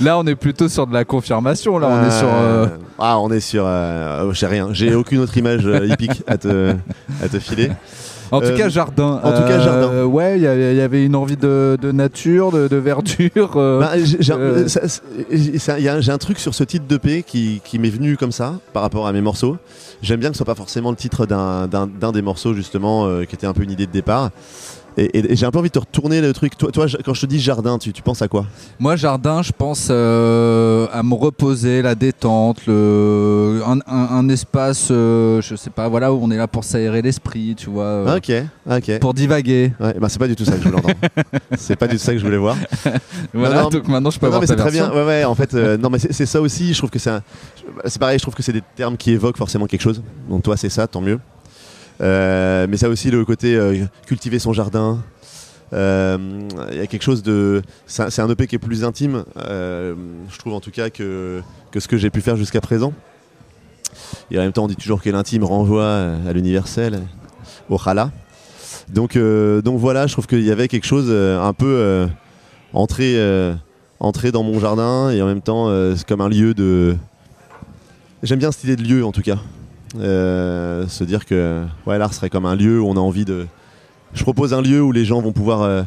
Là, 0.00 0.18
on 0.18 0.26
est 0.26 0.34
plutôt 0.34 0.68
sur 0.68 0.86
de 0.86 0.92
la 0.94 1.04
confirmation. 1.04 1.78
Là, 1.78 1.88
on 1.90 2.06
est 2.06 2.10
sur. 2.18 2.28
euh, 2.30 2.66
Ah, 2.98 3.18
on 3.18 3.30
est 3.30 3.40
sur. 3.40 3.64
euh, 3.66 4.24
oh, 4.26 4.32
j'ai 4.32 4.46
rien. 4.46 4.68
J'ai 4.72 4.94
aucune 4.94 5.18
autre 5.20 5.36
image 5.36 5.66
euh, 5.66 5.86
hippique 5.86 6.22
à 6.26 6.36
te, 6.38 6.74
à 7.22 7.28
te 7.28 7.38
filer. 7.38 7.70
En 8.30 8.40
tout 8.40 8.46
Euh, 8.46 8.56
cas, 8.56 8.70
jardin. 8.70 9.20
en 9.22 9.30
tout 9.32 9.42
cas, 9.46 9.60
jardin. 9.60 10.04
Ouais, 10.04 10.38
il 10.38 10.42
y, 10.42 10.46
avait- 10.46 10.72
il 10.72 10.78
y 10.78 10.80
avait 10.80 11.04
une 11.04 11.14
envie 11.14 11.36
de, 11.36 11.76
de 11.80 11.92
nature, 11.92 12.50
de, 12.50 12.66
de 12.66 12.76
verdure. 12.76 13.52
euh, 13.56 13.84
j'ai- 14.20 14.32
un- 14.32 14.38
euh, 14.38 14.68
ça- 14.68 14.88
c'est- 14.88 15.58
ça- 15.58 15.78
il 15.78 15.84
y 15.84 15.88
a 15.90 15.96
un- 15.96 16.00
J'ai 16.00 16.12
un 16.12 16.18
truc 16.18 16.38
sur 16.38 16.54
ce 16.54 16.64
titre 16.64 16.86
d'EP 16.88 17.24
qui, 17.24 17.60
qui 17.62 17.78
m'est 17.78 17.90
venu 17.90 18.16
comme 18.16 18.32
ça 18.32 18.54
par 18.72 18.82
rapport 18.82 19.06
à 19.06 19.12
mes 19.12 19.20
morceaux. 19.20 19.58
J'aime 20.00 20.18
bien 20.18 20.30
que 20.30 20.34
ce 20.34 20.38
soit 20.38 20.46
pas 20.46 20.54
forcément 20.54 20.88
le 20.90 20.96
titre 20.96 21.26
d'un- 21.26 21.68
des 22.12 22.22
morceaux 22.22 22.54
justement 22.54 23.06
euh, 23.06 23.24
qui 23.24 23.34
était 23.34 23.46
un 23.46 23.52
peu 23.52 23.64
une 23.64 23.70
idée 23.70 23.86
de 23.86 23.92
départ. 23.92 24.30
Et, 24.96 25.04
et- 25.18 25.32
et 25.32 25.36
j'ai 25.36 25.46
un 25.46 25.50
peu 25.50 25.58
envie 25.58 25.68
de 25.68 25.72
te 25.72 25.78
retourner 25.78 26.20
le 26.20 26.32
truc. 26.32 26.56
Toi, 26.58 26.70
toi, 26.70 26.86
quand 27.04 27.14
je 27.14 27.20
te 27.22 27.26
dis 27.26 27.40
jardin, 27.40 27.78
tu, 27.78 27.92
tu 27.92 28.02
penses 28.02 28.20
à 28.22 28.28
quoi? 28.28 28.46
Moi, 28.78 28.96
jardin, 28.96 29.42
je 29.42 29.52
pense 29.56 29.88
euh, 29.90 30.86
à 30.92 31.02
me 31.02 31.14
reposer, 31.14 31.80
la 31.82 31.94
détente, 31.94 32.66
le, 32.66 33.60
un, 33.66 33.78
un- 33.86 34.08
un 34.18 34.28
espace, 34.28 34.88
euh, 34.90 35.40
je 35.40 35.56
sais 35.56 35.70
pas, 35.70 35.88
voilà, 35.88 36.12
où 36.12 36.18
on 36.22 36.30
est 36.30 36.36
là 36.36 36.46
pour 36.46 36.64
s'aérer 36.64 37.00
l'esprit, 37.02 37.54
tu 37.56 37.70
vois, 37.70 37.84
euh, 37.84 38.16
Ok, 38.16 38.30
ok. 38.70 38.98
pour 38.98 39.14
divaguer. 39.14 39.72
Ouais, 39.80 39.94
bah, 39.98 40.08
c'est 40.10 40.18
pas 40.18 40.28
du 40.28 40.36
tout 40.36 40.44
ça 40.44 40.52
que 40.52 40.58
je 40.62 40.64
voulais 40.68 40.78
entendre. 40.78 40.94
c'est 41.56 41.76
pas 41.76 41.86
du 41.88 41.96
tout 41.96 42.02
ça 42.02 42.12
que 42.12 42.18
je 42.18 42.24
voulais 42.24 42.36
voir. 42.36 42.56
Voilà, 43.34 43.62
non, 43.62 43.68
donc 43.70 43.88
maintenant 43.88 44.10
je 44.10 44.18
peux 44.18 44.26
Non, 44.26 44.32
non, 44.32 44.36
avoir 44.36 44.40
mais 44.42 44.46
ta 44.46 44.52
c'est 44.54 44.56
très 44.56 44.70
version. 44.70 44.92
bien. 44.92 45.02
Ouais, 45.02 45.06
ouais, 45.06 45.24
en 45.24 45.34
fait, 45.34 45.54
euh, 45.54 45.76
non, 45.82 45.88
mais 45.90 45.98
c'est 45.98 46.12
c'est 46.12 46.26
ça 46.26 46.40
aussi. 46.40 46.72
Je 46.74 46.78
trouve 46.78 46.90
que 46.90 46.98
c'est 46.98 47.10
un- 47.10 47.22
c'est 47.86 47.98
pareil. 47.98 48.18
Je 48.18 48.22
trouve 48.22 48.34
que 48.34 48.42
c'est 48.42 48.52
des 48.52 48.62
termes 48.76 48.96
qui 48.96 49.10
évoquent 49.12 49.38
forcément 49.38 49.66
quelque 49.66 49.80
chose. 49.80 50.02
Donc 50.28 50.42
toi, 50.42 50.56
c'est 50.56 50.68
ça, 50.68 50.86
tant 50.86 51.00
mieux. 51.00 51.18
Euh, 52.02 52.66
mais 52.68 52.76
ça 52.76 52.88
aussi 52.88 53.10
le 53.10 53.24
côté 53.24 53.54
euh, 53.54 53.84
cultiver 54.06 54.38
son 54.38 54.52
jardin. 54.52 55.02
Euh, 55.72 56.18
Il 56.72 56.76
y 56.76 56.80
a 56.80 56.86
quelque 56.86 57.02
chose 57.02 57.22
de. 57.22 57.62
C'est 57.86 58.20
un, 58.20 58.28
EP 58.28 58.46
qui 58.46 58.56
est 58.56 58.58
plus 58.58 58.84
intime, 58.84 59.24
je 59.36 60.38
trouve 60.38 60.54
en 60.54 60.60
tout 60.60 60.70
cas 60.70 60.90
que, 60.90 61.40
que 61.70 61.80
ce 61.80 61.88
que 61.88 61.96
j'ai 61.96 62.10
pu 62.10 62.20
faire 62.20 62.36
jusqu'à 62.36 62.60
présent. 62.60 62.92
Et 64.30 64.38
en 64.38 64.42
même 64.42 64.52
temps, 64.52 64.64
on 64.64 64.68
dit 64.68 64.76
toujours 64.76 65.02
que 65.02 65.10
l'intime 65.10 65.44
renvoie 65.44 66.16
à 66.26 66.32
l'universel, 66.32 67.00
au 67.68 67.78
chala. 67.78 68.10
Donc, 68.88 69.16
donc 69.16 69.78
voilà, 69.78 70.06
je 70.06 70.12
trouve 70.12 70.26
qu'il 70.26 70.42
y 70.42 70.50
avait 70.50 70.68
quelque 70.68 70.86
chose 70.86 71.10
un 71.10 71.52
peu 71.54 71.66
euh, 71.66 72.06
entré, 72.74 73.16
entré 74.00 74.32
dans 74.32 74.42
mon 74.42 74.60
jardin 74.60 75.10
et 75.10 75.22
en 75.22 75.26
même 75.26 75.42
temps, 75.42 75.70
c'est 75.96 76.06
comme 76.06 76.20
un 76.20 76.28
lieu 76.28 76.52
de. 76.52 76.96
J'aime 78.22 78.38
bien 78.38 78.52
cette 78.52 78.64
idée 78.64 78.76
de 78.76 78.82
lieu 78.82 79.04
en 79.06 79.12
tout 79.12 79.22
cas. 79.22 79.38
Euh, 79.98 80.86
se 80.88 81.04
dire 81.04 81.26
que 81.26 81.64
ouais, 81.86 81.98
l'art 81.98 82.14
serait 82.14 82.30
comme 82.30 82.46
un 82.46 82.56
lieu 82.56 82.80
où 82.80 82.88
on 82.88 82.96
a 82.96 83.00
envie 83.00 83.24
de. 83.24 83.46
Je 84.14 84.22
propose 84.22 84.54
un 84.54 84.62
lieu 84.62 84.82
où 84.82 84.92
les 84.92 85.04
gens 85.04 85.20
vont 85.20 85.32
pouvoir 85.32 85.62
euh, 85.62 85.82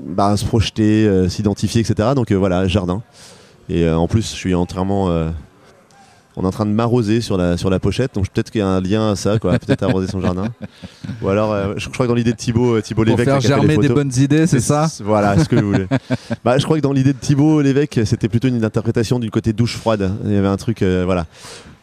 bah, 0.00 0.36
se 0.36 0.44
projeter, 0.44 1.06
euh, 1.06 1.28
s'identifier, 1.28 1.80
etc. 1.80 2.10
Donc 2.14 2.32
voilà, 2.32 2.66
jardin. 2.68 3.02
Et 3.68 3.88
en 3.88 4.08
plus, 4.08 4.22
je 4.22 4.36
suis 4.36 4.54
entièrement. 4.54 5.06
on 6.36 6.42
est 6.42 6.46
en 6.46 6.50
train 6.50 6.66
de 6.66 6.72
m'arroser 6.72 7.20
sur 7.20 7.36
la, 7.36 7.56
sur 7.56 7.70
la 7.70 7.78
pochette, 7.78 8.14
donc 8.14 8.28
peut-être 8.28 8.50
qu'il 8.50 8.60
y 8.60 8.64
a 8.64 8.68
un 8.68 8.80
lien 8.80 9.12
à 9.12 9.16
ça, 9.16 9.38
quoi. 9.38 9.58
Peut-être 9.58 9.82
arroser 9.84 10.08
son 10.08 10.20
jardin. 10.20 10.46
Ou 11.22 11.28
alors, 11.28 11.52
euh, 11.52 11.74
je, 11.76 11.84
je 11.84 11.88
crois 11.90 12.06
que 12.06 12.08
dans 12.08 12.16
l'idée 12.16 12.32
de 12.32 12.36
Thibaut, 12.36 12.80
Thibaut 12.80 13.04
Pour 13.04 13.16
Lévesque, 13.16 13.30
faire 13.30 13.40
fait 13.40 13.48
les 13.48 13.54
germer 13.54 13.76
des 13.76 13.88
bonnes 13.88 14.12
idées, 14.16 14.46
c'est 14.46 14.60
ça 14.60 14.88
Voilà, 15.04 15.38
ce 15.38 15.48
que 15.48 15.56
je 15.56 15.62
voulais. 15.62 15.86
bah, 16.44 16.58
je 16.58 16.64
crois 16.64 16.76
que 16.76 16.82
dans 16.82 16.92
l'idée 16.92 17.12
de 17.12 17.18
Thibaut 17.18 17.60
Lévesque, 17.60 18.00
c'était 18.04 18.28
plutôt 18.28 18.48
une 18.48 18.64
interprétation 18.64 19.18
du 19.18 19.30
côté 19.30 19.52
douche 19.52 19.76
froide. 19.76 20.12
Il 20.24 20.32
y 20.32 20.36
avait 20.36 20.48
un 20.48 20.56
truc, 20.56 20.82
euh, 20.82 21.02
voilà. 21.04 21.26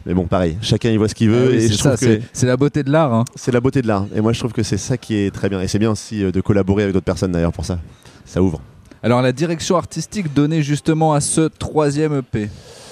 Mais 0.06 0.14
bon, 0.14 0.26
pareil, 0.26 0.58
chacun 0.62 0.90
y 0.90 0.98
voit 0.98 1.08
ce 1.10 1.16
qu'il 1.16 1.30
Ah 1.30 1.34
veut. 1.34 1.50
oui, 1.50 1.56
et 1.56 1.62
c'est 1.62 1.74
je 1.74 1.78
ça, 1.78 1.90
trouve 1.96 2.00
que 2.00 2.06
c'est 2.06 2.22
c'est 2.34 2.46
la 2.48 2.56
beauté 2.58 2.84
de 2.84 2.92
l'art. 2.92 3.14
hein. 3.14 3.26
c'est 3.36 3.52
la 3.52 3.60
beauté 3.60 3.82
de 3.82 3.88
l'art. 3.88 4.06
Et 4.16 4.22
moi, 4.22 4.32
je 4.34 4.40
trouve 4.40 4.54
que 4.54 4.64
c'est 4.64 4.78
ça 4.78 4.98
qui 4.98 5.16
est 5.16 5.32
très 5.34 5.50
bien. 5.50 5.60
Et 5.62 5.68
c'est 5.68 5.80
bien 5.80 5.92
aussi 5.92 6.24
euh, 6.24 6.32
de 6.32 6.42
collaborer 6.42 6.84
avec 6.84 6.94
d'autres 6.94 7.06
personnes 7.06 7.32
d'ailleurs 7.34 7.52
pour 7.52 7.66
ça. 7.66 7.80
Ça 8.26 8.42
ouvre. 8.42 8.62
Alors 9.04 9.22
la 9.22 9.32
direction 9.32 9.76
artistique 9.78 10.34
donnée 10.34 10.62
justement 10.62 11.14
à 11.14 11.22
ce 11.22 11.42
troisième 11.42 12.18
EP, 12.18 12.50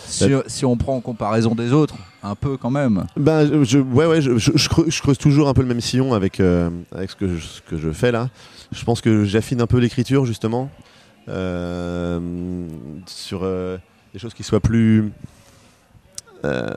si, 0.07 0.25
si 0.47 0.65
on 0.65 0.77
prend 0.77 0.95
en 0.95 1.01
comparaison 1.01 1.53
des 1.53 1.73
autres, 1.73 1.95
un 2.23 2.33
peu 2.35 2.55
quand 2.57 2.71
même. 2.71 3.05
Ben, 3.17 3.63
je, 3.65 3.79
ouais, 3.79 4.05
ouais, 4.05 4.21
je, 4.21 4.37
je- 4.37 4.51
je 4.55 4.69
creuse, 4.69 4.89
je 4.89 5.01
creuse 5.01 5.17
toujours 5.17 5.49
un 5.49 5.53
peu 5.53 5.61
le 5.61 5.67
même 5.67 5.81
sillon 5.81 6.13
avec, 6.13 6.39
euh, 6.39 6.69
avec 6.95 7.09
ce, 7.11 7.15
que 7.17 7.27
je, 7.35 7.41
ce 7.45 7.61
que 7.61 7.77
je 7.77 7.91
fais 7.91 8.11
là. 8.13 8.29
Je 8.71 8.83
pense 8.85 9.01
que 9.01 9.25
j'affine 9.25 9.59
un 9.61 9.67
peu 9.67 9.79
l'écriture 9.79 10.25
justement 10.25 10.69
euh, 11.27 12.19
sur 13.05 13.41
euh, 13.43 13.77
des 14.13 14.19
choses 14.19 14.33
qui 14.33 14.43
soient 14.43 14.59
plus. 14.61 15.11
Euh, 16.45 16.69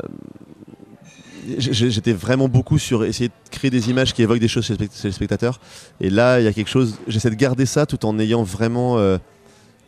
J'étais 1.59 2.13
vraiment 2.13 2.49
beaucoup 2.49 2.79
sur 2.79 3.03
essayer 3.05 3.29
de 3.29 3.35
créer 3.51 3.71
des 3.71 3.89
images 3.91 4.13
qui 4.13 4.23
évoquent 4.23 4.39
des 4.41 4.47
choses 4.47 4.67
chez 4.67 4.75
le 4.75 4.79
spect- 4.79 5.01
chez 5.01 5.09
le 5.09 5.13
spectateur. 5.13 5.59
Et 6.01 6.11
là, 6.11 6.39
il 6.39 6.45
y 6.45 6.47
a 6.47 6.53
quelque 6.53 6.69
chose. 6.69 6.97
J'essaie 7.09 7.31
de 7.31 7.35
garder 7.35 7.67
ça 7.67 7.87
tout 7.87 8.05
en 8.05 8.19
ayant 8.19 8.43
vraiment. 8.43 8.99
euh, 8.99 9.17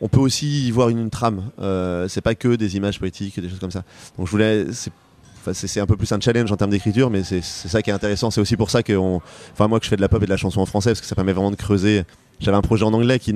on 0.00 0.08
peut 0.08 0.18
aussi 0.18 0.66
y 0.66 0.70
voir 0.70 0.88
une, 0.88 1.10
trame. 1.10 1.50
Euh, 1.60 2.08
c'est 2.08 2.22
pas 2.22 2.34
que 2.34 2.56
des 2.56 2.76
images 2.76 2.98
poétiques, 2.98 3.38
des 3.38 3.48
choses 3.48 3.60
comme 3.60 3.70
ça. 3.70 3.84
Donc 4.16 4.26
je 4.26 4.30
voulais. 4.32 4.66
c'est- 4.72 5.80
un 5.80 5.86
peu 5.86 5.96
plus 5.96 6.10
un 6.12 6.20
challenge 6.20 6.50
en 6.52 6.56
termes 6.56 6.70
d'écriture, 6.70 7.10
mais 7.10 7.22
c'est 7.22 7.42
ça 7.42 7.82
qui 7.82 7.90
est 7.90 7.92
intéressant. 7.92 8.30
C'est 8.30 8.40
aussi 8.40 8.56
pour 8.56 8.70
ça 8.70 8.82
que, 8.82 8.92
enfin 9.52 9.68
moi 9.68 9.78
que 9.78 9.84
je 9.84 9.90
fais 9.90 9.96
de 9.96 10.00
la 10.00 10.08
pop 10.08 10.22
et 10.22 10.26
de 10.26 10.30
la 10.30 10.36
chanson 10.36 10.60
en 10.60 10.66
français, 10.66 10.90
parce 10.90 11.00
que 11.00 11.06
ça 11.06 11.14
permet 11.16 11.32
vraiment 11.32 11.50
de 11.50 11.56
creuser. 11.56 12.04
J'avais 12.40 12.56
un 12.56 12.62
projet 12.62 12.84
en 12.84 12.92
anglais 12.94 13.18
qui, 13.18 13.34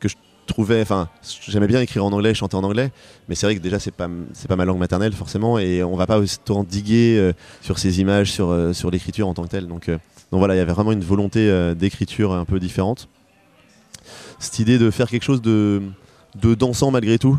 que 0.00 0.08
je 0.08 0.16
trouvais, 0.46 0.80
enfin 0.80 1.08
j'aimais 1.48 1.66
bien 1.66 1.80
écrire 1.80 2.04
en 2.04 2.12
anglais, 2.12 2.32
chanter 2.34 2.56
en 2.56 2.64
anglais, 2.64 2.90
mais 3.28 3.34
c'est 3.34 3.46
vrai 3.46 3.56
que 3.56 3.60
déjà 3.60 3.78
c'est 3.78 3.90
pas 3.90 4.08
c'est 4.32 4.48
pas 4.48 4.56
ma 4.56 4.64
langue 4.64 4.78
maternelle 4.78 5.12
forcément, 5.12 5.58
et 5.58 5.82
on 5.82 5.96
va 5.96 6.06
pas 6.06 6.18
autant 6.18 6.64
diguer 6.64 7.18
euh, 7.18 7.32
sur 7.60 7.78
ces 7.78 8.00
images, 8.00 8.32
sur 8.32 8.50
euh, 8.50 8.72
sur 8.72 8.90
l'écriture 8.90 9.28
en 9.28 9.34
tant 9.34 9.42
que 9.42 9.48
telle. 9.48 9.66
Donc 9.66 9.88
euh, 9.88 9.98
donc 10.32 10.38
voilà, 10.38 10.54
il 10.54 10.58
y 10.58 10.60
avait 10.60 10.72
vraiment 10.72 10.92
une 10.92 11.04
volonté 11.04 11.74
d'écriture 11.76 12.32
un 12.32 12.44
peu 12.44 12.58
différente. 12.58 13.08
Cette 14.38 14.58
idée 14.58 14.78
de 14.78 14.90
faire 14.90 15.08
quelque 15.08 15.22
chose 15.22 15.42
de 15.42 15.82
de 16.34 16.54
dansant 16.54 16.90
malgré 16.90 17.18
tout. 17.18 17.38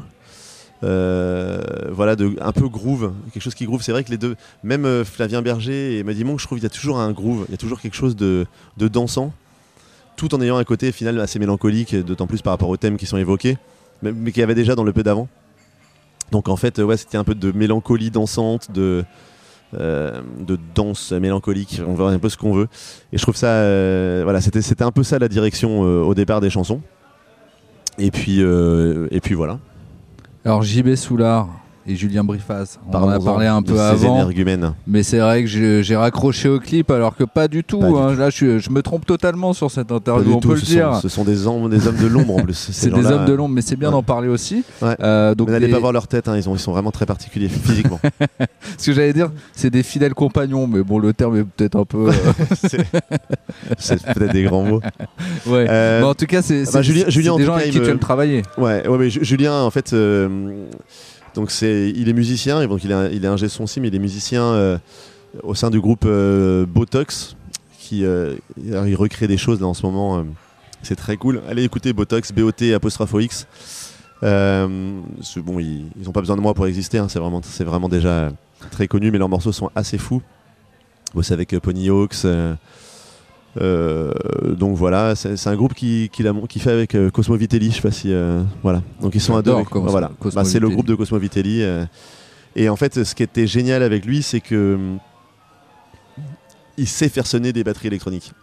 Voilà, 0.82 2.16
de, 2.16 2.36
un 2.40 2.52
peu 2.52 2.70
groove, 2.70 3.12
quelque 3.34 3.44
chose 3.44 3.56
qui 3.56 3.66
groove. 3.66 3.82
C'est 3.82 3.92
vrai 3.92 4.04
que 4.04 4.12
les 4.12 4.18
deux, 4.18 4.36
même 4.64 5.04
Flavien 5.04 5.42
Berger 5.42 5.98
et 5.98 6.04
Muddy 6.04 6.24
Monk, 6.24 6.40
je 6.40 6.46
trouve 6.46 6.60
qu'il 6.60 6.64
y 6.64 6.68
a 6.68 6.70
toujours 6.70 7.00
un 7.00 7.12
groove, 7.12 7.46
il 7.50 7.52
y 7.52 7.56
a 7.56 7.58
toujours 7.58 7.82
quelque 7.82 7.96
chose 7.96 8.16
de, 8.16 8.46
de 8.78 8.88
dansant, 8.88 9.34
tout 10.18 10.36
en 10.36 10.42
ayant 10.42 10.58
un 10.58 10.66
côté 10.66 10.92
final 10.92 11.20
assez 11.22 11.40
mélancolique, 11.40 11.96
d'autant 11.96 12.28
plus 12.28 12.42
par 12.42 12.52
rapport 12.52 12.70
aux 12.70 12.78
thèmes 12.78 12.98
qui 12.98 13.06
sont 13.06 13.18
évoqués, 13.18 13.58
mais, 14.02 14.12
mais 14.12 14.34
qu'il 14.34 14.44
avait 14.44 14.56
déjà 14.56 14.76
dans 14.76 14.84
le 14.84 14.92
peu 14.92 15.04
d'avant. 15.04 15.30
Donc 16.32 16.50
en 16.50 16.58
fait, 16.58 16.80
ouais, 16.80 16.98
c'était 16.98 17.18
un 17.18 17.24
peu 17.24 17.36
de 17.36 17.52
mélancolie 17.52 18.12
dansante, 18.12 18.72
de, 18.72 19.06
euh, 19.74 20.22
danse 20.76 21.12
mélancolique, 21.12 21.82
on 21.86 21.94
voit 21.94 22.12
un 22.12 22.20
peu 22.20 22.30
ce 22.30 22.38
qu'on 22.38 22.54
veut. 22.54 22.68
Et 23.14 23.18
je 23.18 23.22
trouve 23.22 23.36
ça, 23.36 23.48
euh, 23.48 24.22
voilà, 24.24 24.42
c'était 24.42 24.84
un 24.84 24.92
peu 24.92 25.04
ça 25.04 25.20
la 25.20 25.28
direction 25.28 25.84
euh, 25.86 26.02
au 26.02 26.14
départ 26.14 26.42
des 26.42 26.50
chansons. 26.50 26.82
Et 27.98 28.12
puis, 28.12 28.42
et 28.42 29.20
puis 29.22 29.34
voilà. 29.34 29.60
Alors 30.46 30.62
JB 30.62 30.96
Soulard 30.96 31.50
et 31.90 31.96
Julien 31.96 32.24
Briffaz, 32.24 32.78
on 32.92 32.96
en 32.98 33.08
a 33.10 33.18
parlé 33.20 33.48
un 33.48 33.62
peu 33.62 33.80
avant, 33.80 34.16
énergumènes. 34.16 34.74
mais 34.86 35.04
c'est 35.04 35.20
vrai 35.20 35.44
que 35.44 35.82
j'ai 35.82 35.96
raccroché 35.96 36.50
au 36.50 36.60
clip 36.60 36.92
alors 36.92 37.16
que 37.16 37.24
pas 37.24 37.48
du 37.48 37.64
tout. 37.64 37.80
Pas 37.80 37.88
du 37.90 37.96
hein. 37.96 38.16
Là, 38.16 38.30
je, 38.30 38.70
me 38.70 38.82
trompe 38.82 39.06
totalement 39.06 39.54
sur 39.54 39.72
cette 39.72 39.92
interview, 39.92 40.34
on 40.34 40.40
tout, 40.40 40.50
peut 40.50 40.56
le 40.56 40.62
dire. 40.62 40.96
sont, 40.96 41.02
ce 41.02 41.10
sont 41.10 41.24
des 41.24 41.48
hommes, 41.48 41.70
des 41.70 41.88
hommes 41.88 41.96
de 41.96 42.08
l'ombre 42.08 42.36
en 42.36 42.42
plus. 42.42 42.54
ces 42.72 42.74
C'est 42.74 42.90
des 42.90 43.06
hommes 43.06 43.26
de 43.26 43.34
l'ombre, 43.34 43.56
mais 43.56 43.62
c'est 43.62 43.78
bien 43.78 43.88
Ouais. 43.88 43.94
d'en 43.94 44.04
parler 44.04 44.28
aussi. 44.28 44.64
Ouais. 44.82 44.96
Euh, 45.02 45.34
donc 45.34 45.50
n'allez 45.50 45.70
pas 45.70 45.80
voir 45.80 45.94
leur 45.94 46.08
tête, 46.08 46.28
hein, 46.28 46.36
ils, 46.36 46.50
ont- 46.50 46.56
ils 46.56 46.60
sont 46.60 46.74
vraiment 46.74 46.92
très 46.92 47.06
particuliers 47.06 47.48
physiquement. 47.50 48.00
Ce 48.78 48.88
que 48.88 48.94
j'allais 48.94 49.14
dire, 49.14 49.32
c'est 49.54 49.70
des 49.70 49.84
fidèles 49.84 50.14
compagnons, 50.14 50.68
mais 50.68 50.84
bon, 50.84 51.00
le 51.00 51.14
terme 51.14 51.38
est 51.38 51.44
peut-être 51.46 51.78
un 51.78 51.86
peu. 51.86 52.10
euh, 52.10 52.12
c'est 53.78 54.04
peut-être 54.14 54.34
des 54.34 54.44
grands 54.44 54.64
mots. 54.64 54.82
ouais. 55.48 55.66
Euh, 55.70 56.04
en 56.04 56.14
tout 56.14 56.26
cas, 56.26 56.42
c'est 56.42 56.64
bah, 56.66 56.70
c'est- 56.74 56.84
Julien- 56.84 57.10
Julien, 57.10 57.32
en 57.34 57.38
des 57.38 57.46
gens 57.46 57.54
avec 57.54 57.68
qui 57.72 57.80
tu 57.80 57.80
me- 57.80 57.90
aimes 57.90 58.00
travailler. 58.00 58.44
Ouais, 58.58 58.86
ouais, 58.88 58.98
mais 58.98 59.10
Ju- 59.10 59.24
Julien, 59.24 59.62
en 59.62 59.72
fait, 59.72 59.94
donc 61.38 61.52
c'est, 61.52 61.94
il 61.96 62.10
est 62.10 62.14
musicien, 62.14 62.66
donc 62.68 62.84
il 62.84 62.92
un- 62.92 63.10
il 63.10 63.24
est 63.24 63.28
ingé 63.28 63.48
son 63.48 63.66
aussi, 63.66 63.80
mais 63.80 63.90
il 63.90 63.96
est 63.96 64.00
musicien 64.00 64.42
euh, 64.42 64.78
au 65.44 65.54
sein 65.54 65.70
du 65.70 65.80
groupe 65.80 66.04
euh, 66.06 66.66
Botox, 66.66 67.36
qui 67.80 68.04
euh, 68.04 68.36
il 68.58 68.96
recrée 68.96 69.28
des 69.28 69.38
choses 69.38 69.62
là 69.62 69.68
en 69.68 69.76
ce 69.76 69.86
moment. 69.86 70.26
c'est 70.82 70.96
très 70.96 71.16
cool. 71.16 71.42
Allez 71.48 71.64
écouter 71.64 71.94
Botox, 71.94 72.32
B-O-T 72.32 72.74
apostrophe 72.74 73.14
X. 73.20 73.46
Bon, 74.22 75.60
ils 75.60 75.86
n'ont 76.04 76.12
pas 76.12 76.22
besoin 76.22 76.36
de 76.38 76.42
moi 76.42 76.56
pour 76.56 76.66
exister, 76.66 76.98
hein, 76.98 77.08
c'est 77.08 77.20
vraiment, 77.20 77.42
c'est 77.44 77.64
vraiment 77.64 77.88
déjà 77.88 78.32
très 78.72 78.88
connu, 78.88 79.12
mais 79.12 79.20
leurs 79.20 79.30
morceaux 79.30 79.52
sont 79.52 79.70
assez 79.76 80.00
fous. 80.00 80.24
Bosse 81.14 81.32
avec 81.32 81.54
euh, 81.54 81.60
Pony 81.60 81.90
Hawks, 81.90 82.26
donc 84.58 84.76
voilà, 84.76 85.16
c'est 85.16 85.48
un 85.48 85.56
groupe 85.56 85.74
qui, 85.74 86.10
fait 86.60 86.72
avec 86.72 86.96
euh, 86.96 87.10
Cosmo 87.10 87.36
Vitelli, 87.36 87.72
je 87.72 87.76
sais 87.78 87.82
pas 87.82 87.92
si. 87.92 88.12
euh, 88.14 88.42
voilà. 88.64 88.82
Donc 89.02 89.16
ils 89.16 89.22
sont 89.22 89.36
à 89.36 89.42
deux. 89.42 89.52
Voilà. 89.92 90.12
Bah, 90.36 90.44
c'est 90.46 90.60
le 90.60 90.68
groupe 90.76 90.86
de 90.88 90.96
Cosmo 90.96 91.18
Vitelli. 91.20 91.64
euh, 91.64 91.86
et 92.56 92.70
en 92.70 92.76
fait, 92.76 93.04
ce 93.04 93.14
qui 93.16 93.24
était 93.24 93.48
génial 93.48 93.84
avec 93.84 94.06
lui, 94.06 94.22
c'est 94.24 94.40
que. 94.42 94.78
Il 96.78 96.88
sait 96.88 97.10
faire 97.10 97.26
sonner 97.26 97.54
des 97.54 97.64
batteries 97.64 97.88
électroniques. 97.88 98.34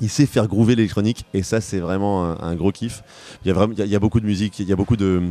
Il 0.00 0.08
sait 0.10 0.26
faire 0.26 0.46
groover 0.48 0.74
l'électronique 0.76 1.24
et 1.34 1.42
ça 1.42 1.60
c'est 1.60 1.78
vraiment 1.78 2.24
un, 2.24 2.38
un 2.40 2.54
gros 2.56 2.72
kiff. 2.72 3.02
Il 3.44 3.48
y 3.48 3.50
a 3.50 3.54
vraiment 3.54 3.72
il 3.72 3.78
y 3.78 3.82
a, 3.82 3.84
il 3.84 3.90
y 3.90 3.96
a 3.96 4.00
beaucoup 4.00 4.20
de 4.20 4.26
musique, 4.26 4.58
il 4.58 4.68
y 4.68 4.72
a 4.72 4.76
beaucoup 4.76 4.96
de 4.96 5.22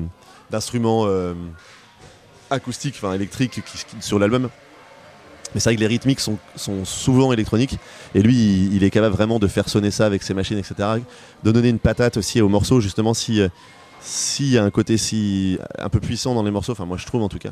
d'instruments 0.51 1.03
euh, 1.05 1.33
acoustiques, 2.49 2.95
enfin 2.97 3.13
électriques 3.13 3.51
qui- 3.51 3.61
qui- 3.85 4.01
sur 4.01 4.19
l'album. 4.19 4.49
Mais 5.53 5.59
c'est 5.59 5.69
vrai 5.69 5.75
que 5.75 5.81
les 5.81 5.87
rythmiques 5.87 6.19
sont, 6.19 6.37
sont 6.55 6.85
souvent 6.85 7.31
électroniques 7.31 7.77
et 8.13 8.21
lui 8.21 8.69
il, 8.73 8.83
est 8.83 8.89
capable 8.89 9.15
vraiment 9.15 9.39
de 9.39 9.47
faire 9.47 9.69
sonner 9.69 9.91
ça 9.91 10.05
avec 10.05 10.23
ses 10.23 10.33
machines 10.33 10.57
etc. 10.57 10.75
De 11.43 11.51
donner 11.51 11.69
une 11.69 11.79
patate 11.79 12.17
aussi 12.17 12.41
au 12.41 12.49
morceau 12.49 12.81
justement 12.81 13.13
si 13.13 13.41
euh, 13.41 13.47
s'il 14.01 14.49
y 14.49 14.57
a 14.57 14.63
un 14.63 14.69
côté 14.69 14.97
si 14.97 15.57
un 15.79 15.89
peu 15.89 15.99
puissant 15.99 16.35
dans 16.35 16.43
les 16.43 16.51
morceaux, 16.51 16.73
enfin 16.73 16.85
moi 16.85 16.97
je 16.97 17.05
trouve 17.05 17.23
en 17.23 17.29
tout 17.29 17.39
cas. 17.39 17.51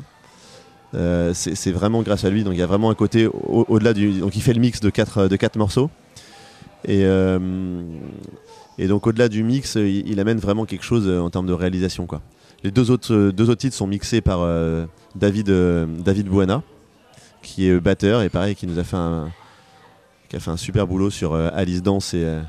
Euh, 0.94 1.32
c'est 1.34 1.72
vraiment 1.72 2.02
grâce 2.02 2.24
à 2.24 2.30
lui. 2.30 2.44
Donc 2.44 2.54
il 2.54 2.60
y 2.60 2.62
a 2.62 2.66
vraiment 2.66 2.90
un 2.90 2.94
côté 2.94 3.26
au- 3.26 3.66
au-delà 3.68 3.92
du. 3.92 4.20
Donc 4.20 4.36
il 4.36 4.42
fait 4.42 4.54
le 4.54 4.60
mix 4.60 4.80
de 4.80 4.88
quatre, 4.88 5.26
de 5.26 5.36
quatre 5.36 5.56
morceaux. 5.56 5.90
Et, 6.84 7.04
euh, 7.04 7.38
et 8.78 8.86
donc 8.86 9.06
au-delà 9.06 9.28
du 9.28 9.42
mix, 9.42 9.74
il, 9.74 10.20
amène 10.20 10.38
vraiment 10.38 10.64
quelque 10.64 10.84
chose 10.84 11.08
en 11.08 11.28
termes 11.28 11.46
de 11.46 11.52
réalisation. 11.52 12.06
Quoi. 12.06 12.22
Les 12.62 12.70
deux 12.70 12.92
autres, 12.92 13.30
deux 13.30 13.50
autres 13.50 13.60
titres 13.60 13.74
sont 13.76 13.88
mixés 13.88 14.20
par 14.20 14.46
David, 15.16 15.52
David 16.04 16.28
Buena, 16.28 16.62
qui 17.46 17.68
est 17.68 17.70
euh, 17.70 17.80
batteur 17.80 18.22
et 18.22 18.28
pareil, 18.28 18.54
qui 18.54 18.66
nous 18.66 18.78
a 18.78 18.84
fait 18.84 18.96
un, 18.96 19.30
qui 20.28 20.36
a 20.36 20.40
fait 20.40 20.50
un 20.50 20.56
super 20.56 20.86
boulot 20.86 21.10
sur 21.10 21.32
euh, 21.32 21.48
Alice 21.54 21.82
Dance 21.82 22.12
et 22.12 22.24
euh, 22.24 22.42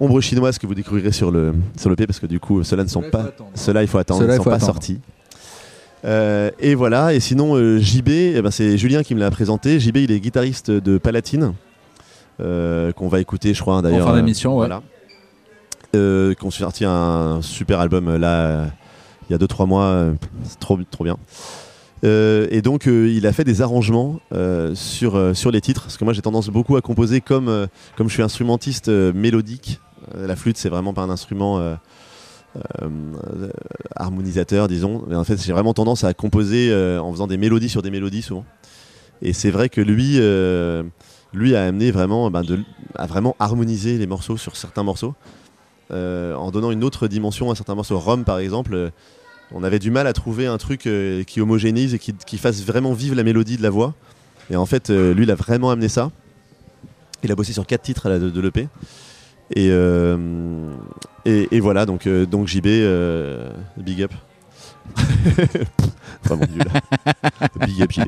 Ombre 0.00 0.20
chinoise 0.20 0.58
que 0.58 0.66
vous 0.66 0.74
découvrirez 0.74 1.10
sur 1.10 1.32
le, 1.32 1.54
sur 1.76 1.90
le 1.90 1.96
P 1.96 2.06
parce 2.06 2.20
que 2.20 2.26
du 2.26 2.38
coup, 2.38 2.62
ceux-là 2.62 2.84
ne 2.84 2.88
sont 2.88 3.02
Ceux-là, 3.02 3.12
il 3.12 3.18
faut 3.18 3.18
pas. 3.18 3.28
attendre. 3.28 3.50
Ceux-là, 3.54 3.82
il 3.82 3.88
faut 3.88 3.98
attendre, 3.98 4.24
ils 4.24 4.30
il 4.30 4.36
sont 4.36 4.44
pas 4.44 4.60
sortis. 4.60 5.00
Euh, 6.04 6.52
et 6.60 6.76
voilà, 6.76 7.12
et 7.12 7.18
sinon 7.18 7.56
euh, 7.56 7.78
JB, 7.78 8.08
eh 8.08 8.42
ben, 8.42 8.52
c'est 8.52 8.78
Julien 8.78 9.02
qui 9.02 9.16
me 9.16 9.20
l'a 9.20 9.30
présenté. 9.32 9.80
JB, 9.80 9.96
il 9.96 10.12
est 10.12 10.20
guitariste 10.20 10.70
de 10.70 10.98
Palatine, 10.98 11.54
euh, 12.40 12.92
qu'on 12.92 13.08
va 13.08 13.18
écouter, 13.18 13.52
je 13.54 13.60
crois, 13.60 13.76
hein, 13.76 13.82
d'ailleurs. 13.82 14.06
fin 14.06 14.12
euh, 14.12 14.16
d'émission, 14.16 14.56
ouais. 14.56 14.68
Voilà. 14.68 14.82
Qu'on 16.38 16.50
sorti 16.52 16.84
un 16.84 17.40
super 17.42 17.80
album 17.80 18.14
là, 18.16 18.66
il 19.28 19.32
y 19.32 19.34
a 19.34 19.38
2-3 19.38 19.66
mois, 19.66 20.06
c'est 20.44 20.60
trop, 20.60 20.78
trop 20.88 21.02
bien. 21.02 21.16
Euh, 22.04 22.46
et 22.50 22.62
donc, 22.62 22.86
euh, 22.86 23.08
il 23.08 23.26
a 23.26 23.32
fait 23.32 23.44
des 23.44 23.62
arrangements 23.62 24.20
euh, 24.32 24.74
sur, 24.74 25.36
sur 25.36 25.50
les 25.50 25.60
titres, 25.60 25.82
parce 25.82 25.96
que 25.96 26.04
moi 26.04 26.12
j'ai 26.12 26.22
tendance 26.22 26.48
beaucoup 26.48 26.76
à 26.76 26.80
composer 26.80 27.20
comme, 27.20 27.68
comme 27.96 28.08
je 28.08 28.14
suis 28.14 28.22
instrumentiste 28.22 28.88
mélodique. 28.88 29.80
La 30.14 30.36
flûte, 30.36 30.56
c'est 30.56 30.68
vraiment 30.68 30.94
pas 30.94 31.02
un 31.02 31.10
instrument. 31.10 31.76
harmonisateur, 33.94 34.68
disons. 34.68 35.04
Mais 35.08 35.16
en 35.16 35.24
fait, 35.24 35.42
j'ai 35.42 35.52
vraiment 35.52 35.74
tendance 35.74 36.04
à 36.04 36.14
composer 36.14 36.74
en 36.74 37.10
faisant 37.12 37.26
des 37.26 37.36
mélodies 37.36 37.68
sur 37.68 37.82
des 37.82 37.90
mélodies 37.90 38.22
souvent. 38.22 38.44
Et 39.20 39.32
c'est 39.32 39.50
vrai 39.50 39.68
que 39.68 39.80
lui, 39.80 40.18
lui 41.32 41.56
a 41.56 41.64
amené 41.64 41.90
vraiment, 41.90 42.30
ben, 42.30 42.42
de, 42.42 42.60
à 42.94 43.06
vraiment 43.06 43.36
harmoniser 43.38 43.98
les 43.98 44.06
morceaux 44.06 44.36
sur 44.36 44.56
certains 44.56 44.82
morceaux, 44.82 45.14
en 45.90 46.50
donnant 46.50 46.70
une 46.70 46.84
autre 46.84 47.06
dimension 47.08 47.50
à 47.50 47.54
certains 47.54 47.74
morceaux. 47.74 47.98
Rome, 47.98 48.24
par 48.24 48.38
exemple, 48.38 48.92
on 49.52 49.64
avait 49.64 49.78
du 49.78 49.90
mal 49.90 50.06
à 50.06 50.12
trouver 50.12 50.46
un 50.46 50.58
truc 50.58 50.86
euh, 50.86 51.24
qui 51.24 51.40
homogénise 51.40 51.94
et 51.94 51.98
qui, 51.98 52.38
fasse 52.38 52.62
vraiment 52.62 52.92
vivre 52.92 53.14
la 53.14 53.22
mélodie 53.22 53.56
de 53.56 53.62
la 53.62 53.70
voix. 53.70 53.94
Et 54.50 54.56
en 54.56 54.66
fait, 54.66 54.90
euh, 54.90 55.14
lui, 55.14 55.24
il 55.24 55.30
a 55.30 55.34
vraiment 55.34 55.70
amené 55.70 55.88
ça. 55.88 56.10
Il 57.22 57.32
a 57.32 57.34
bossé 57.34 57.52
sur 57.52 57.66
quatre 57.66 57.82
titres 57.82 58.08
de, 58.10 58.40
l'EP. 58.40 58.68
Et, 59.54 59.68
euh, 59.70 60.70
et, 61.24 61.60
voilà, 61.60 61.86
donc, 61.86 62.06
donc 62.06 62.46
JB, 62.46 62.66
big 63.78 64.02
up. 64.02 64.12
Vraiment 66.24 66.46
nul. 66.52 66.64
big 67.66 67.82
up 67.82 67.92
JB. 67.92 68.04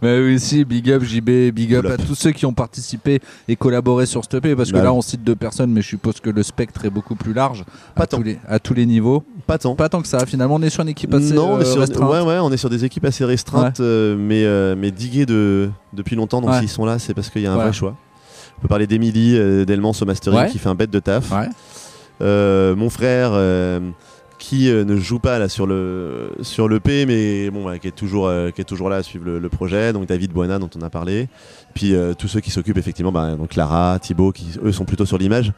Mais 0.00 0.20
oui, 0.20 0.38
si, 0.38 0.64
big 0.64 0.90
up 0.90 1.02
JB, 1.02 1.52
big 1.52 1.74
up 1.74 1.86
à 1.86 1.96
tous 1.96 2.14
ceux 2.14 2.30
qui 2.30 2.46
ont 2.46 2.52
participé 2.52 3.20
et 3.48 3.56
collaboré 3.56 4.06
sur 4.06 4.22
ce 4.24 4.36
EP, 4.36 4.54
parce 4.54 4.70
que 4.70 4.76
Bah 4.76 4.84
là 4.84 4.92
on 4.92 5.02
cite 5.02 5.24
deux 5.24 5.34
personnes, 5.34 5.72
mais 5.72 5.82
je 5.82 5.88
suppose 5.88 6.20
que 6.20 6.30
le 6.30 6.42
spectre 6.42 6.84
est 6.84 6.90
beaucoup 6.90 7.14
plus 7.16 7.32
large 7.32 7.64
Pas 7.94 8.04
à, 8.04 8.06
tant. 8.06 8.18
tous 8.18 8.22
les, 8.22 8.38
à 8.48 8.58
tous 8.58 8.74
les 8.74 8.86
niveaux. 8.86 9.24
Pas 9.46 9.58
tant. 9.58 9.74
Pas 9.74 9.88
tant 9.88 10.00
que 10.02 10.08
ça, 10.08 10.24
finalement 10.24 10.54
on 10.54 10.62
est 10.62 10.70
sur 10.70 10.82
une 10.82 10.88
équipe 10.90 11.12
assez 11.14 11.34
non, 11.34 11.54
on 11.54 11.58
est 11.60 11.62
euh, 11.62 11.72
sur, 11.72 11.80
restreinte. 11.80 12.10
ouais, 12.10 12.20
ouais, 12.20 12.38
on 12.38 12.50
est 12.52 12.56
sur 12.56 12.70
des 12.70 12.84
équipes 12.84 13.04
assez 13.04 13.24
restreintes, 13.24 13.80
euh, 13.80 14.16
mais, 14.16 14.44
euh, 14.44 14.76
mais 14.78 14.90
diguées 14.90 15.26
de, 15.26 15.68
depuis 15.92 16.16
longtemps. 16.16 16.40
Donc 16.40 16.54
s'ils 16.54 16.68
sont 16.68 16.84
là, 16.84 16.98
c'est 16.98 17.14
parce 17.14 17.28
qu'il 17.28 17.42
y 17.42 17.46
a 17.46 17.52
un 17.52 17.56
vrai 17.56 17.72
choix. 17.72 17.96
On 18.58 18.62
peut 18.62 18.68
parler 18.68 18.86
d'Emily 18.86 19.36
euh, 19.36 19.64
Delmans 19.64 19.94
au 20.00 20.04
mastering 20.04 20.48
qui 20.48 20.58
fait 20.58 20.68
un 20.68 20.76
bête 20.76 20.90
de 20.90 21.00
taf. 21.00 21.32
Mon 22.20 22.90
frère 22.90 23.32
qui 24.42 24.68
euh, 24.68 24.84
ne 24.84 24.96
joue 24.96 25.20
pas 25.20 25.38
là 25.38 25.48
sur 25.48 25.68
le 25.68 26.32
sur 26.42 26.66
le 26.66 26.80
P 26.80 27.06
mais 27.06 27.48
bon 27.50 27.68
ouais, 27.68 27.78
qui 27.78 27.86
est 27.86 27.92
toujours 27.92 28.26
euh, 28.26 28.50
qui 28.50 28.60
est 28.60 28.64
toujours 28.64 28.90
là 28.90 28.96
à 28.96 29.02
suivre 29.04 29.24
le, 29.24 29.48
projet. 29.48 29.92
Donc 29.92 30.06
David 30.06 30.32
Buena 30.32 30.58
dont 30.58 30.68
on 30.76 30.82
a 30.82 30.90
parlé. 30.90 31.28
Puis 31.74 31.94
euh, 31.94 32.12
tous 32.12 32.26
ceux 32.26 32.40
qui 32.40 32.50
s'occupent 32.50 32.76
effectivement 32.76 33.12
bah, 33.12 33.36
donc 33.36 33.50
Clara 33.50 34.00
Thibaut 34.00 34.32
qui 34.32 34.58
eux 34.64 34.72
sont 34.72 34.84
plutôt 34.84 35.06
sur 35.06 35.16
l'image. 35.16 35.52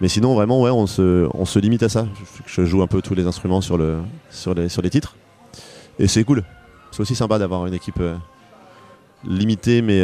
Mais 0.00 0.06
sinon 0.06 0.36
vraiment 0.36 0.62
ouais 0.62 0.70
on 0.70 0.86
se 0.86 1.28
on 1.34 1.44
se 1.44 1.58
limite 1.58 1.82
à 1.82 1.88
ça. 1.88 2.06
Je, 2.46 2.64
joue 2.64 2.80
un 2.80 2.86
peu 2.86 3.02
tous 3.02 3.16
les 3.16 3.26
instruments 3.26 3.60
sur 3.60 3.76
le 3.76 3.96
sur 4.30 4.54
les 4.54 4.68
sur 4.68 4.82
les 4.82 4.90
titres. 4.90 5.16
Et 5.98 6.06
c'est 6.06 6.22
cool. 6.22 6.44
C'est 6.92 7.00
aussi 7.00 7.16
sympa 7.16 7.40
d'avoir 7.40 7.66
une 7.66 7.74
équipe 7.74 8.00
limitée 9.26 9.82
mais 9.82 10.00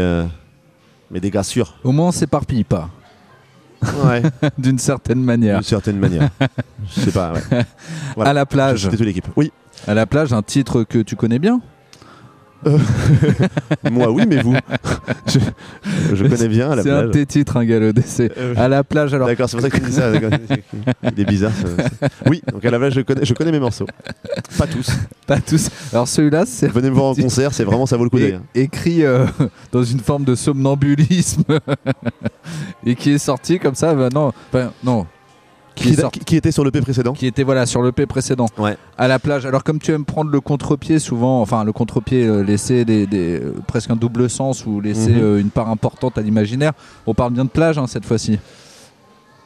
mais 1.09 1.21
des 1.21 1.31
gars 1.31 1.45
sûrs. 1.45 1.77
Au 1.85 1.93
moins 1.93 2.09
on 2.09 2.13
s'éparpille 2.13 2.65
pas, 2.65 2.91
ouais 4.05 4.23
d'une 4.59 4.79
certaine 4.79 5.23
manière. 5.23 5.57
d'une 5.59 5.65
certaine 5.65 5.99
manière 5.99 6.29
je 6.97 7.01
sais 7.01 7.13
pas 7.13 7.33
ouais. 7.33 7.65
Voilà. 8.15 8.31
À 8.31 8.35
la 8.35 8.47
plage, 8.47 8.85
C'était 8.85 8.97
toute 8.97 9.07
l'équipe 9.07 9.27
oui 9.37 9.53
à 9.87 9.95
la 9.95 10.07
plage, 10.07 10.33
un 10.33 10.43
titre 10.43 10.83
que 10.85 10.99
tu 11.01 11.15
connais 11.17 11.39
bien? 11.39 11.61
Moi, 13.91 14.11
oui, 14.11 14.25
mais 14.29 14.43
vous 14.43 14.55
Je, 15.27 15.39
je 16.15 16.25
connais 16.27 16.49
bien 16.49 16.71
à 16.71 16.77
la 16.77 16.83
C'est 16.83 16.91
un 16.91 17.03
de 17.03 17.09
plage. 17.09 17.13
tes 17.13 17.27
titres, 17.27 17.57
un 17.57 17.65
galop 17.65 17.93
d'essai. 17.93 18.31
Euh, 18.39 18.55
À 18.57 18.69
la 18.69 18.85
plage, 18.85 19.13
alors. 19.15 19.27
D'accord, 19.27 19.49
c'est 19.49 19.57
pour 19.57 19.63
ça 19.65 19.71
que 19.71 19.77
tu 19.79 19.83
dis 19.85 19.93
ça. 19.93 20.11
Il 20.13 21.21
est 21.21 21.25
bizarre. 21.25 21.53
ça. 21.53 22.09
Oui, 22.27 22.43
donc 22.53 22.65
à 22.65 22.71
la 22.71 22.79
plage, 22.79 22.95
je 22.95 23.01
connais, 23.01 23.25
je 23.25 23.35
connais 23.35 23.53
mes 23.53 23.61
morceaux. 23.61 23.87
Pas 24.59 24.67
tous. 24.67 24.91
Pas 25.27 25.41
tous. 25.41 25.71
Alors 25.93 26.09
celui-là, 26.09 26.45
c'est 26.47 26.69
Venez 26.69 26.91
me 26.91 26.95
voir 26.95 27.07
en 27.07 27.15
concert, 27.15 27.53
c'est 27.53 27.65
vraiment 27.65 27.87
ça 27.87 27.97
vaut 27.97 28.05
le 28.05 28.11
coup 28.11 28.19
hein. 28.19 28.43
écrit 28.55 29.05
euh, 29.05 29.27
dans 29.73 29.83
une 29.83 30.01
forme 30.01 30.25
de 30.25 30.35
somnambulisme 30.35 31.43
et 32.87 32.95
qui 32.95 33.13
est 33.13 33.19
sorti 33.19 33.59
comme 33.59 33.75
ça. 33.75 33.95
bah 33.95 34.09
non, 34.13 34.33
enfin, 34.53 34.71
non. 34.83 35.07
Qui, 35.75 36.37
était 36.37 36.53
sur 36.53 36.63
le 36.65 36.71
P 36.71 36.81
précédent 36.81 37.13
qui 37.15 37.27
était 37.27 37.43
voilà 37.43 37.67
sur 37.67 37.83
le 37.83 37.91
P 37.91 38.07
précédent. 38.07 38.47
Ouais. 38.59 38.77
À 38.97 39.09
la 39.09 39.19
plage. 39.19 39.45
Alors 39.45 39.65
comme 39.65 39.79
tu 39.81 39.91
aimes 39.93 40.05
prendre 40.05 40.31
le 40.31 40.41
contre-pied 40.41 40.99
souvent, 41.01 41.41
enfin 41.41 41.65
le 41.65 41.73
contre-pied 41.73 42.25
euh, 42.25 42.43
laisser 42.43 42.85
des, 42.85 43.07
des- 43.07 43.41
euh, 43.41 43.55
presque 43.67 43.91
un 43.91 43.97
double 43.97 44.31
sens 44.31 44.67
ou 44.67 44.81
laisser 44.81 45.11
Mhm. 45.11 45.23
euh, 45.23 45.41
une 45.41 45.51
part 45.51 45.69
importante 45.69 46.17
à 46.17 46.23
l'imaginaire. 46.23 46.73
On 47.07 47.15
parle 47.15 47.33
bien 47.33 47.45
de 47.45 47.51
plage 47.51 47.77
hein, 47.77 47.87
cette 47.89 48.05
fois-ci. 48.05 48.39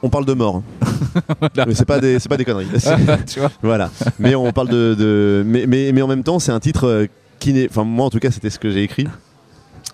On 0.03 0.11
parle 0.11 0.27
de 0.27 0.35
mort. 0.35 0.63
Mais 1.67 1.75
c'est 1.75 1.85
pas 1.87 1.99
des, 1.99 2.19
c'est 2.19 2.29
pas 2.29 2.37
des 2.37 2.45
conneries. 2.45 2.67
Tu 3.27 3.41
vois. 3.41 3.51
voilà. 3.63 3.91
Mais 4.19 4.35
on 4.35 4.53
parle 4.53 4.69
de, 4.69 4.95
de- 4.95 5.43
mais, 5.47 5.67
mais, 5.67 5.91
mais 5.93 6.03
en 6.03 6.07
même 6.09 6.23
temps, 6.23 6.39
c'est 6.39 6.53
un 6.53 6.61
titre 6.61 7.07
qui 7.41 7.53
n'est, 7.53 7.69
enfin 7.69 7.85
moi 7.85 8.07
en 8.07 8.11
tout 8.11 8.19
cas, 8.21 8.31
c'était 8.31 8.51
ce 8.51 8.59
que 8.59 8.71
j'ai 8.71 8.83
écrit. 8.83 9.07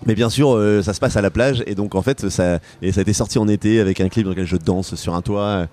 Mais 0.05 0.13
bien 0.13 0.29
sûr, 0.29 0.53
euh, 0.53 0.81
ça 0.83 0.93
se 0.93 0.99
passe 0.99 1.15
à 1.15 1.21
la 1.21 1.31
plage 1.31 1.63
et 1.65 1.73
donc 1.75 1.95
en 1.95 2.01
fait, 2.01 2.29
ça, 2.29 2.59
et 2.81 2.91
ça 2.91 2.99
a 2.99 3.01
été 3.03 3.13
sorti 3.13 3.39
en 3.39 3.47
été 3.47 3.79
avec 3.79 4.01
un 4.01 4.09
clip 4.09 4.25
dans 4.25 4.31
lequel 4.31 4.45
je 4.45 4.57
danse 4.57 4.95
sur 4.95 5.15
un 5.15 5.21
toit. 5.21 5.41
euh, 5.41 5.65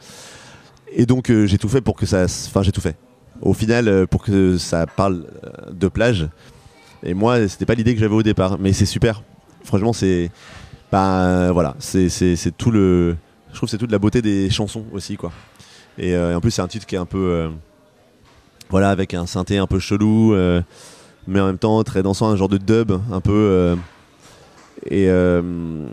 Et 0.95 1.07
donc 1.07 1.31
euh, 1.31 1.47
j'ai 1.47 1.59
tout 1.59 1.69
fait 1.69 1.81
pour 1.81 1.97
que 1.97 2.07
ça, 2.07 2.25
enfin 2.25 2.63
j'ai 2.63 2.73
tout 2.73 2.81
fait. 2.81 2.97
Au 3.41 3.55
final, 3.55 3.89
euh, 3.89 4.07
pour 4.07 4.23
que 4.23 4.59
ça 4.59 4.87
parle 4.87 5.27
euh, 5.45 5.73
de 5.73 5.89
plage. 5.89 6.29
Et 7.03 7.15
moi, 7.15 7.49
c'était 7.49 7.67
pas 7.67 7.75
l'idée 7.75 7.95
que 7.95 8.01
j'avais 8.01 8.15
au 8.15 8.23
départ, 8.23 8.59
mais 8.61 8.73
c'est 8.73 8.87
super. 8.87 9.23
Franchement, 9.65 9.93
c'est, 9.93 10.31
bah 10.93 11.51
voilà, 11.53 11.75
c'est 11.81 12.57
tout 12.57 12.71
le, 12.71 13.17
je 13.51 13.57
trouve 13.57 13.69
c'est 13.69 13.79
toute 13.79 13.91
la 13.91 13.99
beauté 13.99 14.23
des 14.23 14.51
chansons 14.51 14.85
aussi 14.93 15.17
quoi. 15.17 15.33
Et 15.99 16.17
en 16.17 16.41
plus, 16.41 16.53
c'est 16.53 16.63
un 16.63 16.69
titre 16.69 16.87
qui 16.87 16.95
est 16.95 16.99
un 16.99 17.07
peu, 17.07 17.51
voilà, 18.71 18.91
avec 18.91 19.15
un 19.15 19.27
synthé 19.27 19.59
un 19.59 19.67
peu 19.67 19.79
chelou, 19.79 20.35
mais 21.27 21.41
en 21.41 21.47
même 21.47 21.59
temps 21.59 21.83
très 21.83 22.03
dansant, 22.03 22.29
un 22.29 22.37
genre 22.37 22.49
de 22.49 22.59
dub 22.59 22.93
un 23.11 23.21
peu. 23.21 23.77
Et 24.87 25.07
euh, 25.09 25.43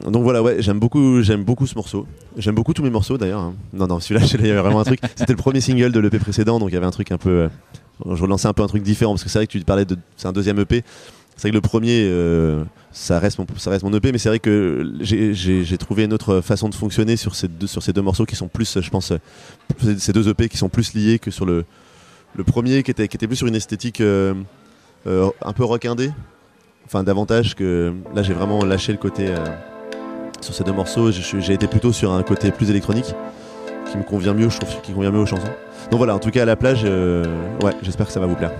donc 0.08 0.24
voilà, 0.24 0.42
ouais, 0.42 0.62
j'aime 0.62 0.80
beaucoup, 0.80 1.22
j'aime 1.22 1.44
beaucoup 1.44 1.68
ce 1.68 1.76
morceau. 1.76 2.08
J'aime 2.38 2.56
beaucoup 2.56 2.74
tous 2.74 2.82
mes 2.84 2.90
morceaux 2.90 3.18
d'ailleurs. 3.18 3.42
hein. 3.42 3.54
Non, 3.74 3.88
non, 3.88 4.00
celui-là, 4.00 4.26
il 4.34 4.48
y 4.48 4.52
avait 4.52 4.60
vraiment 4.62 4.80
un 4.80 4.84
truc. 4.84 5.00
C'était 5.16 5.34
le 5.34 5.38
premier 5.38 5.62
single 5.62 5.92
de 5.92 6.00
l'EP 6.00 6.18
précédent, 6.20 6.60
donc 6.60 6.70
il 6.70 6.74
y 6.74 6.78
avait 6.78 6.86
un 6.88 6.92
truc 6.92 7.12
un 7.12 7.18
peu. 7.18 7.30
euh, 7.30 7.50
je 8.16 8.22
relançais 8.22 8.48
un 8.48 8.54
peu 8.54 8.64
un 8.64 8.68
truc 8.68 8.82
différent 8.84 9.14
parce 9.14 9.24
que 9.24 9.30
c'est 9.30 9.40
vrai 9.40 9.48
que 9.48 9.52
tu 9.52 9.60
parlais 9.64 9.86
de, 9.86 9.98
c'est 10.18 10.28
un 10.28 10.32
deuxième 10.32 10.58
EP. 10.60 10.84
C'est 11.36 11.44
vrai 11.44 11.52
que 11.52 11.56
le 11.56 11.62
premier, 11.62 12.02
euh, 12.10 12.64
ça 12.92 13.18
reste 13.20 13.38
mon, 13.40 13.46
ça 13.58 13.70
reste 13.70 13.84
mon 13.84 13.94
EP, 13.94 14.12
mais 14.12 14.18
c'est 14.18 14.28
vrai 14.30 14.40
que 14.40 14.92
j'ai- 15.02 15.78
trouvé 15.78 16.04
une 16.04 16.12
autre 16.14 16.42
façon 16.42 16.68
de 16.68 16.76
fonctionner 16.76 17.16
sur 17.16 17.34
ces 17.36 17.48
deux, 17.48 17.68
sur 17.68 17.82
ces 17.82 17.94
deux 17.94 18.02
morceaux 18.02 18.26
qui 18.26 18.36
sont 18.36 18.48
plus, 18.50 18.80
je 18.82 18.90
pense, 18.90 19.14
ces 19.98 20.12
deux 20.12 20.28
EP 20.28 20.50
qui 20.50 20.58
sont 20.58 20.68
plus 20.68 20.94
liés 20.94 21.18
que 21.20 21.32
sur 21.32 21.46
le, 21.46 21.64
premier 22.46 22.84
qui 22.84 22.92
était, 22.92 23.08
qui 23.08 23.16
était 23.16 23.28
plus 23.28 23.38
sur 23.38 23.48
une 23.48 23.56
esthétique 23.56 24.02
un 24.02 25.54
peu 25.54 25.64
rock 25.64 25.86
indé. 25.86 26.12
Enfin, 26.92 27.04
davantage 27.04 27.54
que 27.54 27.94
là, 28.16 28.24
j'ai 28.24 28.34
vraiment 28.34 28.66
lâché 28.66 28.92
le 28.92 28.98
côté, 28.98 29.28
euh, 29.28 29.36
sur 30.42 30.56
ces 30.56 30.64
deux 30.64 30.72
morceaux, 30.72 31.12
j'ai 31.12 31.54
été 31.54 31.68
plutôt 31.68 31.94
sur 31.94 32.12
un 32.12 32.24
côté 32.24 32.50
plus 32.50 32.72
électronique 32.72 33.14
qui 33.92 33.98
me 34.00 34.02
convient 34.02 34.34
mieux, 34.34 34.48
qui 34.82 34.94
convient 34.94 35.12
mieux 35.12 35.20
aux 35.20 35.26
chansons. 35.28 35.52
Donc 35.92 36.00
voilà, 36.00 36.16
en 36.16 36.20
tout 36.20 36.32
cas 36.32 36.42
à 36.42 36.46
la 36.46 36.56
plage, 36.56 36.82
euh, 36.86 37.24
j'espère 37.84 38.08
que 38.08 38.12
ça 38.12 38.20
va 38.20 38.26
vous 38.26 38.34
plaire. 38.34 38.54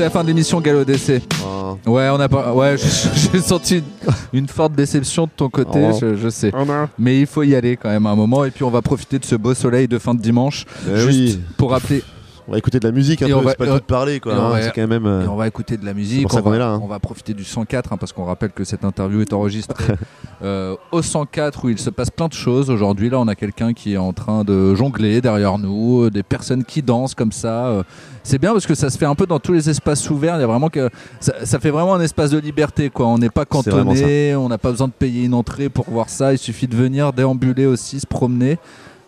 C'est 0.00 0.04
la 0.04 0.10
fin 0.10 0.22
de 0.22 0.28
l'émission 0.28 0.62
Galop 0.62 0.82
d'essai. 0.86 1.20
Oh. 1.44 1.76
Ouais, 1.86 2.08
on 2.10 2.18
a 2.18 2.26
pas. 2.26 2.54
Ouais, 2.54 2.74
j'ai 2.78 3.38
senti 3.42 3.76
une, 3.76 3.84
une 4.40 4.48
forte 4.48 4.72
déception 4.72 5.24
de 5.24 5.30
ton 5.36 5.50
côté, 5.50 5.78
Oh. 5.92 5.98
je, 6.00 6.16
je 6.16 6.28
sais. 6.30 6.50
Mais 6.98 7.20
il 7.20 7.26
faut 7.26 7.42
y 7.42 7.54
aller 7.54 7.76
quand 7.76 7.90
même 7.90 8.06
à 8.06 8.08
un 8.08 8.16
moment. 8.16 8.46
Et 8.46 8.50
puis 8.50 8.64
on 8.64 8.70
va 8.70 8.80
profiter 8.80 9.18
de 9.18 9.26
ce 9.26 9.34
beau 9.36 9.52
soleil 9.52 9.88
de 9.88 9.98
fin 9.98 10.14
de 10.14 10.22
dimanche. 10.22 10.64
Eh 10.90 10.96
juste 11.00 11.36
oui. 11.36 11.40
pour 11.58 11.72
rappeler. 11.72 12.02
On 12.50 12.54
va 12.54 12.58
écouter 12.58 12.80
de 12.80 12.84
la 12.88 12.90
musique 12.90 13.22
un 13.22 13.28
Et 13.28 13.30
peu, 13.32 13.38
c'est 13.46 13.56
pas 13.56 13.66
tout 13.66 13.74
de 13.74 13.78
parler 13.78 14.18
quoi. 14.18 14.34
hein, 14.34 14.48
va- 14.50 14.60
c'est 14.62 14.72
quand 14.74 14.88
même. 14.88 15.06
euh, 15.06 15.22
Et 15.24 15.28
on 15.28 15.36
va 15.36 15.46
écouter 15.46 15.76
de 15.76 15.84
la 15.84 15.94
musique. 15.94 16.22
pour 16.22 16.32
ça 16.32 16.40
on, 16.40 16.42
qu'on 16.42 16.50
va, 16.50 16.56
est 16.56 16.58
là, 16.58 16.70
hein. 16.72 16.80
on 16.82 16.88
va 16.88 16.98
profiter 16.98 17.32
du 17.32 17.44
104 17.44 17.92
hein, 17.92 17.96
parce 17.96 18.12
qu'on 18.12 18.24
rappelle 18.24 18.50
que 18.50 18.64
cette 18.64 18.84
interview 18.84 19.20
est 19.20 19.32
enregistrée 19.32 19.94
euh, 20.42 20.74
au 20.90 21.00
104 21.00 21.64
où 21.64 21.68
il 21.68 21.78
se 21.78 21.90
passe 21.90 22.10
plein 22.10 22.26
de 22.26 22.32
choses. 22.32 22.68
Aujourd'hui, 22.68 23.08
là, 23.08 23.20
on 23.20 23.28
a 23.28 23.36
quelqu'un 23.36 23.72
qui 23.72 23.94
est 23.94 23.98
en 23.98 24.12
train 24.12 24.42
de 24.42 24.74
jongler 24.74 25.20
derrière 25.20 25.58
nous, 25.58 26.02
euh, 26.06 26.10
des 26.10 26.24
personnes 26.24 26.64
qui 26.64 26.82
dansent 26.82 27.14
comme 27.14 27.30
ça. 27.30 27.84
C'est 28.24 28.38
bien 28.38 28.50
parce 28.52 28.66
que 28.66 28.74
ça 28.74 28.90
se 28.90 28.98
fait 28.98 29.06
un 29.06 29.14
peu 29.14 29.26
dans 29.26 29.38
tous 29.38 29.52
les 29.52 29.70
espaces 29.70 30.10
ouverts. 30.10 30.34
Il 30.36 30.40
y 30.40 30.44
a 30.44 30.48
vraiment 30.48 30.70
que 30.70 30.90
ça, 31.20 31.34
ça 31.44 31.60
fait 31.60 31.70
vraiment 31.70 31.94
un 31.94 32.00
espace 32.00 32.30
de 32.32 32.38
liberté, 32.38 32.90
quoi. 32.90 33.06
On 33.06 33.18
n'est 33.18 33.30
pas 33.30 33.44
cantonné, 33.44 34.34
on 34.34 34.48
n'a 34.48 34.58
pas 34.58 34.72
besoin 34.72 34.88
de 34.88 34.92
payer 34.92 35.24
une 35.24 35.34
entrée 35.34 35.68
pour 35.68 35.88
voir 35.88 36.08
ça. 36.08 36.32
Il 36.32 36.38
suffit 36.38 36.66
de 36.66 36.74
venir 36.74 37.12
déambuler 37.12 37.66
aussi, 37.66 38.00
se 38.00 38.06
promener. 38.08 38.58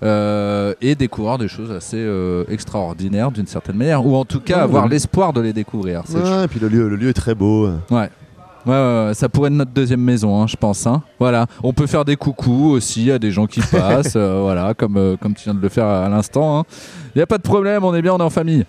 Euh, 0.02 0.74
et 0.80 0.94
découvrir 0.94 1.38
des 1.38 1.48
choses 1.48 1.70
assez 1.70 1.96
euh, 1.98 2.44
extraordinaires 2.48 3.30
d'une 3.30 3.46
certaine 3.46 3.76
manière, 3.76 4.04
ou 4.06 4.16
en 4.16 4.24
tout 4.24 4.40
cas 4.40 4.62
avoir 4.62 4.88
l'espoir 4.88 5.32
de 5.32 5.40
les 5.40 5.52
découvrir. 5.52 6.02
C'est 6.06 6.18
Ouais, 6.18 6.44
et 6.44 6.48
puis 6.48 6.60
le 6.60 6.68
lieu, 6.68 6.88
le 6.88 6.96
lieu 6.96 7.08
est 7.10 7.12
très 7.14 7.34
beau. 7.34 7.68
Ouais. 7.90 8.08
Ouais, 8.64 8.72
ouais, 8.74 9.06
ouais, 9.08 9.14
ça 9.14 9.28
pourrait 9.28 9.48
être 9.48 9.56
notre 9.56 9.72
deuxième 9.72 10.00
maison, 10.02 10.40
hein, 10.40 10.46
je 10.46 10.54
pense. 10.54 10.86
hein. 10.86 11.02
Voilà, 11.18 11.46
on 11.64 11.72
peut 11.72 11.88
faire 11.88 12.04
des 12.04 12.14
coucous 12.14 12.70
aussi 12.70 13.10
à 13.10 13.18
des 13.18 13.32
gens 13.32 13.46
qui 13.46 13.60
passent, 13.72 14.14
euh, 14.14 14.40
voilà, 14.40 14.72
comme 14.74 14.96
euh, 14.96 15.16
comme 15.16 15.34
tu 15.34 15.42
viens 15.44 15.54
de 15.54 15.60
le 15.60 15.68
faire 15.68 15.86
à, 15.86 16.04
à 16.06 16.08
l'instant. 16.08 16.64
Il 17.14 17.18
n'y 17.18 17.22
a 17.22 17.26
pas 17.26 17.38
de 17.38 17.42
problème, 17.42 17.82
on 17.84 17.92
est 17.92 18.02
bien, 18.02 18.14
on 18.14 18.18
est 18.18 18.22
en 18.22 18.30
famille. 18.30 18.64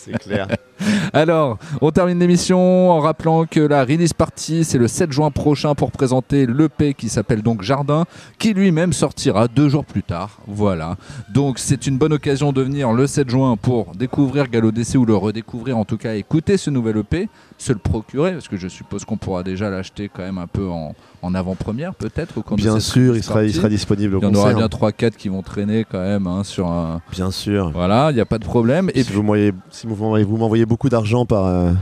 C'est 0.00 0.16
clair. 0.18 0.46
Alors, 1.12 1.58
on 1.80 1.90
termine 1.90 2.18
l'émission 2.18 2.90
en 2.90 3.00
rappelant 3.00 3.44
que 3.46 3.60
la 3.60 3.84
release 3.84 4.12
party, 4.12 4.64
c'est 4.64 4.78
le 4.78 4.88
7 4.88 5.12
juin 5.12 5.30
prochain 5.30 5.74
pour 5.74 5.90
présenter 5.90 6.46
l'EP 6.46 6.94
qui 6.94 7.08
s'appelle 7.08 7.42
donc 7.42 7.62
Jardin, 7.62 8.04
qui 8.38 8.54
lui-même 8.54 8.92
sortira 8.92 9.48
deux 9.48 9.68
jours 9.68 9.84
plus 9.84 10.02
tard. 10.02 10.38
Voilà. 10.46 10.96
Donc, 11.32 11.58
c'est 11.58 11.86
une 11.86 11.98
bonne 11.98 12.12
occasion 12.12 12.52
de 12.52 12.62
venir 12.62 12.92
le 12.92 13.06
7 13.06 13.28
juin 13.28 13.56
pour 13.56 13.94
découvrir 13.94 14.48
Gallo 14.48 14.70
DC 14.70 14.94
ou 14.96 15.04
le 15.04 15.16
redécouvrir, 15.16 15.78
en 15.78 15.84
tout 15.84 15.96
cas, 15.96 16.14
écouter 16.14 16.56
ce 16.56 16.70
nouvel 16.70 16.98
EP, 16.98 17.28
se 17.58 17.72
le 17.72 17.78
procurer, 17.78 18.32
parce 18.32 18.48
que 18.48 18.56
je 18.56 18.68
suppose 18.68 19.04
qu'on 19.04 19.16
pourra 19.16 19.42
déjà 19.42 19.70
l'acheter 19.70 20.10
quand 20.12 20.22
même 20.22 20.38
un 20.38 20.46
peu 20.46 20.68
en, 20.68 20.94
en 21.22 21.34
avant-première, 21.34 21.94
peut-être. 21.94 22.42
Bien 22.56 22.80
sûr, 22.80 23.16
il 23.16 23.22
sera, 23.22 23.42
il 23.42 23.46
party. 23.46 23.56
sera 23.56 23.68
disponible 23.68 24.16
au 24.16 24.20
Il 24.20 24.24
y 24.24 24.26
en 24.26 24.34
aura 24.34 24.54
bien 24.54 24.66
3-4 24.66 25.12
qui 25.12 25.28
vont 25.28 25.42
traîner 25.42 25.86
quand 25.88 26.00
même 26.00 26.26
hein, 26.26 26.44
sur 26.44 26.66
un. 26.68 27.00
Bien 27.10 27.30
sûr. 27.30 27.70
Voilà, 27.70 28.10
il 28.10 28.14
n'y 28.14 28.20
a 28.20 28.26
pas 28.26 28.38
de 28.38 28.44
problème. 28.44 28.90
Et 28.94 29.04
si 29.04 29.12
vous 29.12 29.24
si 29.70 29.86
m'envoyez 29.86 30.66
beaucoup 30.72 30.88
d'argent 30.88 31.26
par, 31.26 31.44
euh, 31.46 31.72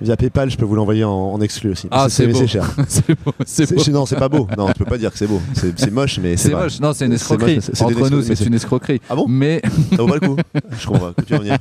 Via 0.00 0.16
PayPal, 0.16 0.50
je 0.50 0.56
peux 0.56 0.64
vous 0.64 0.74
l'envoyer 0.76 1.04
en, 1.04 1.10
en 1.10 1.40
exclu 1.42 1.72
aussi. 1.72 1.86
Ah, 1.90 2.06
c'est 2.08 2.46
cher. 2.46 2.64
c'est 2.88 3.06
beau, 3.22 3.34
c'est 3.44 3.88
non, 3.88 4.06
c'est 4.06 4.16
pas 4.16 4.30
beau. 4.30 4.48
Non, 4.56 4.68
tu 4.68 4.78
peux 4.78 4.86
pas 4.86 4.96
dire 4.96 5.12
que 5.12 5.18
c'est 5.18 5.26
beau. 5.26 5.42
C'est 5.52 5.90
moche, 5.90 6.18
mais 6.22 6.38
c'est 6.38 6.52
moche, 6.54 6.80
non, 6.80 6.94
c'est 6.94 7.04
une 7.04 7.12
escroquerie. 7.12 7.56
moche, 7.56 7.64
c'est- 7.64 7.76
c'est 7.76 7.84
une 7.84 7.90
Entre 7.98 8.08
nous, 8.10 8.22
c'est 8.22 8.46
une 8.46 8.54
escroquerie. 8.54 8.98
Ah 9.10 9.14
bon 9.14 9.26
Mais 9.28 9.60
Ça 9.90 9.96
vaut 10.02 10.06
pas 10.08 10.14
le 10.14 10.20
coup. 10.20 10.36
Je 10.78 10.86
comprends 10.86 11.12
pas. 11.12 11.22
Tu 11.22 11.32
vas 11.34 11.38
venir. 11.40 11.58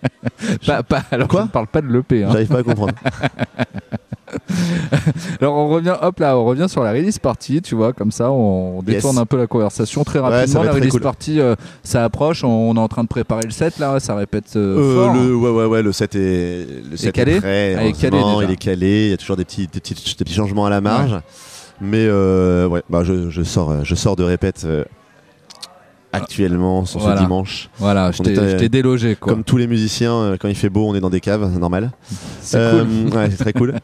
pas, 0.66 0.82
pas- 0.82 1.02
alors 1.10 1.28
Quoi 1.28 1.40
je 1.42 1.46
ne 1.48 1.50
parle 1.50 1.66
pas 1.66 1.82
de 1.82 1.88
l'EP. 1.88 2.24
Hein. 2.24 2.28
J'arrive 2.32 2.48
pas 2.48 2.60
à 2.60 2.62
comprendre. 2.62 2.94
Alors 5.40 5.54
on 5.54 5.68
revient, 5.68 5.94
hop 6.00 6.18
là, 6.20 6.36
on 6.38 6.44
revient 6.44 6.66
sur 6.68 6.82
la 6.82 6.92
release 6.92 7.18
party, 7.18 7.62
tu 7.62 7.74
vois, 7.74 7.92
comme 7.92 8.10
ça, 8.12 8.30
on 8.30 8.82
détourne 8.82 9.14
Yes. 9.16 9.22
un 9.22 9.26
peu 9.26 9.36
la 9.36 9.46
conversation 9.46 10.04
très 10.04 10.18
rapidement. 10.18 10.62
la 10.62 10.72
release 10.72 10.90
cool. 10.92 11.00
party, 11.00 11.40
euh, 11.40 11.54
ça 11.82 12.04
approche, 12.04 12.44
on 12.44 12.74
est 12.76 12.78
en 12.80 12.88
train 12.88 13.02
de 13.02 13.08
préparer 13.08 13.42
le 13.44 13.50
set 13.50 13.78
là, 13.78 14.00
ça 14.00 14.14
répète 14.14 14.54
euh, 14.56 14.78
Euh, 14.78 15.04
fort. 15.06 15.14
le, 15.14 15.34
ouais, 15.36 15.50
ouais, 15.50 15.66
ouais, 15.66 15.82
le 15.82 15.92
set 15.92 16.14
est, 16.14 16.66
le 16.90 16.96
set 16.96 17.12
calé 17.14 17.36
est 17.36 17.40
prêt. 17.40 17.74
Ah, 17.78 17.84
il 17.84 17.88
est 17.90 17.92
calé 18.00 18.18
il 18.44 18.50
est 18.50 18.56
calé. 18.56 19.04
Il 19.06 19.10
y 19.10 19.14
a 19.14 19.16
toujours 19.16 19.36
des 19.36 19.44
petits, 19.44 19.66
des 19.66 19.80
petits, 19.80 19.94
des 19.94 20.24
petits 20.24 20.34
changements 20.34 20.66
à 20.66 20.70
la 20.70 20.80
marge. 20.80 21.18
Mais 21.80 22.06
euh, 22.06 22.68
ouais, 22.68 22.82
bah, 22.88 23.02
je, 23.04 23.30
je 23.30 23.42
sors, 23.42 23.84
je 23.84 23.94
sors 23.94 24.14
de 24.16 24.22
répète 24.22 24.66
actuellement 26.12 26.84
sur 26.84 27.00
Voilà. 27.00 27.16
ce 27.16 27.22
dimanche. 27.22 27.70
Voilà, 27.78 28.10
je 28.12 28.20
On 28.20 28.56
t'ai 28.58 28.68
délogé 28.68 29.16
quoi. 29.16 29.32
Comme 29.32 29.44
tous 29.44 29.56
les 29.56 29.66
musiciens, 29.66 30.36
quand 30.38 30.48
il 30.48 30.54
fait 30.54 30.68
beau, 30.68 30.86
on 30.86 30.94
est 30.94 31.00
dans 31.00 31.08
des 31.10 31.20
caves, 31.20 31.58
normal. 31.58 31.90
C'est 32.42 32.58
Euh, 32.58 32.84
cool. 32.84 33.16
ouais, 33.18 33.30
c'est 33.30 33.38
très 33.38 33.52
cool. 33.52 33.74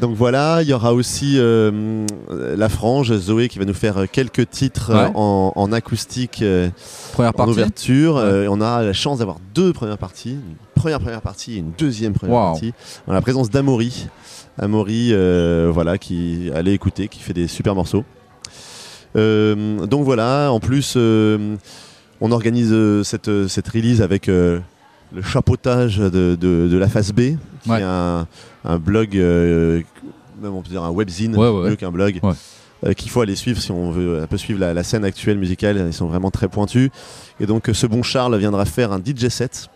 Donc 0.00 0.16
voilà, 0.16 0.62
il 0.62 0.68
y 0.68 0.72
aura 0.72 0.92
aussi 0.94 1.34
euh, 1.38 2.06
la 2.28 2.68
frange, 2.68 3.14
Zoé, 3.16 3.48
qui 3.48 3.58
va 3.58 3.64
nous 3.64 3.74
faire 3.74 4.06
quelques 4.10 4.48
titres 4.50 4.90
euh, 4.90 5.04
Ouais. 5.06 5.12
en, 5.14 5.52
en 5.54 5.72
acoustique 5.72 6.40
euh, 6.42 6.68
Première 7.12 7.32
en 7.38 7.48
ouverture. 7.48 8.16
Ouais. 8.16 8.22
Euh, 8.22 8.46
on 8.50 8.60
a 8.60 8.82
la 8.82 8.92
chance 8.92 9.18
d'avoir 9.18 9.36
deux 9.54 9.72
premières 9.72 9.98
parties. 9.98 10.32
Une 10.32 10.56
première 10.74 10.98
première 11.00 11.20
partie 11.22 11.54
et 11.54 11.58
une 11.58 11.72
deuxième 11.78 12.12
première 12.14 12.34
Wow. 12.36 12.50
partie. 12.52 12.72
En 13.06 13.12
la 13.12 13.20
présence 13.20 13.50
d'Amaury. 13.50 14.08
Amaury, 14.58 15.10
euh, 15.12 15.70
voilà, 15.72 15.98
qui 15.98 16.50
allait 16.54 16.74
écouter, 16.74 17.08
qui 17.08 17.20
fait 17.20 17.32
des 17.32 17.46
super 17.48 17.74
morceaux. 17.74 18.04
Euh, 19.16 19.86
donc 19.86 20.04
voilà, 20.04 20.50
en 20.52 20.60
plus, 20.60 20.94
euh, 20.96 21.56
on 22.20 22.32
organise 22.32 22.70
euh, 22.72 23.02
cette, 23.02 23.28
euh, 23.28 23.48
cette 23.48 23.68
release 23.68 24.00
avec 24.02 24.28
euh, 24.28 24.58
le 25.14 25.22
chapeautage 25.22 25.98
de, 25.98 26.08
de- 26.40 26.68
de 26.70 26.76
la 26.78 26.88
phase 26.88 27.12
B, 27.12 27.36
qui 27.62 27.70
Ouais. 27.70 27.80
est 27.80 27.84
un, 27.84 28.26
un 28.64 28.78
blog, 28.78 29.16
euh, 29.16 29.82
même 30.42 30.54
on 30.54 30.62
peut 30.62 30.70
dire 30.70 30.82
un 30.82 30.90
webzine, 30.90 31.36
Ouais, 31.36 31.48
ouais, 31.48 31.70
mieux 31.70 31.76
qu'un 31.76 31.90
blog, 31.90 32.20
euh, 32.84 32.92
qu'il 32.94 33.10
faut 33.10 33.20
aller 33.20 33.36
suivre 33.36 33.60
si 33.60 33.70
on 33.70 33.90
veut 33.90 34.20
un 34.22 34.26
peu 34.26 34.36
suivre 34.38 34.58
la, 34.60 34.74
la 34.74 34.82
scène 34.82 35.04
actuelle 35.04 35.38
musicale. 35.38 35.82
Ils 35.86 35.92
sont 35.92 36.06
vraiment 36.06 36.30
très 36.30 36.48
pointus. 36.48 36.90
Et 37.40 37.46
donc, 37.46 37.68
euh, 37.68 37.74
ce 37.74 37.86
bon 37.86 38.02
Charles 38.02 38.36
viendra 38.38 38.64
faire 38.64 38.92
un 38.92 38.98
DJ 38.98 39.28
set. 39.28 39.68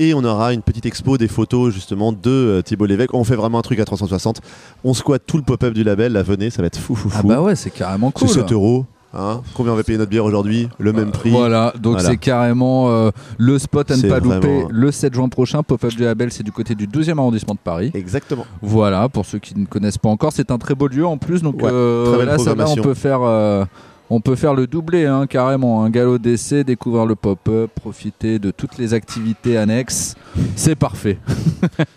Et 0.00 0.12
on 0.12 0.24
aura 0.24 0.52
une 0.52 0.62
petite 0.62 0.86
expo 0.86 1.18
des 1.18 1.28
photos 1.28 1.72
justement 1.72 2.12
de 2.12 2.18
euh, 2.28 2.62
Thibault 2.62 2.86
Lévesque. 2.86 3.14
On 3.14 3.22
fait 3.22 3.36
vraiment 3.36 3.60
un 3.60 3.62
truc 3.62 3.78
à 3.78 3.84
360. 3.84 4.40
On 4.82 4.92
squatte 4.92 5.22
tout 5.24 5.36
le 5.36 5.44
pop-up 5.44 5.72
du 5.72 5.84
label. 5.84 6.12
Là, 6.12 6.22
venez, 6.24 6.50
ça 6.50 6.62
va 6.62 6.66
être 6.66 6.78
fou, 6.80 6.96
fou, 6.96 7.08
fou. 7.08 7.18
Ah 7.20 7.22
bah 7.22 7.40
ouais, 7.40 7.54
c'est 7.54 7.70
carrément 7.70 8.10
cool. 8.10 8.28
C'est 8.28 8.40
7 8.40 8.50
euros. 8.52 8.86
Hein 9.16 9.42
Combien 9.54 9.72
on 9.72 9.76
va 9.76 9.84
payer 9.84 9.96
notre 9.98 10.10
bière 10.10 10.24
aujourd'hui 10.24 10.68
Le 10.78 10.92
même 10.92 11.10
prix. 11.12 11.30
Voilà, 11.30 11.72
donc 11.78 11.94
Voilà. 11.94 12.08
c'est 12.08 12.16
carrément 12.16 12.88
euh, 12.90 13.10
le 13.38 13.58
spot 13.58 13.90
à 13.90 13.96
ne 13.96 14.02
pas 14.08 14.18
louper 14.18 14.38
vraiment- 14.38 14.68
le 14.70 14.90
7 14.92 15.14
juin 15.14 15.28
prochain. 15.28 15.62
Pop-up 15.62 15.92
du 15.94 16.02
label, 16.02 16.32
c'est 16.32 16.42
du 16.42 16.52
côté 16.52 16.74
du 16.74 16.86
12e 16.88 17.18
arrondissement 17.18 17.54
de 17.54 17.58
Paris. 17.62 17.90
Exactement. 17.94 18.44
Voilà, 18.60 19.08
pour 19.08 19.24
ceux 19.24 19.38
qui 19.38 19.56
ne 19.58 19.66
connaissent 19.66 19.98
pas 19.98 20.08
encore, 20.08 20.32
c'est 20.32 20.50
un 20.50 20.58
très 20.58 20.74
beau 20.74 20.88
lieu 20.88 21.06
en 21.06 21.16
plus. 21.18 21.42
Donc 21.42 21.56
Ouais, 21.62 21.70
euh, 21.72 22.16
belle 22.18 22.26
là, 22.26 22.38
ça 22.38 22.54
va, 22.54 22.68
on 22.68 22.74
peut 22.76 22.94
faire, 22.94 23.20
euh, 23.22 23.64
on 24.10 24.20
peut 24.20 24.36
faire 24.36 24.54
le 24.54 24.66
doublé 24.66 25.06
hein, 25.06 25.26
carrément. 25.26 25.82
Un 25.84 25.90
galop 25.90 26.18
d'essai, 26.18 26.62
découvrir 26.64 27.06
le 27.06 27.14
pop-up, 27.14 27.70
profiter 27.74 28.38
de 28.38 28.50
toutes 28.50 28.78
les 28.78 28.92
activités 28.94 29.56
annexes. 29.56 30.14
C'est 30.56 30.74
parfait. 30.74 31.18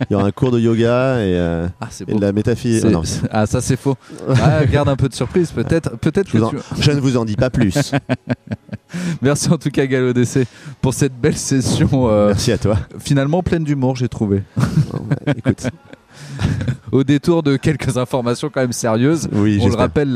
Il 0.09 0.13
y 0.13 0.15
aura 0.15 0.25
un 0.25 0.31
cours 0.31 0.51
de 0.51 0.59
yoga 0.59 1.17
et, 1.19 1.35
euh, 1.35 1.67
Ah, 1.81 1.87
et 2.07 2.13
de 2.13 2.21
la 2.21 2.31
métaphysique. 2.31 2.85
Ah 2.93 3.01
ah, 3.41 3.45
ça 3.45 3.61
c'est 3.61 3.75
faux. 3.77 3.95
Ah, 4.41 4.65
garde 4.65 4.89
un 4.89 4.95
peu 4.95 5.09
de 5.09 5.13
surprise, 5.13 5.51
peut-être. 5.51 5.97
Peut-être 5.97 6.27
je, 6.27 6.33
que 6.33 6.37
vous 6.37 6.43
en- 6.45 6.49
tu- 6.49 6.57
je 6.79 6.91
ne 6.91 6.99
vous 6.99 7.17
en 7.17 7.25
dis 7.25 7.35
pas 7.35 7.49
plus. 7.49 7.91
Merci 9.21 9.49
en 9.49 9.57
tout 9.57 9.69
cas 9.69 9.85
Galop 9.85 10.13
d'essai 10.13 10.45
pour 10.81 10.93
cette 10.93 11.13
belle 11.19 11.35
session. 11.37 12.07
euh, 12.09 12.27
Merci 12.27 12.51
à 12.53 12.57
toi. 12.57 12.77
finalement 12.99 13.43
pleine 13.43 13.63
d'humour, 13.65 13.95
j'ai 13.97 14.07
trouvé. 14.07 14.43
Bon, 14.55 15.01
bah, 15.09 15.33
écoute, 15.35 15.67
Au 16.91 17.03
détour 17.03 17.43
de 17.43 17.57
quelques 17.57 17.97
informations 17.97 18.49
quand 18.53 18.61
même 18.61 18.71
sérieuses. 18.71 19.27
oui, 19.33 19.59
On 19.61 19.67
le 19.67 19.75
rappelle. 19.75 20.13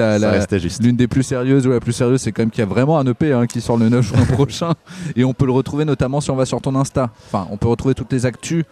L'une 0.82 0.96
des 0.96 1.08
plus 1.08 1.24
sérieuses 1.24 1.68
ou 1.68 1.72
la 1.72 1.80
plus 1.80 1.94
sérieuse, 1.94 2.22
c'est 2.22 2.32
quand 2.32 2.44
même 2.44 2.50
qu'il 2.52 2.60
y 2.60 2.64
a 2.64 2.70
vraiment 2.70 2.98
un 3.00 3.06
EP 3.06 3.34
hein, 3.34 3.46
qui 3.48 3.60
sort 3.62 3.78
le 3.78 3.90
9 3.90 4.06
juin 4.06 4.26
prochain. 4.32 4.74
Et 5.16 5.24
on 5.24 5.34
peut 5.34 5.46
le 5.46 5.52
retrouver 5.52 5.86
notamment 5.86 6.22
si 6.22 6.32
on 6.32 6.36
va 6.36 6.46
sur 6.46 6.62
ton 6.62 6.76
Insta. 6.76 7.10
Enfin, 7.28 7.48
on 7.52 7.58
peut 7.58 7.68
retrouver 7.68 7.94
toutes 7.96 8.12
les 8.14 8.26
actus. 8.26 8.64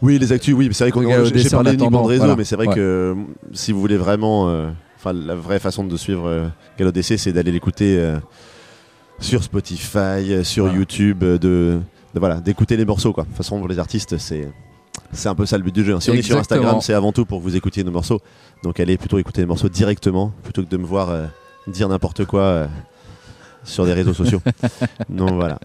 Oui, 0.00 0.18
les 0.18 0.32
actus, 0.32 0.54
oui, 0.54 0.66
mais 0.68 0.74
c'est 0.74 0.84
vrai 0.84 0.90
qu'on 0.90 1.02
j'ai 1.02 1.48
parlé 1.50 1.70
en 1.70 1.74
uniquement 1.74 2.02
de 2.02 2.08
réseau, 2.08 2.22
voilà. 2.22 2.36
mais 2.36 2.44
c'est 2.44 2.56
vrai 2.56 2.66
Ouais. 2.66 2.74
que 2.74 2.80
euh, 2.80 3.14
si 3.52 3.70
vous 3.70 3.80
voulez 3.80 3.96
vraiment, 3.96 4.48
euh, 4.48 4.68
enfin, 4.98 5.12
la 5.12 5.36
vraie 5.36 5.60
façon 5.60 5.84
de 5.84 5.96
suivre 5.96 6.26
euh, 6.26 6.48
Gallo 6.76 6.90
DC, 6.90 7.18
c'est 7.18 7.32
d'aller 7.32 7.52
l'écouter 7.52 7.98
euh, 8.00 8.16
sur 9.20 9.44
Spotify, 9.44 10.44
sur 10.44 10.64
Voilà. 10.64 10.78
YouTube, 10.80 11.20
de, 11.20 11.36
de- 11.36 11.80
voilà, 12.18 12.40
d'écouter 12.40 12.76
les 12.76 12.84
morceaux, 12.84 13.12
quoi. 13.12 13.22
De 13.22 13.28
toute 13.28 13.36
façon, 13.36 13.58
pour 13.60 13.68
les 13.68 13.78
artistes, 13.78 14.18
c'est 14.18 14.48
c'est 15.12 15.28
un 15.28 15.34
peu 15.34 15.46
ça 15.46 15.56
le 15.58 15.64
but 15.64 15.74
du 15.74 15.84
jeu. 15.84 15.94
hein. 15.94 16.00
Si 16.00 16.10
on 16.10 16.14
est 16.14 16.22
sur. 16.22 16.36
Instagram, 16.38 16.80
c'est 16.80 16.94
avant 16.94 17.12
tout 17.12 17.24
pour 17.24 17.38
que 17.38 17.44
vous 17.44 17.56
écoutiez 17.56 17.84
nos 17.84 17.90
morceaux. 17.92 18.20
Donc 18.62 18.80
allez 18.80 18.96
plutôt 18.96 19.18
écouter 19.18 19.40
les 19.42 19.46
morceaux 19.46 19.68
directement 19.68 20.32
plutôt 20.42 20.62
que 20.62 20.68
de 20.68 20.76
me 20.76 20.84
voir 20.86 21.10
euh, 21.10 21.26
dire 21.66 21.88
n'importe 21.88 22.24
quoi. 22.24 22.40
euh, 22.42 22.66
sur 23.64 23.84
des 23.86 23.92
réseaux 23.92 24.12
sociaux. 24.14 24.42
Donc 25.08 25.34
voilà. 25.34 25.58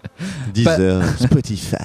Deezer, 0.54 1.02
Spotify, 1.18 1.76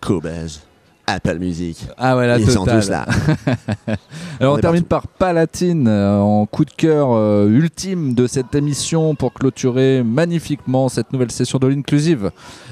Cobase, 0.00 0.62
Apple 1.06 1.38
Music. 1.38 1.84
Ah 1.98 2.16
ouais, 2.16 2.26
la 2.26 2.38
Ils 2.38 2.48
sont 2.50 2.60
totale. 2.64 2.80
tous 2.80 2.88
là. 2.90 3.06
Alors 4.40 4.54
On 4.54 4.58
termine 4.58 4.82
partout. 4.84 5.08
par 5.08 5.18
Palatine 5.28 5.86
euh, 5.88 6.18
en 6.18 6.46
coup 6.46 6.64
de 6.64 6.70
cœur 6.70 7.08
euh, 7.12 7.48
ultime 7.48 8.14
de 8.14 8.26
cette 8.26 8.54
émission 8.54 9.14
pour 9.14 9.32
clôturer 9.32 10.02
magnifiquement 10.04 10.88
cette 10.88 11.12
nouvelle 11.12 11.30
session 11.32 11.58
de 11.58 11.66
l'inclusive. 11.66 12.30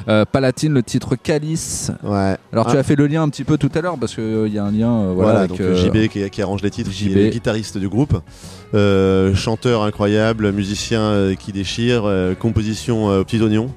Euh, 0.09 0.25
Palatine, 0.31 0.73
le 0.73 0.83
titre 0.83 1.17
Calice. 1.17 1.91
Ouais. 2.05 2.37
Alors 2.53 2.67
tu 2.71 2.77
Ah. 2.77 2.81
as 2.81 2.83
fait 2.85 2.97
le 2.97 3.07
lien 3.09 3.23
un 3.23 3.29
petit 3.29 3.45
peu 3.45 3.59
tout 3.59 3.71
à 3.75 3.81
l'heure 3.81 3.99
parce 3.99 4.15
qu'il 4.15 4.49
y 4.53 4.59
a 4.59 4.65
un 4.65 4.71
lien 4.71 5.13
voilà, 5.13 5.15
Voilà, 5.15 5.39
avec, 5.41 5.51
donc 5.59 5.75
JB 5.75 6.09
qui, 6.09 6.31
qui 6.31 6.43
arrange 6.43 6.63
les 6.63 6.71
titres, 6.71 6.91
qui 6.91 7.11
JB. 7.11 7.17
est 7.17 7.25
le 7.25 7.31
guitariste 7.31 7.79
du 7.79 7.89
groupe, 7.89 8.17
chanteur 9.35 9.83
incroyable, 9.83 10.53
musicien 10.53 11.35
qui 11.39 11.53
déchire, 11.53 12.05
composition 12.39 13.07
aux 13.07 13.25
petits 13.25 13.43
oignons. 13.43 13.71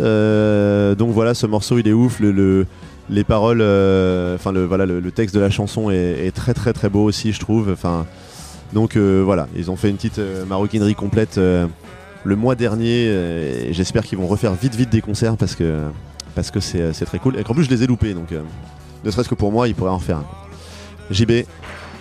Euh, 0.00 0.94
donc 0.94 1.10
voilà, 1.12 1.32
ce 1.34 1.46
morceau 1.46 1.78
il 1.78 1.88
est 1.88 1.92
ouf, 1.92 2.20
le, 2.20 2.30
le- 2.32 2.66
les 3.08 3.24
paroles, 3.24 3.60
euh, 3.60 4.34
enfin 4.34 4.52
le 4.52 4.64
voilà, 4.64 4.86
le, 4.86 5.00
le 5.00 5.10
texte 5.12 5.34
de 5.34 5.40
la 5.40 5.50
chanson 5.50 5.90
est, 5.90 6.26
est 6.26 6.32
très 6.34 6.54
très 6.54 6.72
très 6.72 6.88
beau 6.88 7.04
aussi, 7.04 7.32
je 7.32 7.40
trouve. 7.40 7.70
Enfin, 7.72 8.06
donc 8.72 8.96
euh, 8.96 9.22
voilà, 9.24 9.46
ils 9.56 9.70
ont 9.70 9.76
fait 9.76 9.90
une 9.90 9.96
petite 9.96 10.18
euh, 10.18 10.44
maroquinerie 10.44 10.94
complète 10.94 11.36
le 11.38 12.36
mois 12.36 12.54
dernier. 12.56 13.04
et 13.06 13.72
J'espère 13.72 14.04
qu'ils 14.04 14.18
vont 14.18 14.26
refaire 14.26 14.54
vite 14.54 14.74
vite 14.74 14.90
des 14.90 15.00
concerts 15.00 15.36
parce 15.36 15.54
que 15.54 15.82
parce 16.34 16.50
que 16.50 16.60
c'est 16.60 16.92
très 17.06 17.18
cool. 17.18 17.38
Et 17.38 17.44
qu'en 17.44 17.54
plus 17.54 17.64
je 17.64 17.70
les 17.70 17.82
ai 17.84 17.86
loupés, 17.86 18.14
donc 18.14 18.28
ne 19.04 19.10
serait-ce 19.10 19.28
que 19.28 19.34
pour 19.36 19.52
moi, 19.52 19.68
ils 19.68 19.74
pourraient 19.74 19.90
en 19.90 20.00
faire 20.00 20.18
un. 20.18 20.24
JB, 21.12 21.30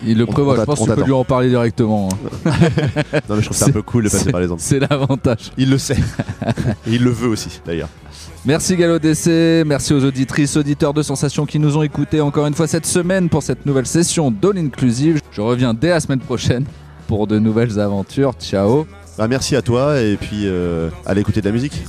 il 0.03 0.17
le 0.17 0.25
prévoit. 0.25 0.55
on 0.55 0.61
Je 0.61 0.63
pense 0.63 0.79
que 0.79 0.85
tu 0.89 0.95
peux 0.95 1.03
lui 1.03 1.11
en 1.11 1.23
parler 1.23 1.49
directement. 1.49 2.09
hein. 2.11 2.51
Non 3.29 3.35
mais 3.35 3.41
je 3.41 3.45
trouve 3.45 3.57
ça 3.57 3.67
un 3.67 3.71
peu 3.71 3.83
cool 3.83 4.05
de 4.05 4.09
passer 4.09 4.31
par 4.31 4.41
les 4.41 4.49
ondes. 4.51 4.59
C'est 4.59 4.79
l'avantage. 4.79 5.51
Il 5.57 5.69
le 5.69 5.77
sait. 5.77 5.97
Et 6.87 6.93
il 6.93 7.03
le 7.03 7.11
veut 7.11 7.27
aussi 7.29 7.61
d'ailleurs. 7.63 7.89
Merci 8.47 8.75
Gallo 8.77 8.99
DC, 8.99 9.65
merci 9.65 9.91
aux 9.95 10.05
auditrices, 10.05 10.55
auditeurs 10.55 10.93
de 10.93 11.01
Sensations 11.01 11.47
qui 11.47 11.57
nous 11.57 11.77
ont 11.77 11.81
écoutés 11.81 12.21
encore 12.21 12.45
une 12.45 12.53
fois 12.53 12.67
cette 12.67 12.85
semaine 12.85 13.27
pour 13.27 13.41
cette 13.41 13.65
nouvelle 13.65 13.87
session 13.87 14.29
d'All 14.29 14.59
Inclusive. 14.59 15.19
Je 15.31 15.41
reviens 15.41 15.73
dès 15.73 15.89
la 15.89 15.99
semaine 15.99 16.19
prochaine 16.19 16.63
pour 17.07 17.25
de 17.25 17.39
nouvelles 17.39 17.79
aventures. 17.79 18.33
Ciao 18.39 18.85
Bah, 19.17 19.27
merci 19.27 19.55
à 19.55 19.63
toi 19.63 19.99
et 19.99 20.15
puis 20.15 20.43
euh, 20.45 20.89
allez 21.07 21.21
écouter 21.21 21.41
de 21.41 21.47
la 21.47 21.53
musique. 21.53 21.83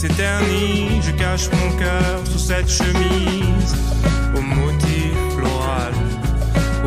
S'éternise. 0.00 1.04
Je 1.06 1.10
cache 1.12 1.48
mon 1.52 1.76
cœur 1.76 2.20
sous 2.24 2.38
cette 2.38 2.70
chemise 2.70 3.74
au 4.34 4.40
motif 4.40 5.12
floral, 5.36 5.92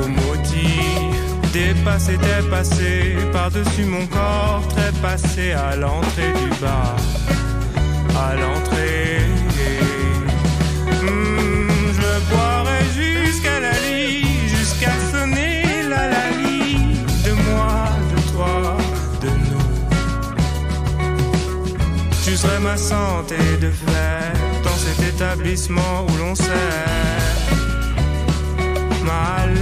au 0.02 0.08
motif 0.08 1.14
dépassé, 1.52 2.18
dépassé 2.18 3.16
par-dessus 3.32 3.86
mon 3.86 4.06
corps, 4.08 4.64
trépassé 4.70 5.52
à 5.52 5.76
l'entrée 5.76 6.34
du 6.42 6.50
bar, 6.60 6.96
à 8.18 8.36
l'entrée. 8.36 9.13
Tu 22.44 22.50
serais 22.50 22.60
ma 22.60 22.76
santé 22.76 23.38
de 23.62 23.72
fer 23.72 24.34
dans 24.66 24.76
cet 24.76 25.00
établissement 25.02 26.06
où 26.10 26.18
l'on 26.18 26.36
sert. 26.36 26.50
Mal 29.06 29.54